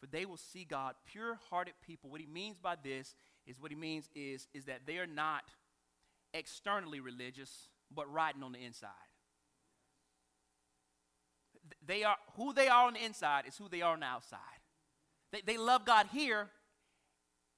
for 0.00 0.06
they 0.06 0.24
will 0.24 0.36
see 0.36 0.64
God. 0.64 0.94
Pure 1.06 1.38
hearted 1.50 1.74
people. 1.86 2.10
What 2.10 2.20
he 2.20 2.26
means 2.26 2.58
by 2.58 2.76
this 2.82 3.14
is 3.46 3.60
what 3.60 3.70
he 3.70 3.76
means 3.76 4.08
is, 4.14 4.48
is 4.54 4.64
that 4.64 4.82
they 4.86 4.98
are 4.98 5.06
not 5.06 5.44
externally 6.34 7.00
religious, 7.00 7.68
but 7.94 8.10
riding 8.12 8.42
on 8.42 8.52
the 8.52 8.64
inside. 8.64 8.90
They 11.86 12.04
are 12.04 12.16
who 12.36 12.52
they 12.52 12.68
are 12.68 12.86
on 12.86 12.94
the 12.94 13.04
inside 13.04 13.44
is 13.46 13.56
who 13.56 13.68
they 13.68 13.82
are 13.82 13.92
on 13.92 14.00
the 14.00 14.06
outside. 14.06 14.38
They, 15.32 15.40
they 15.44 15.56
love 15.56 15.84
God 15.84 16.06
here, 16.12 16.48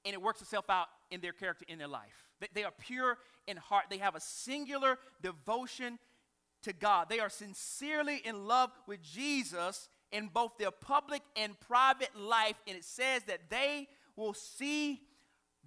and 0.03 0.13
it 0.13 0.21
works 0.21 0.41
itself 0.41 0.69
out 0.69 0.87
in 1.11 1.21
their 1.21 1.33
character, 1.33 1.65
in 1.67 1.77
their 1.77 1.87
life. 1.87 2.25
They, 2.39 2.47
they 2.53 2.63
are 2.63 2.73
pure 2.79 3.17
in 3.47 3.57
heart. 3.57 3.85
They 3.89 3.97
have 3.97 4.15
a 4.15 4.19
singular 4.19 4.97
devotion 5.21 5.99
to 6.65 6.73
God. 6.73 7.07
They 7.09 7.19
are 7.19 7.29
sincerely 7.29 8.21
in 8.23 8.47
love 8.47 8.71
with 8.87 9.01
Jesus 9.01 9.87
in 10.11 10.27
both 10.27 10.57
their 10.57 10.71
public 10.71 11.21
and 11.35 11.59
private 11.59 12.15
life. 12.15 12.55
And 12.67 12.75
it 12.77 12.83
says 12.83 13.23
that 13.23 13.49
they 13.49 13.87
will 14.15 14.33
see, 14.33 15.01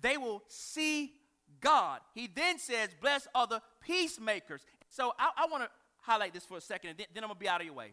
they 0.01 0.17
will 0.17 0.43
see 0.49 1.13
God. 1.61 2.01
He 2.15 2.29
then 2.33 2.59
says, 2.59 2.91
Blessed 3.01 3.29
are 3.35 3.47
the 3.47 3.63
peacemakers. 3.81 4.63
So 4.89 5.13
I, 5.19 5.31
I 5.37 5.47
want 5.51 5.65
to 5.65 5.71
highlight 6.01 6.35
this 6.35 6.45
for 6.45 6.57
a 6.57 6.61
second, 6.61 6.91
and 6.91 6.99
then, 6.99 7.07
then 7.15 7.25
I'm 7.25 7.29
going 7.29 7.39
to 7.39 7.41
be 7.41 7.49
out 7.49 7.61
of 7.61 7.67
your 7.67 7.75
way. 7.75 7.93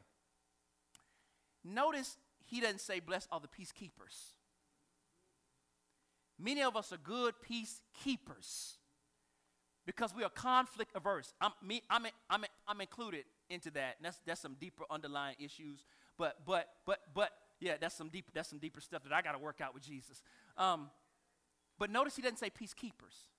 Notice 1.63 2.17
he 2.45 2.61
doesn't 2.61 2.81
say, 2.81 2.99
Blessed 2.99 3.27
are 3.31 3.39
the 3.39 3.47
peacekeepers. 3.47 4.33
Many 6.37 6.63
of 6.63 6.75
us 6.75 6.91
are 6.91 6.97
good 6.97 7.33
peacekeepers 7.49 8.77
because 9.85 10.13
we 10.15 10.23
are 10.23 10.29
conflict 10.29 10.91
averse. 10.95 11.33
I'm, 11.39 11.51
me, 11.63 11.81
I'm, 11.89 12.05
I'm, 12.29 12.43
I'm 12.67 12.81
included 12.81 13.25
into 13.49 13.71
that. 13.71 13.95
And 13.97 14.05
that's, 14.05 14.19
that's 14.25 14.41
some 14.41 14.55
deeper 14.59 14.83
underlying 14.89 15.35
issues. 15.39 15.85
But, 16.17 16.37
but, 16.45 16.69
but, 16.85 16.99
but, 17.13 17.31
yeah, 17.59 17.75
that's 17.79 17.95
some 17.95 18.09
deep, 18.09 18.25
that's 18.33 18.49
some 18.49 18.59
deeper 18.59 18.81
stuff 18.81 19.03
that 19.03 19.13
I 19.13 19.21
got 19.21 19.33
to 19.33 19.39
work 19.39 19.61
out 19.61 19.73
with 19.73 19.83
Jesus. 19.83 20.21
Um, 20.57 20.89
but 21.77 21.89
notice 21.89 22.15
he 22.15 22.21
doesn't 22.21 22.39
say 22.39 22.49
peacekeepers. 22.49 23.29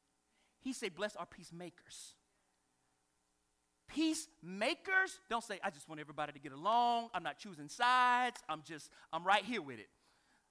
He 0.61 0.73
say, 0.73 0.89
bless 0.89 1.17
our 1.17 1.27
peacemakers. 1.27 2.15
Peacemakers 3.89 5.21
don't 5.31 5.45
say, 5.45 5.61
I 5.63 5.71
just 5.71 5.89
want 5.89 6.01
everybody 6.01 6.33
to 6.33 6.39
get 6.39 6.53
along. 6.53 7.09
I'm 7.15 7.23
not 7.23 7.39
choosing 7.39 7.69
sides. 7.69 8.41
I'm 8.49 8.63
just, 8.67 8.91
I'm 9.13 9.25
right 9.25 9.45
here 9.45 9.63
with 9.63 9.79
it. 9.79 9.89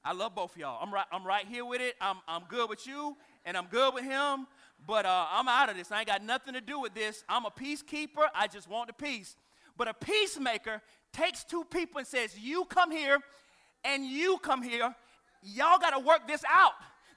I 0.04 0.14
love 0.14 0.36
both 0.36 0.56
y'all. 0.56 0.80
I'm 0.82 0.94
right, 0.94 1.06
I'm 1.12 1.26
right 1.26 1.46
here 1.48 1.66
with 1.66 1.82
it. 1.82 1.96
I'm, 2.00 2.18
I'm 2.28 2.44
good 2.48 2.70
with 2.70 2.86
you, 2.86 3.18
and 3.44 3.58
I'm 3.58 3.66
good 3.66 3.94
with 3.94 4.04
him. 4.04 4.46
But 4.88 5.06
uh, 5.06 5.26
I'm 5.32 5.48
out 5.48 5.70
of 5.70 5.78
this. 5.78 5.92
I 5.92 6.00
ain't 6.00 6.08
got 6.08 6.24
nothing 6.24 6.54
to 6.54 6.62
do 6.62 6.80
with 6.80 6.94
this. 6.94 7.24
I'm 7.28 7.46
a 7.46 7.50
peacekeeper. 7.50 8.28
I 8.34 8.48
just 8.48 8.70
want 8.70 8.88
the 8.88 8.94
peace. 8.94 9.36
But 9.78 9.88
a 9.88 9.94
peacemaker 9.94 10.82
takes 11.12 11.44
two 11.44 11.64
people 11.66 12.00
and 12.00 12.08
says, 12.08 12.38
You 12.38 12.66
come 12.66 12.92
here, 12.92 13.18
and 13.84 14.06
you 14.06 14.38
come 14.40 14.62
here. 14.62 14.96
Y'all 15.42 15.80
got 15.80 15.92
to 15.92 16.00
work 16.00 16.28
this 16.28 16.44
out. 16.50 16.74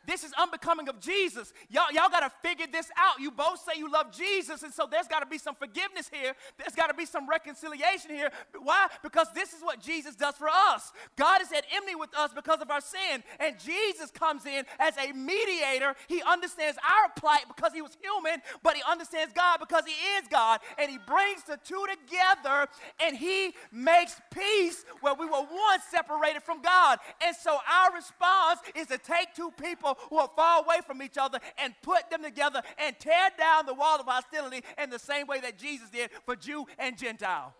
This 0.08 0.24
is 0.24 0.32
unbecoming 0.40 0.88
of 0.88 1.00
Jesus. 1.00 1.52
Y'all, 1.68 1.92
y'all 1.92 2.08
got 2.08 2.20
to 2.20 2.30
figure 2.40 2.66
this 2.66 2.90
out. 2.96 3.20
You 3.20 3.30
both 3.30 3.60
say 3.60 3.78
you 3.78 3.92
love 3.92 4.10
Jesus, 4.10 4.62
and 4.62 4.72
so 4.72 4.88
there's 4.90 5.06
got 5.06 5.20
to 5.20 5.26
be 5.26 5.36
some 5.36 5.54
forgiveness 5.54 6.08
here. 6.10 6.32
There's 6.56 6.74
got 6.74 6.86
to 6.86 6.94
be 6.94 7.04
some 7.04 7.28
reconciliation 7.28 8.12
here. 8.12 8.30
Why? 8.58 8.86
Because 9.02 9.26
this 9.34 9.52
is 9.52 9.60
what 9.60 9.82
Jesus 9.82 10.16
does 10.16 10.34
for 10.36 10.48
us. 10.48 10.92
God 11.16 11.42
is 11.42 11.52
at 11.52 11.66
enmity 11.70 11.94
with 11.94 12.16
us 12.16 12.30
because 12.34 12.62
of 12.62 12.70
our 12.70 12.80
sin, 12.80 13.22
and 13.38 13.56
Jesus 13.60 14.10
comes 14.10 14.46
in 14.46 14.64
as 14.78 14.94
a 14.96 15.12
mediator. 15.12 15.94
He 16.06 16.22
understands 16.22 16.78
our 16.78 17.10
plight 17.14 17.44
because 17.46 17.74
he 17.74 17.82
was 17.82 17.98
human, 18.00 18.40
but 18.62 18.76
he 18.76 18.82
understands 18.90 19.34
God 19.34 19.58
because 19.60 19.84
he 19.84 19.92
is 20.16 20.26
God, 20.30 20.60
and 20.78 20.90
he 20.90 20.96
brings 21.06 21.42
the 21.42 21.58
two 21.62 21.84
together, 21.84 22.66
and 22.98 23.14
he 23.14 23.52
makes 23.70 24.18
peace 24.32 24.86
where 25.02 25.12
we 25.12 25.26
were 25.26 25.32
once 25.52 25.82
separated 25.90 26.42
from 26.42 26.62
God. 26.62 26.98
And 27.22 27.36
so 27.36 27.58
our 27.70 27.94
response 27.94 28.60
is 28.74 28.86
to 28.86 28.96
take 28.96 29.34
two 29.34 29.52
people 29.62 29.96
who 30.10 30.16
are 30.16 30.30
far 30.34 30.62
away 30.62 30.78
from 30.86 31.02
each 31.02 31.18
other 31.18 31.38
and 31.62 31.74
put 31.82 32.10
them 32.10 32.22
together 32.22 32.62
and 32.78 32.98
tear 32.98 33.30
down 33.38 33.66
the 33.66 33.74
wall 33.74 34.00
of 34.00 34.06
hostility 34.06 34.62
in 34.82 34.90
the 34.90 34.98
same 34.98 35.26
way 35.26 35.40
that 35.40 35.58
Jesus 35.58 35.90
did 35.90 36.10
for 36.24 36.36
Jew 36.36 36.66
and 36.78 36.96
Gentile. 36.96 37.54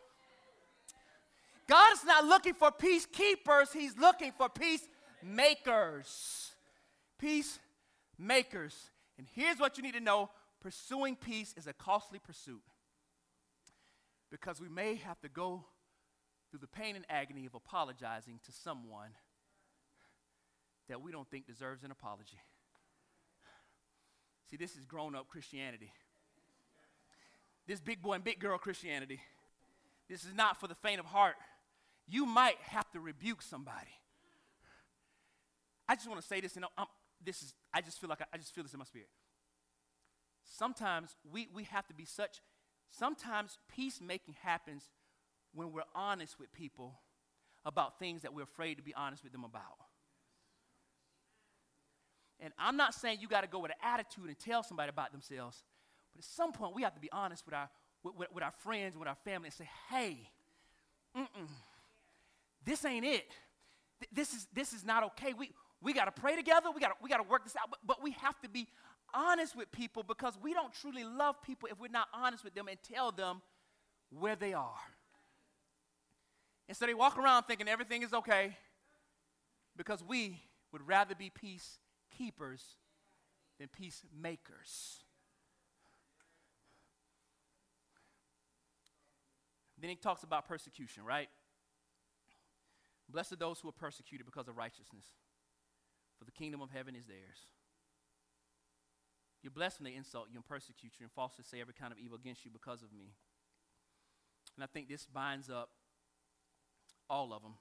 God 1.68 1.92
is 1.92 2.04
not 2.04 2.24
looking 2.24 2.54
for 2.54 2.70
peacekeepers, 2.70 3.72
He's 3.72 3.96
looking 3.98 4.32
for 4.32 4.48
peacemakers. 4.48 6.52
Peacemakers. 7.18 8.90
And 9.18 9.26
here's 9.34 9.58
what 9.58 9.76
you 9.76 9.82
need 9.82 9.94
to 9.94 10.00
know 10.00 10.30
pursuing 10.60 11.16
peace 11.16 11.54
is 11.56 11.66
a 11.66 11.72
costly 11.72 12.18
pursuit 12.18 12.62
because 14.30 14.60
we 14.60 14.68
may 14.68 14.96
have 14.96 15.20
to 15.20 15.28
go 15.28 15.64
through 16.50 16.60
the 16.60 16.66
pain 16.66 16.96
and 16.96 17.04
agony 17.08 17.46
of 17.46 17.54
apologizing 17.54 18.40
to 18.44 18.52
someone 18.52 19.10
that 20.88 21.02
we 21.02 21.12
don't 21.12 21.28
think 21.30 21.46
deserves 21.46 21.84
an 21.84 21.90
apology. 21.90 22.40
See, 24.50 24.56
this 24.56 24.76
is 24.76 24.84
grown 24.84 25.14
up 25.14 25.28
Christianity. 25.28 25.92
This 27.66 27.80
big 27.80 28.00
boy 28.00 28.14
and 28.14 28.24
big 28.24 28.38
girl 28.38 28.56
Christianity. 28.56 29.20
This 30.08 30.24
is 30.24 30.34
not 30.34 30.58
for 30.58 30.66
the 30.66 30.74
faint 30.74 31.00
of 31.00 31.06
heart. 31.06 31.34
You 32.06 32.24
might 32.24 32.56
have 32.62 32.90
to 32.92 33.00
rebuke 33.00 33.42
somebody. 33.42 33.90
I 35.86 35.94
just 35.94 36.08
want 36.08 36.20
to 36.20 36.26
say 36.26 36.40
this, 36.40 36.56
and 36.56 36.64
I'm, 36.76 36.86
this 37.22 37.42
is, 37.42 37.52
I 37.72 37.82
just 37.82 38.00
feel 38.00 38.08
like 38.08 38.22
I, 38.22 38.24
I 38.32 38.36
just 38.38 38.54
feel 38.54 38.64
this 38.64 38.72
in 38.72 38.78
my 38.78 38.84
spirit. 38.84 39.08
Sometimes 40.44 41.16
we, 41.30 41.48
we 41.54 41.64
have 41.64 41.86
to 41.88 41.94
be 41.94 42.06
such, 42.06 42.40
sometimes 42.90 43.58
peacemaking 43.74 44.34
happens 44.42 44.84
when 45.52 45.72
we're 45.72 45.82
honest 45.94 46.38
with 46.40 46.52
people 46.52 47.00
about 47.64 47.98
things 47.98 48.22
that 48.22 48.32
we're 48.32 48.44
afraid 48.44 48.76
to 48.76 48.82
be 48.82 48.94
honest 48.94 49.22
with 49.22 49.32
them 49.32 49.44
about. 49.44 49.76
And 52.40 52.52
I'm 52.58 52.76
not 52.76 52.94
saying 52.94 53.18
you 53.20 53.28
got 53.28 53.40
to 53.40 53.48
go 53.48 53.58
with 53.58 53.72
an 53.72 53.78
attitude 53.82 54.26
and 54.26 54.38
tell 54.38 54.62
somebody 54.62 54.90
about 54.90 55.12
themselves, 55.12 55.62
but 56.14 56.20
at 56.20 56.24
some 56.24 56.52
point 56.52 56.74
we 56.74 56.82
have 56.82 56.94
to 56.94 57.00
be 57.00 57.10
honest 57.12 57.44
with 57.44 57.54
our, 57.54 57.68
with, 58.02 58.14
with, 58.16 58.28
with 58.32 58.44
our 58.44 58.52
friends, 58.62 58.96
with 58.96 59.08
our 59.08 59.16
family, 59.24 59.48
and 59.48 59.54
say, 59.54 59.68
hey, 59.90 60.30
this 62.64 62.84
ain't 62.84 63.04
it. 63.04 63.28
Th- 64.00 64.10
this, 64.12 64.32
is, 64.32 64.46
this 64.52 64.72
is 64.72 64.84
not 64.84 65.02
okay. 65.04 65.32
We, 65.32 65.50
we 65.80 65.92
got 65.92 66.04
to 66.04 66.20
pray 66.20 66.36
together. 66.36 66.68
We 66.74 66.80
got 66.80 66.92
we 67.02 67.08
to 67.10 67.22
work 67.22 67.44
this 67.44 67.56
out. 67.56 67.70
But, 67.70 67.80
but 67.84 68.02
we 68.02 68.12
have 68.12 68.38
to 68.40 68.48
be 68.48 68.68
honest 69.14 69.56
with 69.56 69.70
people 69.72 70.02
because 70.02 70.34
we 70.40 70.52
don't 70.52 70.72
truly 70.72 71.04
love 71.04 71.42
people 71.42 71.68
if 71.70 71.80
we're 71.80 71.88
not 71.88 72.08
honest 72.12 72.44
with 72.44 72.54
them 72.54 72.68
and 72.68 72.78
tell 72.82 73.10
them 73.10 73.40
where 74.10 74.36
they 74.36 74.52
are. 74.52 74.74
And 76.68 76.76
so 76.76 76.86
they 76.86 76.94
walk 76.94 77.16
around 77.16 77.44
thinking 77.44 77.68
everything 77.68 78.02
is 78.02 78.12
okay 78.12 78.56
because 79.76 80.04
we 80.06 80.42
would 80.72 80.86
rather 80.86 81.14
be 81.14 81.30
peace 81.30 81.78
keepers 82.18 82.76
than 83.58 83.68
peacemakers. 83.68 85.04
Then 89.80 89.90
he 89.90 89.96
talks 89.96 90.24
about 90.24 90.48
persecution, 90.48 91.04
right? 91.04 91.28
Blessed 93.08 93.32
are 93.32 93.36
those 93.36 93.60
who 93.60 93.68
are 93.68 93.72
persecuted 93.72 94.26
because 94.26 94.48
of 94.48 94.56
righteousness, 94.56 95.06
for 96.18 96.24
the 96.24 96.32
kingdom 96.32 96.60
of 96.60 96.70
heaven 96.70 96.96
is 96.96 97.06
theirs. 97.06 97.46
You're 99.42 99.52
blessed 99.52 99.80
when 99.80 99.90
they 99.90 99.96
insult 99.96 100.26
you 100.30 100.36
and 100.36 100.44
persecute 100.44 100.92
you 100.98 101.04
and 101.04 101.12
falsely 101.12 101.44
say 101.48 101.60
every 101.60 101.74
kind 101.74 101.92
of 101.92 101.98
evil 101.98 102.18
against 102.18 102.44
you 102.44 102.50
because 102.50 102.82
of 102.82 102.92
me. 102.92 103.12
And 104.56 104.64
I 104.64 104.66
think 104.66 104.88
this 104.88 105.06
binds 105.06 105.48
up 105.48 105.70
all 107.08 107.32
of 107.32 107.42
them. 107.42 107.54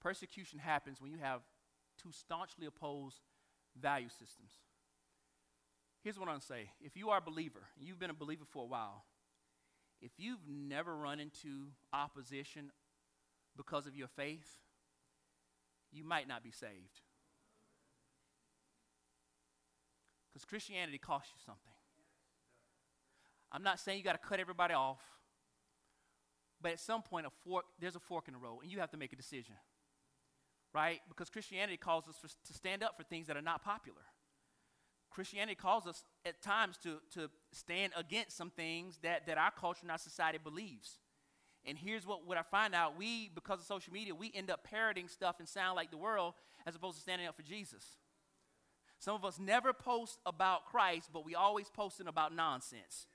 Persecution 0.00 0.60
happens 0.60 1.00
when 1.00 1.10
you 1.10 1.18
have 1.18 1.40
two 2.00 2.12
staunchly 2.12 2.66
opposed 2.66 3.20
value 3.78 4.08
systems. 4.08 4.52
Here's 6.02 6.18
what 6.18 6.28
I'm 6.28 6.34
going 6.34 6.40
to 6.40 6.46
say. 6.46 6.70
If 6.80 6.96
you 6.96 7.10
are 7.10 7.18
a 7.18 7.20
believer, 7.20 7.60
you've 7.78 7.98
been 7.98 8.10
a 8.10 8.14
believer 8.14 8.44
for 8.50 8.64
a 8.64 8.66
while, 8.66 9.04
if 10.00 10.12
you've 10.16 10.40
never 10.48 10.96
run 10.96 11.20
into 11.20 11.68
opposition 11.92 12.70
because 13.56 13.86
of 13.86 13.94
your 13.94 14.08
faith, 14.08 14.48
you 15.92 16.04
might 16.04 16.26
not 16.26 16.42
be 16.42 16.50
saved. 16.50 17.02
Because 20.32 20.44
Christianity 20.44 20.98
costs 20.98 21.30
you 21.34 21.42
something. 21.44 21.72
I'm 23.52 23.62
not 23.62 23.80
saying 23.80 23.98
you 23.98 24.04
got 24.04 24.12
to 24.12 24.26
cut 24.26 24.40
everybody 24.40 24.74
off, 24.74 25.00
but 26.62 26.72
at 26.72 26.80
some 26.80 27.02
point, 27.02 27.26
a 27.26 27.30
fork, 27.44 27.64
there's 27.80 27.96
a 27.96 28.00
fork 28.00 28.28
in 28.28 28.34
the 28.34 28.38
road, 28.38 28.60
and 28.62 28.70
you 28.70 28.78
have 28.78 28.90
to 28.92 28.96
make 28.96 29.12
a 29.12 29.16
decision 29.16 29.56
right? 30.74 31.00
Because 31.08 31.30
Christianity 31.30 31.76
calls 31.76 32.08
us 32.08 32.16
for, 32.20 32.28
to 32.28 32.54
stand 32.54 32.82
up 32.82 32.96
for 32.96 33.04
things 33.04 33.26
that 33.26 33.36
are 33.36 33.42
not 33.42 33.64
popular. 33.64 34.02
Christianity 35.10 35.56
calls 35.56 35.86
us 35.86 36.04
at 36.24 36.40
times 36.40 36.78
to, 36.84 36.98
to 37.14 37.28
stand 37.52 37.92
against 37.96 38.36
some 38.36 38.50
things 38.50 38.98
that, 39.02 39.26
that 39.26 39.38
our 39.38 39.50
culture 39.50 39.80
and 39.82 39.90
our 39.90 39.98
society 39.98 40.38
believes. 40.42 40.98
And 41.66 41.76
here's 41.76 42.06
what, 42.06 42.26
what 42.26 42.38
I 42.38 42.42
find 42.42 42.74
out 42.74 42.96
we, 42.96 43.30
because 43.34 43.60
of 43.60 43.66
social 43.66 43.92
media, 43.92 44.14
we 44.14 44.32
end 44.34 44.50
up 44.50 44.64
parroting 44.64 45.08
stuff 45.08 45.36
and 45.40 45.48
sound 45.48 45.76
like 45.76 45.90
the 45.90 45.98
world 45.98 46.34
as 46.66 46.74
opposed 46.74 46.96
to 46.96 47.02
standing 47.02 47.26
up 47.26 47.36
for 47.36 47.42
Jesus. 47.42 47.84
Some 48.98 49.14
of 49.14 49.24
us 49.24 49.38
never 49.38 49.72
post 49.72 50.18
about 50.26 50.66
Christ, 50.66 51.10
but 51.12 51.24
we 51.24 51.34
always 51.34 51.68
posting 51.68 52.06
about 52.06 52.34
nonsense. 52.34 53.06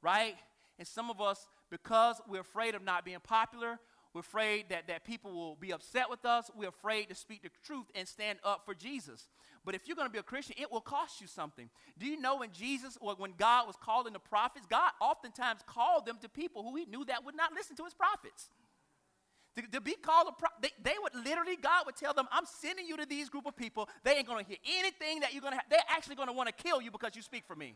Right? 0.00 0.36
And 0.78 0.86
some 0.86 1.10
of 1.10 1.20
us, 1.20 1.46
because 1.70 2.20
we're 2.28 2.40
afraid 2.40 2.74
of 2.74 2.82
not 2.82 3.04
being 3.04 3.18
popular, 3.22 3.78
we're 4.16 4.20
afraid 4.20 4.70
that, 4.70 4.86
that 4.88 5.04
people 5.04 5.30
will 5.30 5.56
be 5.56 5.74
upset 5.74 6.08
with 6.08 6.24
us. 6.24 6.50
We're 6.56 6.70
afraid 6.70 7.10
to 7.10 7.14
speak 7.14 7.42
the 7.42 7.50
truth 7.62 7.84
and 7.94 8.08
stand 8.08 8.38
up 8.42 8.62
for 8.64 8.74
Jesus. 8.74 9.28
But 9.62 9.74
if 9.74 9.86
you're 9.86 9.94
going 9.94 10.08
to 10.08 10.12
be 10.12 10.18
a 10.18 10.22
Christian, 10.22 10.56
it 10.58 10.72
will 10.72 10.80
cost 10.80 11.20
you 11.20 11.26
something. 11.26 11.68
Do 11.98 12.06
you 12.06 12.18
know 12.18 12.38
when 12.38 12.50
Jesus 12.50 12.96
or 13.02 13.14
when 13.16 13.34
God 13.36 13.66
was 13.66 13.76
calling 13.76 14.14
the 14.14 14.18
prophets, 14.18 14.64
God 14.70 14.90
oftentimes 15.02 15.60
called 15.66 16.06
them 16.06 16.16
to 16.22 16.30
people 16.30 16.62
who 16.62 16.76
he 16.76 16.86
knew 16.86 17.04
that 17.04 17.26
would 17.26 17.36
not 17.36 17.52
listen 17.52 17.76
to 17.76 17.84
his 17.84 17.92
prophets. 17.92 18.48
To, 19.56 19.62
to 19.70 19.82
be 19.82 19.92
called 19.92 20.28
a 20.30 20.32
pro- 20.32 20.48
they, 20.62 20.70
they 20.82 20.94
would 21.02 21.14
literally, 21.22 21.56
God 21.56 21.84
would 21.84 21.96
tell 21.96 22.14
them, 22.14 22.26
I'm 22.32 22.46
sending 22.46 22.86
you 22.86 22.96
to 22.96 23.04
these 23.04 23.28
group 23.28 23.44
of 23.44 23.54
people. 23.54 23.86
They 24.02 24.12
ain't 24.12 24.26
going 24.26 24.42
to 24.42 24.48
hear 24.48 24.58
anything 24.78 25.20
that 25.20 25.34
you're 25.34 25.42
going 25.42 25.52
to 25.52 25.58
have. 25.58 25.66
They're 25.68 25.80
actually 25.90 26.16
going 26.16 26.28
to 26.28 26.34
want 26.34 26.48
to 26.48 26.54
kill 26.54 26.80
you 26.80 26.90
because 26.90 27.14
you 27.14 27.20
speak 27.20 27.44
for 27.46 27.54
me. 27.54 27.74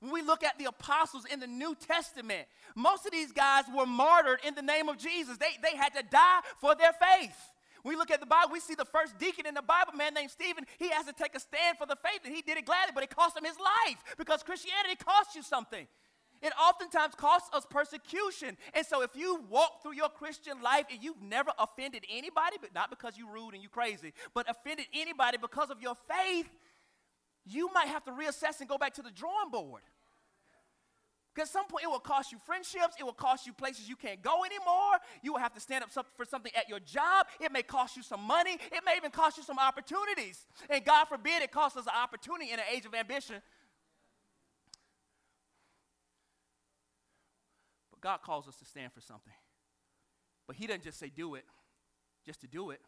When 0.00 0.12
we 0.12 0.22
look 0.22 0.42
at 0.42 0.58
the 0.58 0.66
apostles 0.66 1.24
in 1.24 1.40
the 1.40 1.46
New 1.46 1.74
Testament, 1.74 2.46
most 2.74 3.06
of 3.06 3.12
these 3.12 3.32
guys 3.32 3.64
were 3.74 3.86
martyred 3.86 4.40
in 4.46 4.54
the 4.54 4.62
name 4.62 4.88
of 4.88 4.98
Jesus. 4.98 5.36
They, 5.38 5.56
they 5.62 5.76
had 5.76 5.94
to 5.94 6.02
die 6.02 6.40
for 6.60 6.74
their 6.74 6.92
faith. 6.92 7.36
We 7.84 7.94
look 7.94 8.10
at 8.10 8.18
the 8.18 8.26
Bible, 8.26 8.50
we 8.52 8.58
see 8.58 8.74
the 8.74 8.84
first 8.84 9.16
deacon 9.16 9.46
in 9.46 9.54
the 9.54 9.62
Bible, 9.62 9.92
man 9.92 10.12
named 10.12 10.32
Stephen. 10.32 10.64
He 10.78 10.88
has 10.90 11.06
to 11.06 11.12
take 11.12 11.36
a 11.36 11.40
stand 11.40 11.78
for 11.78 11.86
the 11.86 11.94
faith, 11.94 12.20
and 12.24 12.34
he 12.34 12.42
did 12.42 12.58
it 12.58 12.66
gladly, 12.66 12.90
but 12.92 13.04
it 13.04 13.14
cost 13.14 13.36
him 13.36 13.44
his 13.44 13.56
life 13.58 14.02
because 14.18 14.42
Christianity 14.42 14.96
costs 14.96 15.36
you 15.36 15.42
something. 15.42 15.86
It 16.42 16.52
oftentimes 16.60 17.14
costs 17.14 17.48
us 17.54 17.64
persecution. 17.68 18.56
And 18.74 18.84
so 18.84 19.02
if 19.02 19.10
you 19.14 19.40
walk 19.48 19.82
through 19.82 19.94
your 19.94 20.08
Christian 20.08 20.62
life 20.62 20.86
and 20.90 21.02
you've 21.02 21.22
never 21.22 21.50
offended 21.58 22.04
anybody, 22.10 22.56
but 22.60 22.74
not 22.74 22.90
because 22.90 23.16
you're 23.16 23.30
rude 23.30 23.54
and 23.54 23.62
you're 23.62 23.70
crazy, 23.70 24.12
but 24.34 24.50
offended 24.50 24.86
anybody 24.92 25.38
because 25.38 25.70
of 25.70 25.80
your 25.80 25.94
faith, 26.08 26.48
you 27.46 27.70
might 27.72 27.88
have 27.88 28.04
to 28.04 28.10
reassess 28.10 28.60
and 28.60 28.68
go 28.68 28.76
back 28.76 28.94
to 28.94 29.02
the 29.02 29.10
drawing 29.10 29.50
board. 29.50 29.82
Because 31.34 31.50
at 31.50 31.52
some 31.52 31.66
point 31.66 31.84
it 31.84 31.88
will 31.88 31.98
cost 31.98 32.32
you 32.32 32.38
friendships, 32.46 32.94
it 32.98 33.04
will 33.04 33.12
cost 33.12 33.46
you 33.46 33.52
places 33.52 33.88
you 33.88 33.94
can't 33.94 34.22
go 34.22 34.42
anymore. 34.44 34.96
You 35.22 35.34
will 35.34 35.38
have 35.38 35.52
to 35.52 35.60
stand 35.60 35.84
up 35.84 35.90
for 36.16 36.24
something 36.24 36.50
at 36.56 36.66
your 36.66 36.80
job. 36.80 37.26
It 37.40 37.52
may 37.52 37.62
cost 37.62 37.94
you 37.94 38.02
some 38.02 38.22
money, 38.22 38.54
it 38.54 38.82
may 38.86 38.96
even 38.96 39.10
cost 39.10 39.36
you 39.36 39.42
some 39.42 39.58
opportunities. 39.58 40.46
And 40.70 40.82
God 40.82 41.04
forbid 41.04 41.42
it 41.42 41.52
costs 41.52 41.76
us 41.76 41.84
an 41.84 41.92
opportunity 41.94 42.52
in 42.52 42.58
an 42.58 42.64
age 42.74 42.86
of 42.86 42.94
ambition. 42.94 43.36
But 47.90 48.00
God 48.00 48.22
calls 48.22 48.48
us 48.48 48.56
to 48.56 48.64
stand 48.64 48.94
for 48.94 49.02
something. 49.02 49.34
But 50.46 50.56
He 50.56 50.66
doesn't 50.66 50.84
just 50.84 50.98
say 50.98 51.12
do 51.14 51.34
it, 51.34 51.44
just 52.24 52.40
to 52.40 52.46
do 52.46 52.70
it. 52.70 52.80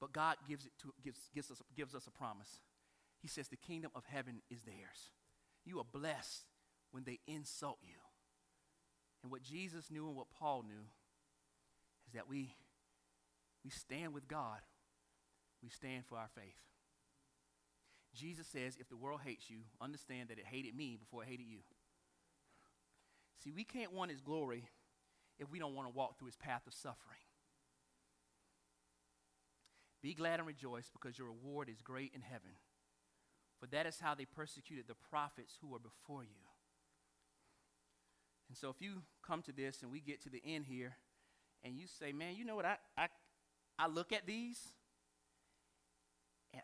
But 0.00 0.12
God 0.12 0.36
gives, 0.48 0.66
it 0.66 0.72
to, 0.82 0.94
gives, 1.02 1.18
gives, 1.34 1.50
us, 1.50 1.60
gives 1.76 1.96
us 1.96 2.06
a 2.06 2.12
promise. 2.12 2.60
He 3.22 3.28
says, 3.28 3.48
The 3.48 3.56
kingdom 3.56 3.92
of 3.94 4.04
heaven 4.06 4.42
is 4.50 4.62
theirs. 4.62 5.12
You 5.64 5.78
are 5.78 5.84
blessed 5.84 6.44
when 6.90 7.04
they 7.04 7.20
insult 7.26 7.78
you. 7.82 7.94
And 9.22 9.30
what 9.30 9.42
Jesus 9.42 9.90
knew 9.90 10.08
and 10.08 10.16
what 10.16 10.26
Paul 10.36 10.64
knew 10.66 10.90
is 12.08 12.14
that 12.14 12.28
we, 12.28 12.56
we 13.64 13.70
stand 13.70 14.12
with 14.12 14.26
God, 14.26 14.58
we 15.62 15.70
stand 15.70 16.04
for 16.06 16.18
our 16.18 16.28
faith. 16.34 16.56
Jesus 18.14 18.46
says, 18.46 18.76
if 18.78 18.88
the 18.88 18.96
world 18.96 19.20
hates 19.24 19.48
you, 19.48 19.58
understand 19.80 20.28
that 20.28 20.38
it 20.38 20.44
hated 20.44 20.76
me 20.76 20.98
before 20.98 21.22
it 21.22 21.28
hated 21.28 21.46
you. 21.46 21.60
See, 23.42 23.52
we 23.52 23.64
can't 23.64 23.92
want 23.92 24.10
his 24.10 24.20
glory 24.20 24.68
if 25.38 25.50
we 25.50 25.58
don't 25.58 25.74
want 25.74 25.88
to 25.88 25.96
walk 25.96 26.18
through 26.18 26.26
his 26.26 26.36
path 26.36 26.66
of 26.66 26.74
suffering. 26.74 27.22
Be 30.02 30.14
glad 30.14 30.40
and 30.40 30.46
rejoice 30.46 30.90
because 30.92 31.16
your 31.16 31.28
reward 31.28 31.68
is 31.68 31.80
great 31.80 32.12
in 32.14 32.20
heaven. 32.20 32.50
For 33.62 33.68
that 33.68 33.86
is 33.86 34.00
how 34.00 34.16
they 34.16 34.24
persecuted 34.24 34.88
the 34.88 34.96
prophets 35.08 35.56
who 35.60 35.68
were 35.68 35.78
before 35.78 36.24
you. 36.24 36.42
And 38.48 38.58
so 38.58 38.70
if 38.70 38.82
you 38.82 39.02
come 39.24 39.40
to 39.42 39.52
this 39.52 39.82
and 39.82 39.92
we 39.92 40.00
get 40.00 40.20
to 40.24 40.30
the 40.30 40.42
end 40.44 40.64
here 40.68 40.96
and 41.62 41.76
you 41.78 41.86
say, 41.86 42.12
man, 42.12 42.34
you 42.34 42.44
know 42.44 42.56
what, 42.56 42.64
I, 42.64 42.78
I, 42.98 43.06
I 43.78 43.86
look 43.86 44.12
at 44.12 44.26
these 44.26 44.58
and, 46.52 46.62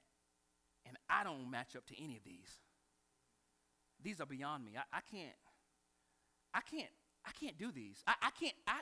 and 0.87 0.97
I 1.09 1.23
don't 1.23 1.49
match 1.49 1.77
up 1.77 1.87
to 1.87 2.03
any 2.03 2.17
of 2.17 2.25
these. 2.25 2.51
These 4.03 4.21
are 4.21 4.27
beyond 4.27 4.65
me. 4.65 4.73
I, 4.77 4.97
I 4.97 5.01
can't, 5.09 5.37
I 6.53 6.63
can't, 6.69 6.91
I 7.25 7.31
can't 7.41 7.57
do 7.57 7.71
these. 7.71 8.03
I, 8.09 8.15
I 8.23 8.31
can't, 8.31 8.57
I, 8.67 8.81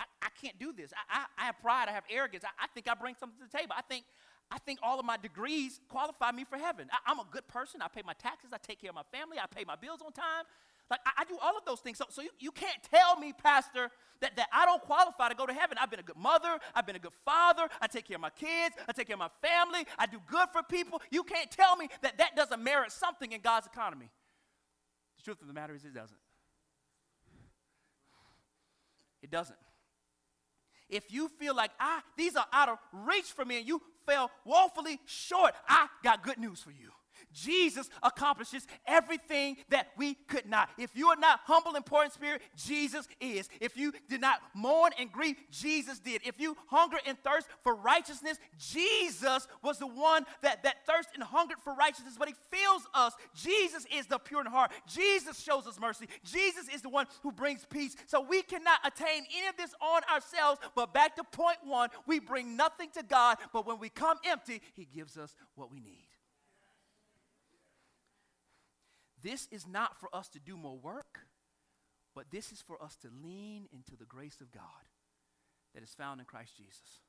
I, 0.00 0.04
I, 0.22 0.28
can't 0.42 0.58
do 0.58 0.72
this. 0.72 0.92
I, 1.08 1.20
I, 1.20 1.42
I 1.42 1.46
have 1.46 1.60
pride. 1.60 1.86
I 1.88 1.92
have 1.92 2.04
arrogance. 2.10 2.42
I, 2.44 2.64
I 2.64 2.66
think 2.74 2.88
I 2.88 2.94
bring 2.94 3.14
something 3.20 3.38
to 3.38 3.46
the 3.50 3.56
table. 3.56 3.74
I 3.78 3.82
think, 3.82 4.04
I 4.50 4.58
think 4.58 4.78
all 4.82 4.98
of 4.98 5.04
my 5.04 5.16
degrees 5.16 5.80
qualify 5.88 6.32
me 6.32 6.44
for 6.44 6.56
heaven. 6.56 6.88
I, 6.90 7.10
I'm 7.10 7.18
a 7.18 7.26
good 7.30 7.46
person. 7.48 7.82
I 7.82 7.88
pay 7.88 8.02
my 8.04 8.14
taxes. 8.14 8.50
I 8.52 8.58
take 8.58 8.80
care 8.80 8.90
of 8.90 8.96
my 8.96 9.02
family. 9.12 9.36
I 9.38 9.46
pay 9.46 9.64
my 9.64 9.76
bills 9.76 10.00
on 10.04 10.12
time. 10.12 10.44
Like, 10.90 11.00
I, 11.04 11.22
I, 11.22 11.24
do 11.24 11.36
all 11.42 11.56
of 11.56 11.66
those 11.66 11.80
things. 11.80 11.98
So, 11.98 12.06
so 12.08 12.22
you, 12.22 12.30
you 12.38 12.50
can't 12.50 12.78
tell 12.90 13.18
me, 13.18 13.34
Pastor, 13.34 13.90
that, 14.20 14.36
that 14.36 14.48
I 14.52 14.64
don't 14.64 14.80
qualify 14.80 15.28
to 15.28 15.34
go 15.34 15.44
to 15.44 15.52
heaven. 15.52 15.76
I've 15.78 15.90
been 15.90 16.00
a 16.00 16.04
good 16.04 16.16
mother. 16.16 16.58
I've 16.74 16.86
been 16.86 16.96
a 16.96 17.00
good 17.00 17.12
father. 17.26 17.68
I 17.82 17.86
take 17.88 18.06
care 18.06 18.16
of 18.16 18.22
my 18.22 18.30
kids. 18.30 18.74
I 18.88 18.92
take 18.92 19.06
care 19.06 19.16
of 19.16 19.20
my 19.20 19.30
family. 19.42 19.86
I 19.98 20.06
do 20.06 20.18
good 20.26 20.48
for 20.50 20.62
people. 20.62 21.02
You 21.10 21.24
can't 21.24 21.50
tell 21.50 21.76
me 21.76 21.88
that 22.00 22.16
that 22.16 22.36
doesn't 22.36 22.62
merit 22.62 22.90
something 22.90 23.32
in 23.32 23.42
God's 23.42 23.66
economy. 23.66 24.10
The 25.18 25.24
truth 25.24 25.42
of 25.42 25.48
the 25.48 25.54
matter 25.54 25.74
is, 25.74 25.84
it 25.84 25.94
doesn't. 25.94 26.18
It 29.22 29.30
doesn't. 29.30 29.58
If 30.88 31.12
you 31.12 31.28
feel 31.28 31.54
like 31.54 31.70
I 31.78 32.00
these 32.16 32.34
are 32.34 32.46
out 32.52 32.70
of 32.70 32.78
reach 32.92 33.26
for 33.26 33.44
me 33.44 33.58
and 33.58 33.68
you 33.68 33.82
fell 34.08 34.30
woefully 34.44 34.98
short, 35.04 35.54
I 35.68 35.88
got 36.02 36.22
good 36.22 36.38
news 36.38 36.60
for 36.60 36.70
you. 36.70 36.90
Jesus 37.44 37.88
accomplishes 38.02 38.66
everything 38.86 39.56
that 39.68 39.88
we 39.96 40.14
could 40.14 40.46
not. 40.46 40.70
If 40.78 40.90
you 40.94 41.08
are 41.08 41.16
not 41.16 41.40
humble 41.44 41.74
and 41.74 41.84
poor 41.84 42.04
in 42.04 42.10
spirit, 42.10 42.42
Jesus 42.56 43.06
is. 43.20 43.48
If 43.60 43.76
you 43.76 43.92
did 44.08 44.20
not 44.20 44.40
mourn 44.54 44.92
and 44.98 45.10
grieve, 45.12 45.36
Jesus 45.50 45.98
did. 45.98 46.22
If 46.24 46.40
you 46.40 46.56
hunger 46.66 46.98
and 47.06 47.18
thirst 47.22 47.46
for 47.62 47.74
righteousness, 47.74 48.38
Jesus 48.58 49.46
was 49.62 49.78
the 49.78 49.86
one 49.86 50.24
that, 50.42 50.62
that 50.62 50.86
thirsted 50.86 51.14
and 51.16 51.24
hungered 51.24 51.58
for 51.62 51.74
righteousness, 51.74 52.16
but 52.18 52.28
he 52.28 52.34
fills 52.50 52.82
us. 52.94 53.14
Jesus 53.34 53.86
is 53.94 54.06
the 54.06 54.18
pure 54.18 54.40
in 54.40 54.46
heart. 54.46 54.72
Jesus 54.86 55.40
shows 55.40 55.66
us 55.66 55.78
mercy. 55.80 56.06
Jesus 56.24 56.68
is 56.68 56.82
the 56.82 56.88
one 56.88 57.06
who 57.22 57.32
brings 57.32 57.64
peace. 57.64 57.96
So 58.06 58.20
we 58.20 58.42
cannot 58.42 58.80
attain 58.84 59.24
any 59.36 59.46
of 59.48 59.56
this 59.56 59.74
on 59.80 60.02
ourselves, 60.12 60.60
but 60.74 60.92
back 60.92 61.16
to 61.16 61.24
point 61.24 61.58
one, 61.64 61.90
we 62.06 62.18
bring 62.18 62.56
nothing 62.56 62.90
to 62.94 63.02
God, 63.02 63.38
but 63.52 63.66
when 63.66 63.78
we 63.78 63.88
come 63.88 64.18
empty, 64.24 64.60
he 64.74 64.84
gives 64.84 65.16
us 65.16 65.34
what 65.54 65.70
we 65.72 65.80
need. 65.80 66.07
This 69.22 69.48
is 69.50 69.66
not 69.66 69.98
for 69.98 70.14
us 70.14 70.28
to 70.30 70.38
do 70.38 70.56
more 70.56 70.76
work, 70.76 71.20
but 72.14 72.30
this 72.30 72.52
is 72.52 72.60
for 72.60 72.82
us 72.82 72.96
to 73.02 73.08
lean 73.22 73.66
into 73.72 73.96
the 73.96 74.04
grace 74.04 74.40
of 74.40 74.52
God 74.52 74.62
that 75.74 75.82
is 75.82 75.94
found 75.94 76.20
in 76.20 76.26
Christ 76.26 76.56
Jesus. 76.56 77.02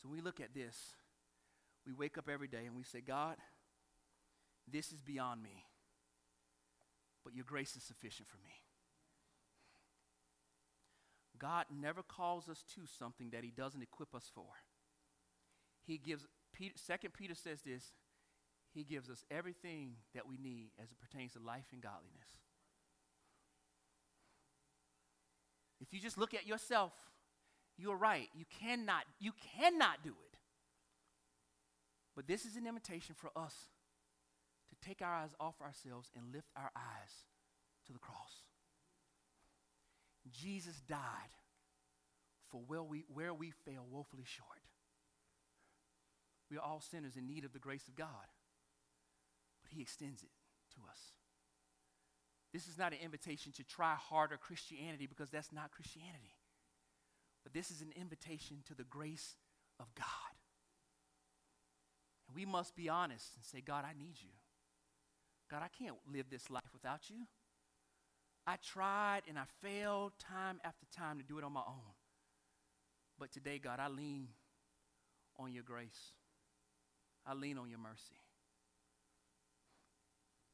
So 0.00 0.08
when 0.08 0.18
we 0.18 0.22
look 0.22 0.40
at 0.40 0.54
this, 0.54 0.94
we 1.86 1.92
wake 1.92 2.18
up 2.18 2.28
every 2.32 2.48
day 2.48 2.66
and 2.66 2.76
we 2.76 2.84
say, 2.84 3.00
God, 3.00 3.36
this 4.70 4.92
is 4.92 5.00
beyond 5.00 5.42
me, 5.42 5.64
but 7.24 7.34
your 7.34 7.44
grace 7.44 7.76
is 7.76 7.82
sufficient 7.82 8.28
for 8.28 8.38
me. 8.38 8.62
God 11.38 11.66
never 11.76 12.02
calls 12.02 12.48
us 12.48 12.62
to 12.76 12.82
something 12.98 13.30
that 13.30 13.42
he 13.42 13.50
doesn't 13.50 13.82
equip 13.82 14.14
us 14.14 14.30
for. 14.32 14.46
He 15.84 15.98
gives, 15.98 16.24
Peter, 16.52 16.74
2 16.86 17.08
Peter 17.08 17.34
says 17.34 17.62
this, 17.62 17.92
he 18.74 18.84
gives 18.84 19.10
us 19.10 19.24
everything 19.30 19.96
that 20.14 20.26
we 20.26 20.36
need 20.36 20.70
as 20.82 20.90
it 20.90 20.98
pertains 21.00 21.32
to 21.32 21.38
life 21.38 21.66
and 21.72 21.82
godliness. 21.82 22.28
If 25.80 25.92
you 25.92 26.00
just 26.00 26.16
look 26.16 26.32
at 26.32 26.46
yourself, 26.46 26.92
you're 27.76 27.96
right. 27.96 28.28
You 28.34 28.44
cannot, 28.60 29.04
you 29.18 29.32
cannot 29.58 30.02
do 30.04 30.10
it. 30.10 30.38
But 32.14 32.26
this 32.26 32.44
is 32.44 32.56
an 32.56 32.66
invitation 32.66 33.14
for 33.18 33.30
us 33.36 33.54
to 34.68 34.88
take 34.88 35.02
our 35.02 35.12
eyes 35.12 35.34
off 35.40 35.60
ourselves 35.60 36.10
and 36.14 36.32
lift 36.32 36.50
our 36.56 36.70
eyes 36.76 37.26
to 37.86 37.92
the 37.92 37.98
cross. 37.98 38.44
Jesus 40.30 40.80
died 40.88 40.98
for 42.50 42.60
where 42.66 42.82
we, 42.82 43.04
where 43.12 43.34
we 43.34 43.50
fail 43.50 43.84
woefully 43.90 44.24
short. 44.24 44.48
We 46.50 46.58
are 46.58 46.64
all 46.64 46.80
sinners 46.80 47.16
in 47.16 47.26
need 47.26 47.44
of 47.44 47.52
the 47.52 47.58
grace 47.58 47.88
of 47.88 47.96
God. 47.96 48.08
He 49.74 49.82
extends 49.82 50.22
it 50.22 50.30
to 50.74 50.80
us. 50.90 50.98
This 52.52 52.68
is 52.68 52.78
not 52.78 52.92
an 52.92 52.98
invitation 53.02 53.52
to 53.52 53.64
try 53.64 53.94
harder 53.94 54.36
Christianity 54.36 55.06
because 55.06 55.30
that's 55.30 55.52
not 55.52 55.70
Christianity. 55.72 56.36
But 57.42 57.54
this 57.54 57.70
is 57.70 57.80
an 57.80 57.92
invitation 57.96 58.58
to 58.68 58.74
the 58.74 58.84
grace 58.84 59.36
of 59.80 59.86
God. 59.94 60.06
And 62.28 62.36
we 62.36 62.44
must 62.44 62.76
be 62.76 62.88
honest 62.88 63.34
and 63.36 63.44
say, 63.44 63.60
God, 63.60 63.84
I 63.84 63.94
need 63.98 64.16
you. 64.20 64.30
God, 65.50 65.62
I 65.62 65.68
can't 65.68 65.96
live 66.12 66.26
this 66.30 66.50
life 66.50 66.70
without 66.72 67.10
you. 67.10 67.26
I 68.46 68.56
tried 68.56 69.22
and 69.28 69.38
I 69.38 69.44
failed 69.62 70.12
time 70.18 70.60
after 70.64 70.86
time 70.96 71.18
to 71.18 71.24
do 71.24 71.38
it 71.38 71.44
on 71.44 71.52
my 71.52 71.62
own. 71.66 71.94
But 73.18 73.32
today, 73.32 73.58
God, 73.58 73.78
I 73.78 73.88
lean 73.88 74.28
on 75.38 75.52
your 75.52 75.62
grace. 75.62 76.12
I 77.26 77.34
lean 77.34 77.56
on 77.58 77.70
your 77.70 77.78
mercy. 77.78 78.21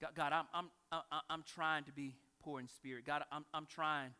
God, 0.01 0.11
God 0.15 0.33
I'm, 0.33 0.45
I'm, 0.55 0.69
I'm, 0.93 1.21
I'm 1.31 1.43
trying 1.43 1.85
to 1.85 1.93
be 1.93 2.15
poor 2.41 2.61
in 2.61 2.69
spirit. 2.69 3.05
God, 3.05 3.23
I'm, 3.33 3.45
I'm 3.53 3.67
trying 3.67 4.11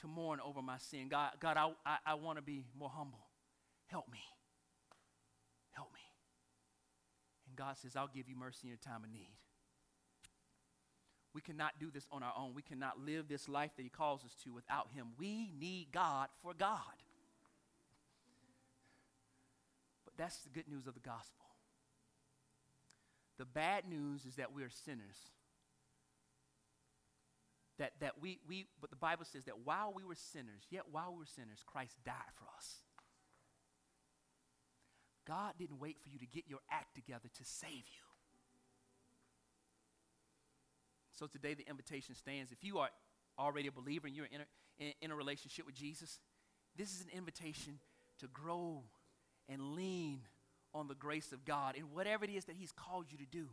to 0.00 0.06
mourn 0.08 0.40
over 0.44 0.62
my 0.62 0.78
sin. 0.78 1.08
God, 1.08 1.32
God 1.40 1.56
I, 1.56 1.70
I, 1.84 1.96
I 2.06 2.14
want 2.14 2.38
to 2.38 2.42
be 2.42 2.64
more 2.78 2.90
humble. 2.90 3.26
Help 3.86 4.10
me. 4.10 4.20
Help 5.72 5.92
me. 5.92 6.00
And 7.48 7.56
God 7.56 7.76
says, 7.76 7.96
I'll 7.96 8.10
give 8.12 8.28
you 8.28 8.36
mercy 8.36 8.60
in 8.64 8.68
your 8.68 8.78
time 8.78 9.04
of 9.04 9.10
need. 9.10 9.32
We 11.32 11.40
cannot 11.40 11.74
do 11.78 11.90
this 11.92 12.06
on 12.10 12.22
our 12.22 12.32
own. 12.36 12.54
We 12.54 12.62
cannot 12.62 12.98
live 13.04 13.28
this 13.28 13.48
life 13.48 13.70
that 13.76 13.82
He 13.82 13.88
calls 13.88 14.24
us 14.24 14.34
to 14.44 14.52
without 14.52 14.88
Him. 14.90 15.08
We 15.18 15.52
need 15.58 15.88
God 15.92 16.28
for 16.42 16.54
God. 16.54 16.78
But 20.04 20.14
that's 20.16 20.38
the 20.38 20.50
good 20.50 20.68
news 20.68 20.86
of 20.86 20.94
the 20.94 21.00
gospel. 21.00 21.44
The 23.40 23.46
bad 23.46 23.88
news 23.88 24.26
is 24.26 24.36
that 24.36 24.52
we 24.52 24.62
are 24.64 24.68
sinners. 24.84 25.16
That, 27.78 27.92
that 28.00 28.20
we, 28.20 28.38
we, 28.46 28.66
but 28.82 28.90
the 28.90 28.96
Bible 28.96 29.24
says 29.24 29.46
that 29.46 29.60
while 29.64 29.94
we 29.96 30.04
were 30.04 30.14
sinners, 30.14 30.66
yet 30.68 30.82
while 30.92 31.12
we 31.12 31.20
were 31.20 31.24
sinners, 31.24 31.64
Christ 31.64 31.96
died 32.04 32.34
for 32.34 32.44
us. 32.54 32.68
God 35.26 35.54
didn't 35.58 35.80
wait 35.80 35.96
for 36.02 36.10
you 36.10 36.18
to 36.18 36.26
get 36.26 36.44
your 36.48 36.58
act 36.70 36.94
together 36.94 37.30
to 37.32 37.44
save 37.44 37.70
you. 37.70 38.04
So 41.18 41.26
today 41.26 41.54
the 41.54 41.66
invitation 41.66 42.14
stands. 42.14 42.52
If 42.52 42.62
you 42.62 42.76
are 42.76 42.90
already 43.38 43.68
a 43.68 43.72
believer 43.72 44.06
and 44.06 44.14
you're 44.14 44.26
in 44.26 44.42
a, 44.42 44.84
in, 44.84 44.92
in 45.00 45.10
a 45.12 45.16
relationship 45.16 45.64
with 45.64 45.74
Jesus, 45.74 46.18
this 46.76 46.90
is 46.90 47.00
an 47.00 47.08
invitation 47.16 47.78
to 48.18 48.26
grow 48.26 48.82
and 49.48 49.74
lean 49.74 50.20
on 50.74 50.88
the 50.88 50.94
grace 50.94 51.32
of 51.32 51.44
God 51.44 51.76
in 51.76 51.82
whatever 51.92 52.24
it 52.24 52.30
is 52.30 52.44
that 52.46 52.56
He's 52.56 52.72
called 52.72 53.06
you 53.10 53.18
to 53.18 53.26
do. 53.26 53.48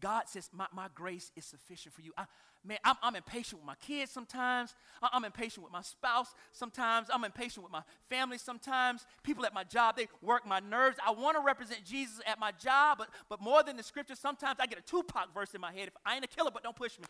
God 0.00 0.22
says, 0.28 0.48
My, 0.52 0.66
my 0.72 0.88
grace 0.94 1.30
is 1.36 1.44
sufficient 1.44 1.94
for 1.94 2.00
you. 2.00 2.12
I, 2.16 2.24
man, 2.64 2.78
I'm, 2.84 2.96
I'm, 3.02 3.14
impatient 3.16 3.60
with 3.60 3.66
my 3.66 3.74
kids 3.76 4.10
sometimes. 4.10 4.74
I'm 5.02 5.24
impatient 5.24 5.62
with 5.62 5.72
my 5.72 5.82
spouse 5.82 6.34
sometimes. 6.52 7.08
I'm 7.12 7.24
impatient 7.24 7.62
with 7.62 7.72
my 7.72 7.82
family 8.08 8.38
sometimes. 8.38 9.04
People 9.22 9.44
at 9.44 9.52
my 9.52 9.64
job, 9.64 9.96
they 9.96 10.08
work 10.22 10.46
my 10.46 10.60
nerves. 10.60 10.96
I 11.06 11.12
want 11.12 11.36
to 11.36 11.42
represent 11.42 11.84
Jesus 11.84 12.20
at 12.26 12.38
my 12.38 12.52
job, 12.52 12.98
but, 12.98 13.08
but 13.28 13.40
more 13.40 13.62
than 13.62 13.76
the 13.76 13.82
scripture, 13.82 14.14
sometimes 14.14 14.58
I 14.58 14.66
get 14.66 14.78
a 14.78 14.82
Tupac 14.82 15.34
verse 15.34 15.54
in 15.54 15.60
my 15.60 15.72
head. 15.72 15.88
If 15.88 15.94
I 16.04 16.14
ain't 16.16 16.24
a 16.24 16.28
killer, 16.28 16.50
but 16.52 16.62
don't 16.62 16.76
push 16.76 16.98
me. 16.98 17.04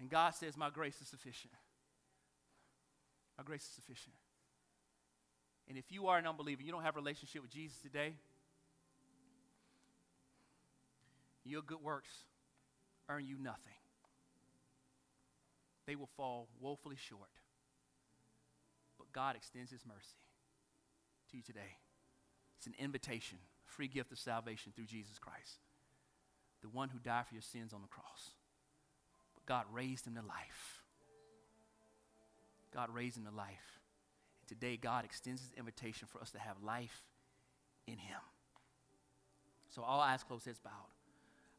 And 0.00 0.10
God 0.10 0.34
says, 0.34 0.54
My 0.54 0.68
grace 0.68 1.00
is 1.00 1.08
sufficient. 1.08 1.54
My 3.36 3.44
grace 3.44 3.62
is 3.62 3.70
sufficient. 3.70 4.14
And 5.68 5.78
if 5.78 5.90
you 5.90 6.08
are 6.08 6.18
an 6.18 6.26
unbeliever, 6.26 6.62
you 6.62 6.72
don't 6.72 6.82
have 6.82 6.96
a 6.96 7.00
relationship 7.00 7.42
with 7.42 7.50
Jesus 7.50 7.78
today, 7.78 8.14
your 11.44 11.62
good 11.62 11.82
works 11.82 12.12
earn 13.08 13.24
you 13.24 13.36
nothing. 13.38 13.74
They 15.86 15.96
will 15.96 16.08
fall 16.16 16.48
woefully 16.60 16.96
short. 16.96 17.28
But 18.98 19.12
God 19.12 19.36
extends 19.36 19.70
His 19.70 19.84
mercy 19.86 20.16
to 21.30 21.36
you 21.36 21.42
today. 21.42 21.76
It's 22.58 22.66
an 22.66 22.74
invitation, 22.78 23.38
a 23.68 23.70
free 23.70 23.88
gift 23.88 24.12
of 24.12 24.18
salvation 24.18 24.72
through 24.74 24.86
Jesus 24.86 25.18
Christ, 25.18 25.58
the 26.62 26.68
one 26.68 26.88
who 26.88 26.98
died 26.98 27.26
for 27.26 27.34
your 27.34 27.42
sins 27.42 27.74
on 27.74 27.82
the 27.82 27.88
cross. 27.88 28.30
But 29.34 29.44
God 29.44 29.64
raised 29.70 30.06
him 30.06 30.14
to 30.14 30.22
life. 30.22 30.83
God 32.74 32.90
raised 32.92 33.16
him 33.16 33.24
to 33.24 33.30
life. 33.30 33.80
Today, 34.48 34.76
God 34.76 35.04
extends 35.04 35.40
his 35.40 35.52
invitation 35.56 36.08
for 36.10 36.20
us 36.20 36.32
to 36.32 36.38
have 36.38 36.56
life 36.62 37.04
in 37.86 37.96
him. 37.96 38.18
So, 39.74 39.82
all 39.82 40.00
eyes 40.00 40.22
closed, 40.24 40.44
heads 40.44 40.58
bowed. 40.58 40.72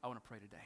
I 0.03 0.07
want 0.07 0.21
to 0.21 0.27
pray 0.27 0.39
today. 0.39 0.57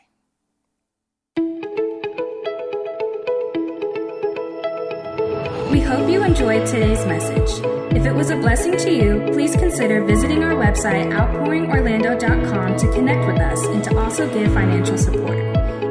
We 5.72 5.82
hope 5.82 6.10
you 6.10 6.24
enjoyed 6.24 6.66
today's 6.66 7.06
message. 7.06 7.64
If 7.96 8.06
it 8.06 8.14
was 8.14 8.32
a 8.32 8.36
blessing 8.36 8.76
to 8.78 8.92
you, 8.92 9.30
please 9.32 9.56
consider 9.56 10.04
visiting 10.04 10.44
our 10.44 10.56
website, 10.56 11.12
outpouringorlando.com, 11.14 12.78
to 12.78 12.92
connect 12.92 13.28
with 13.28 13.40
us 13.40 13.64
and 13.66 13.84
to 13.84 13.98
also 13.98 14.32
give 14.34 14.52
financial 14.54 14.98
support. 14.98 15.38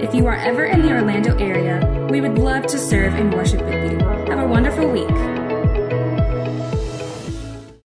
If 0.03 0.15
you 0.15 0.27
are 0.27 0.37
ever 0.37 0.65
in 0.65 0.83
the 0.83 0.93
Orlando 0.93 1.37
area, 1.39 2.07
we 2.11 2.21
would 2.21 2.39
love 2.39 2.67
to 2.67 2.79
serve 2.79 3.15
and 3.15 3.33
worship 3.33 3.63
with 3.63 3.93
you 3.93 4.18
wonderful 4.49 4.89
week. 4.91 5.28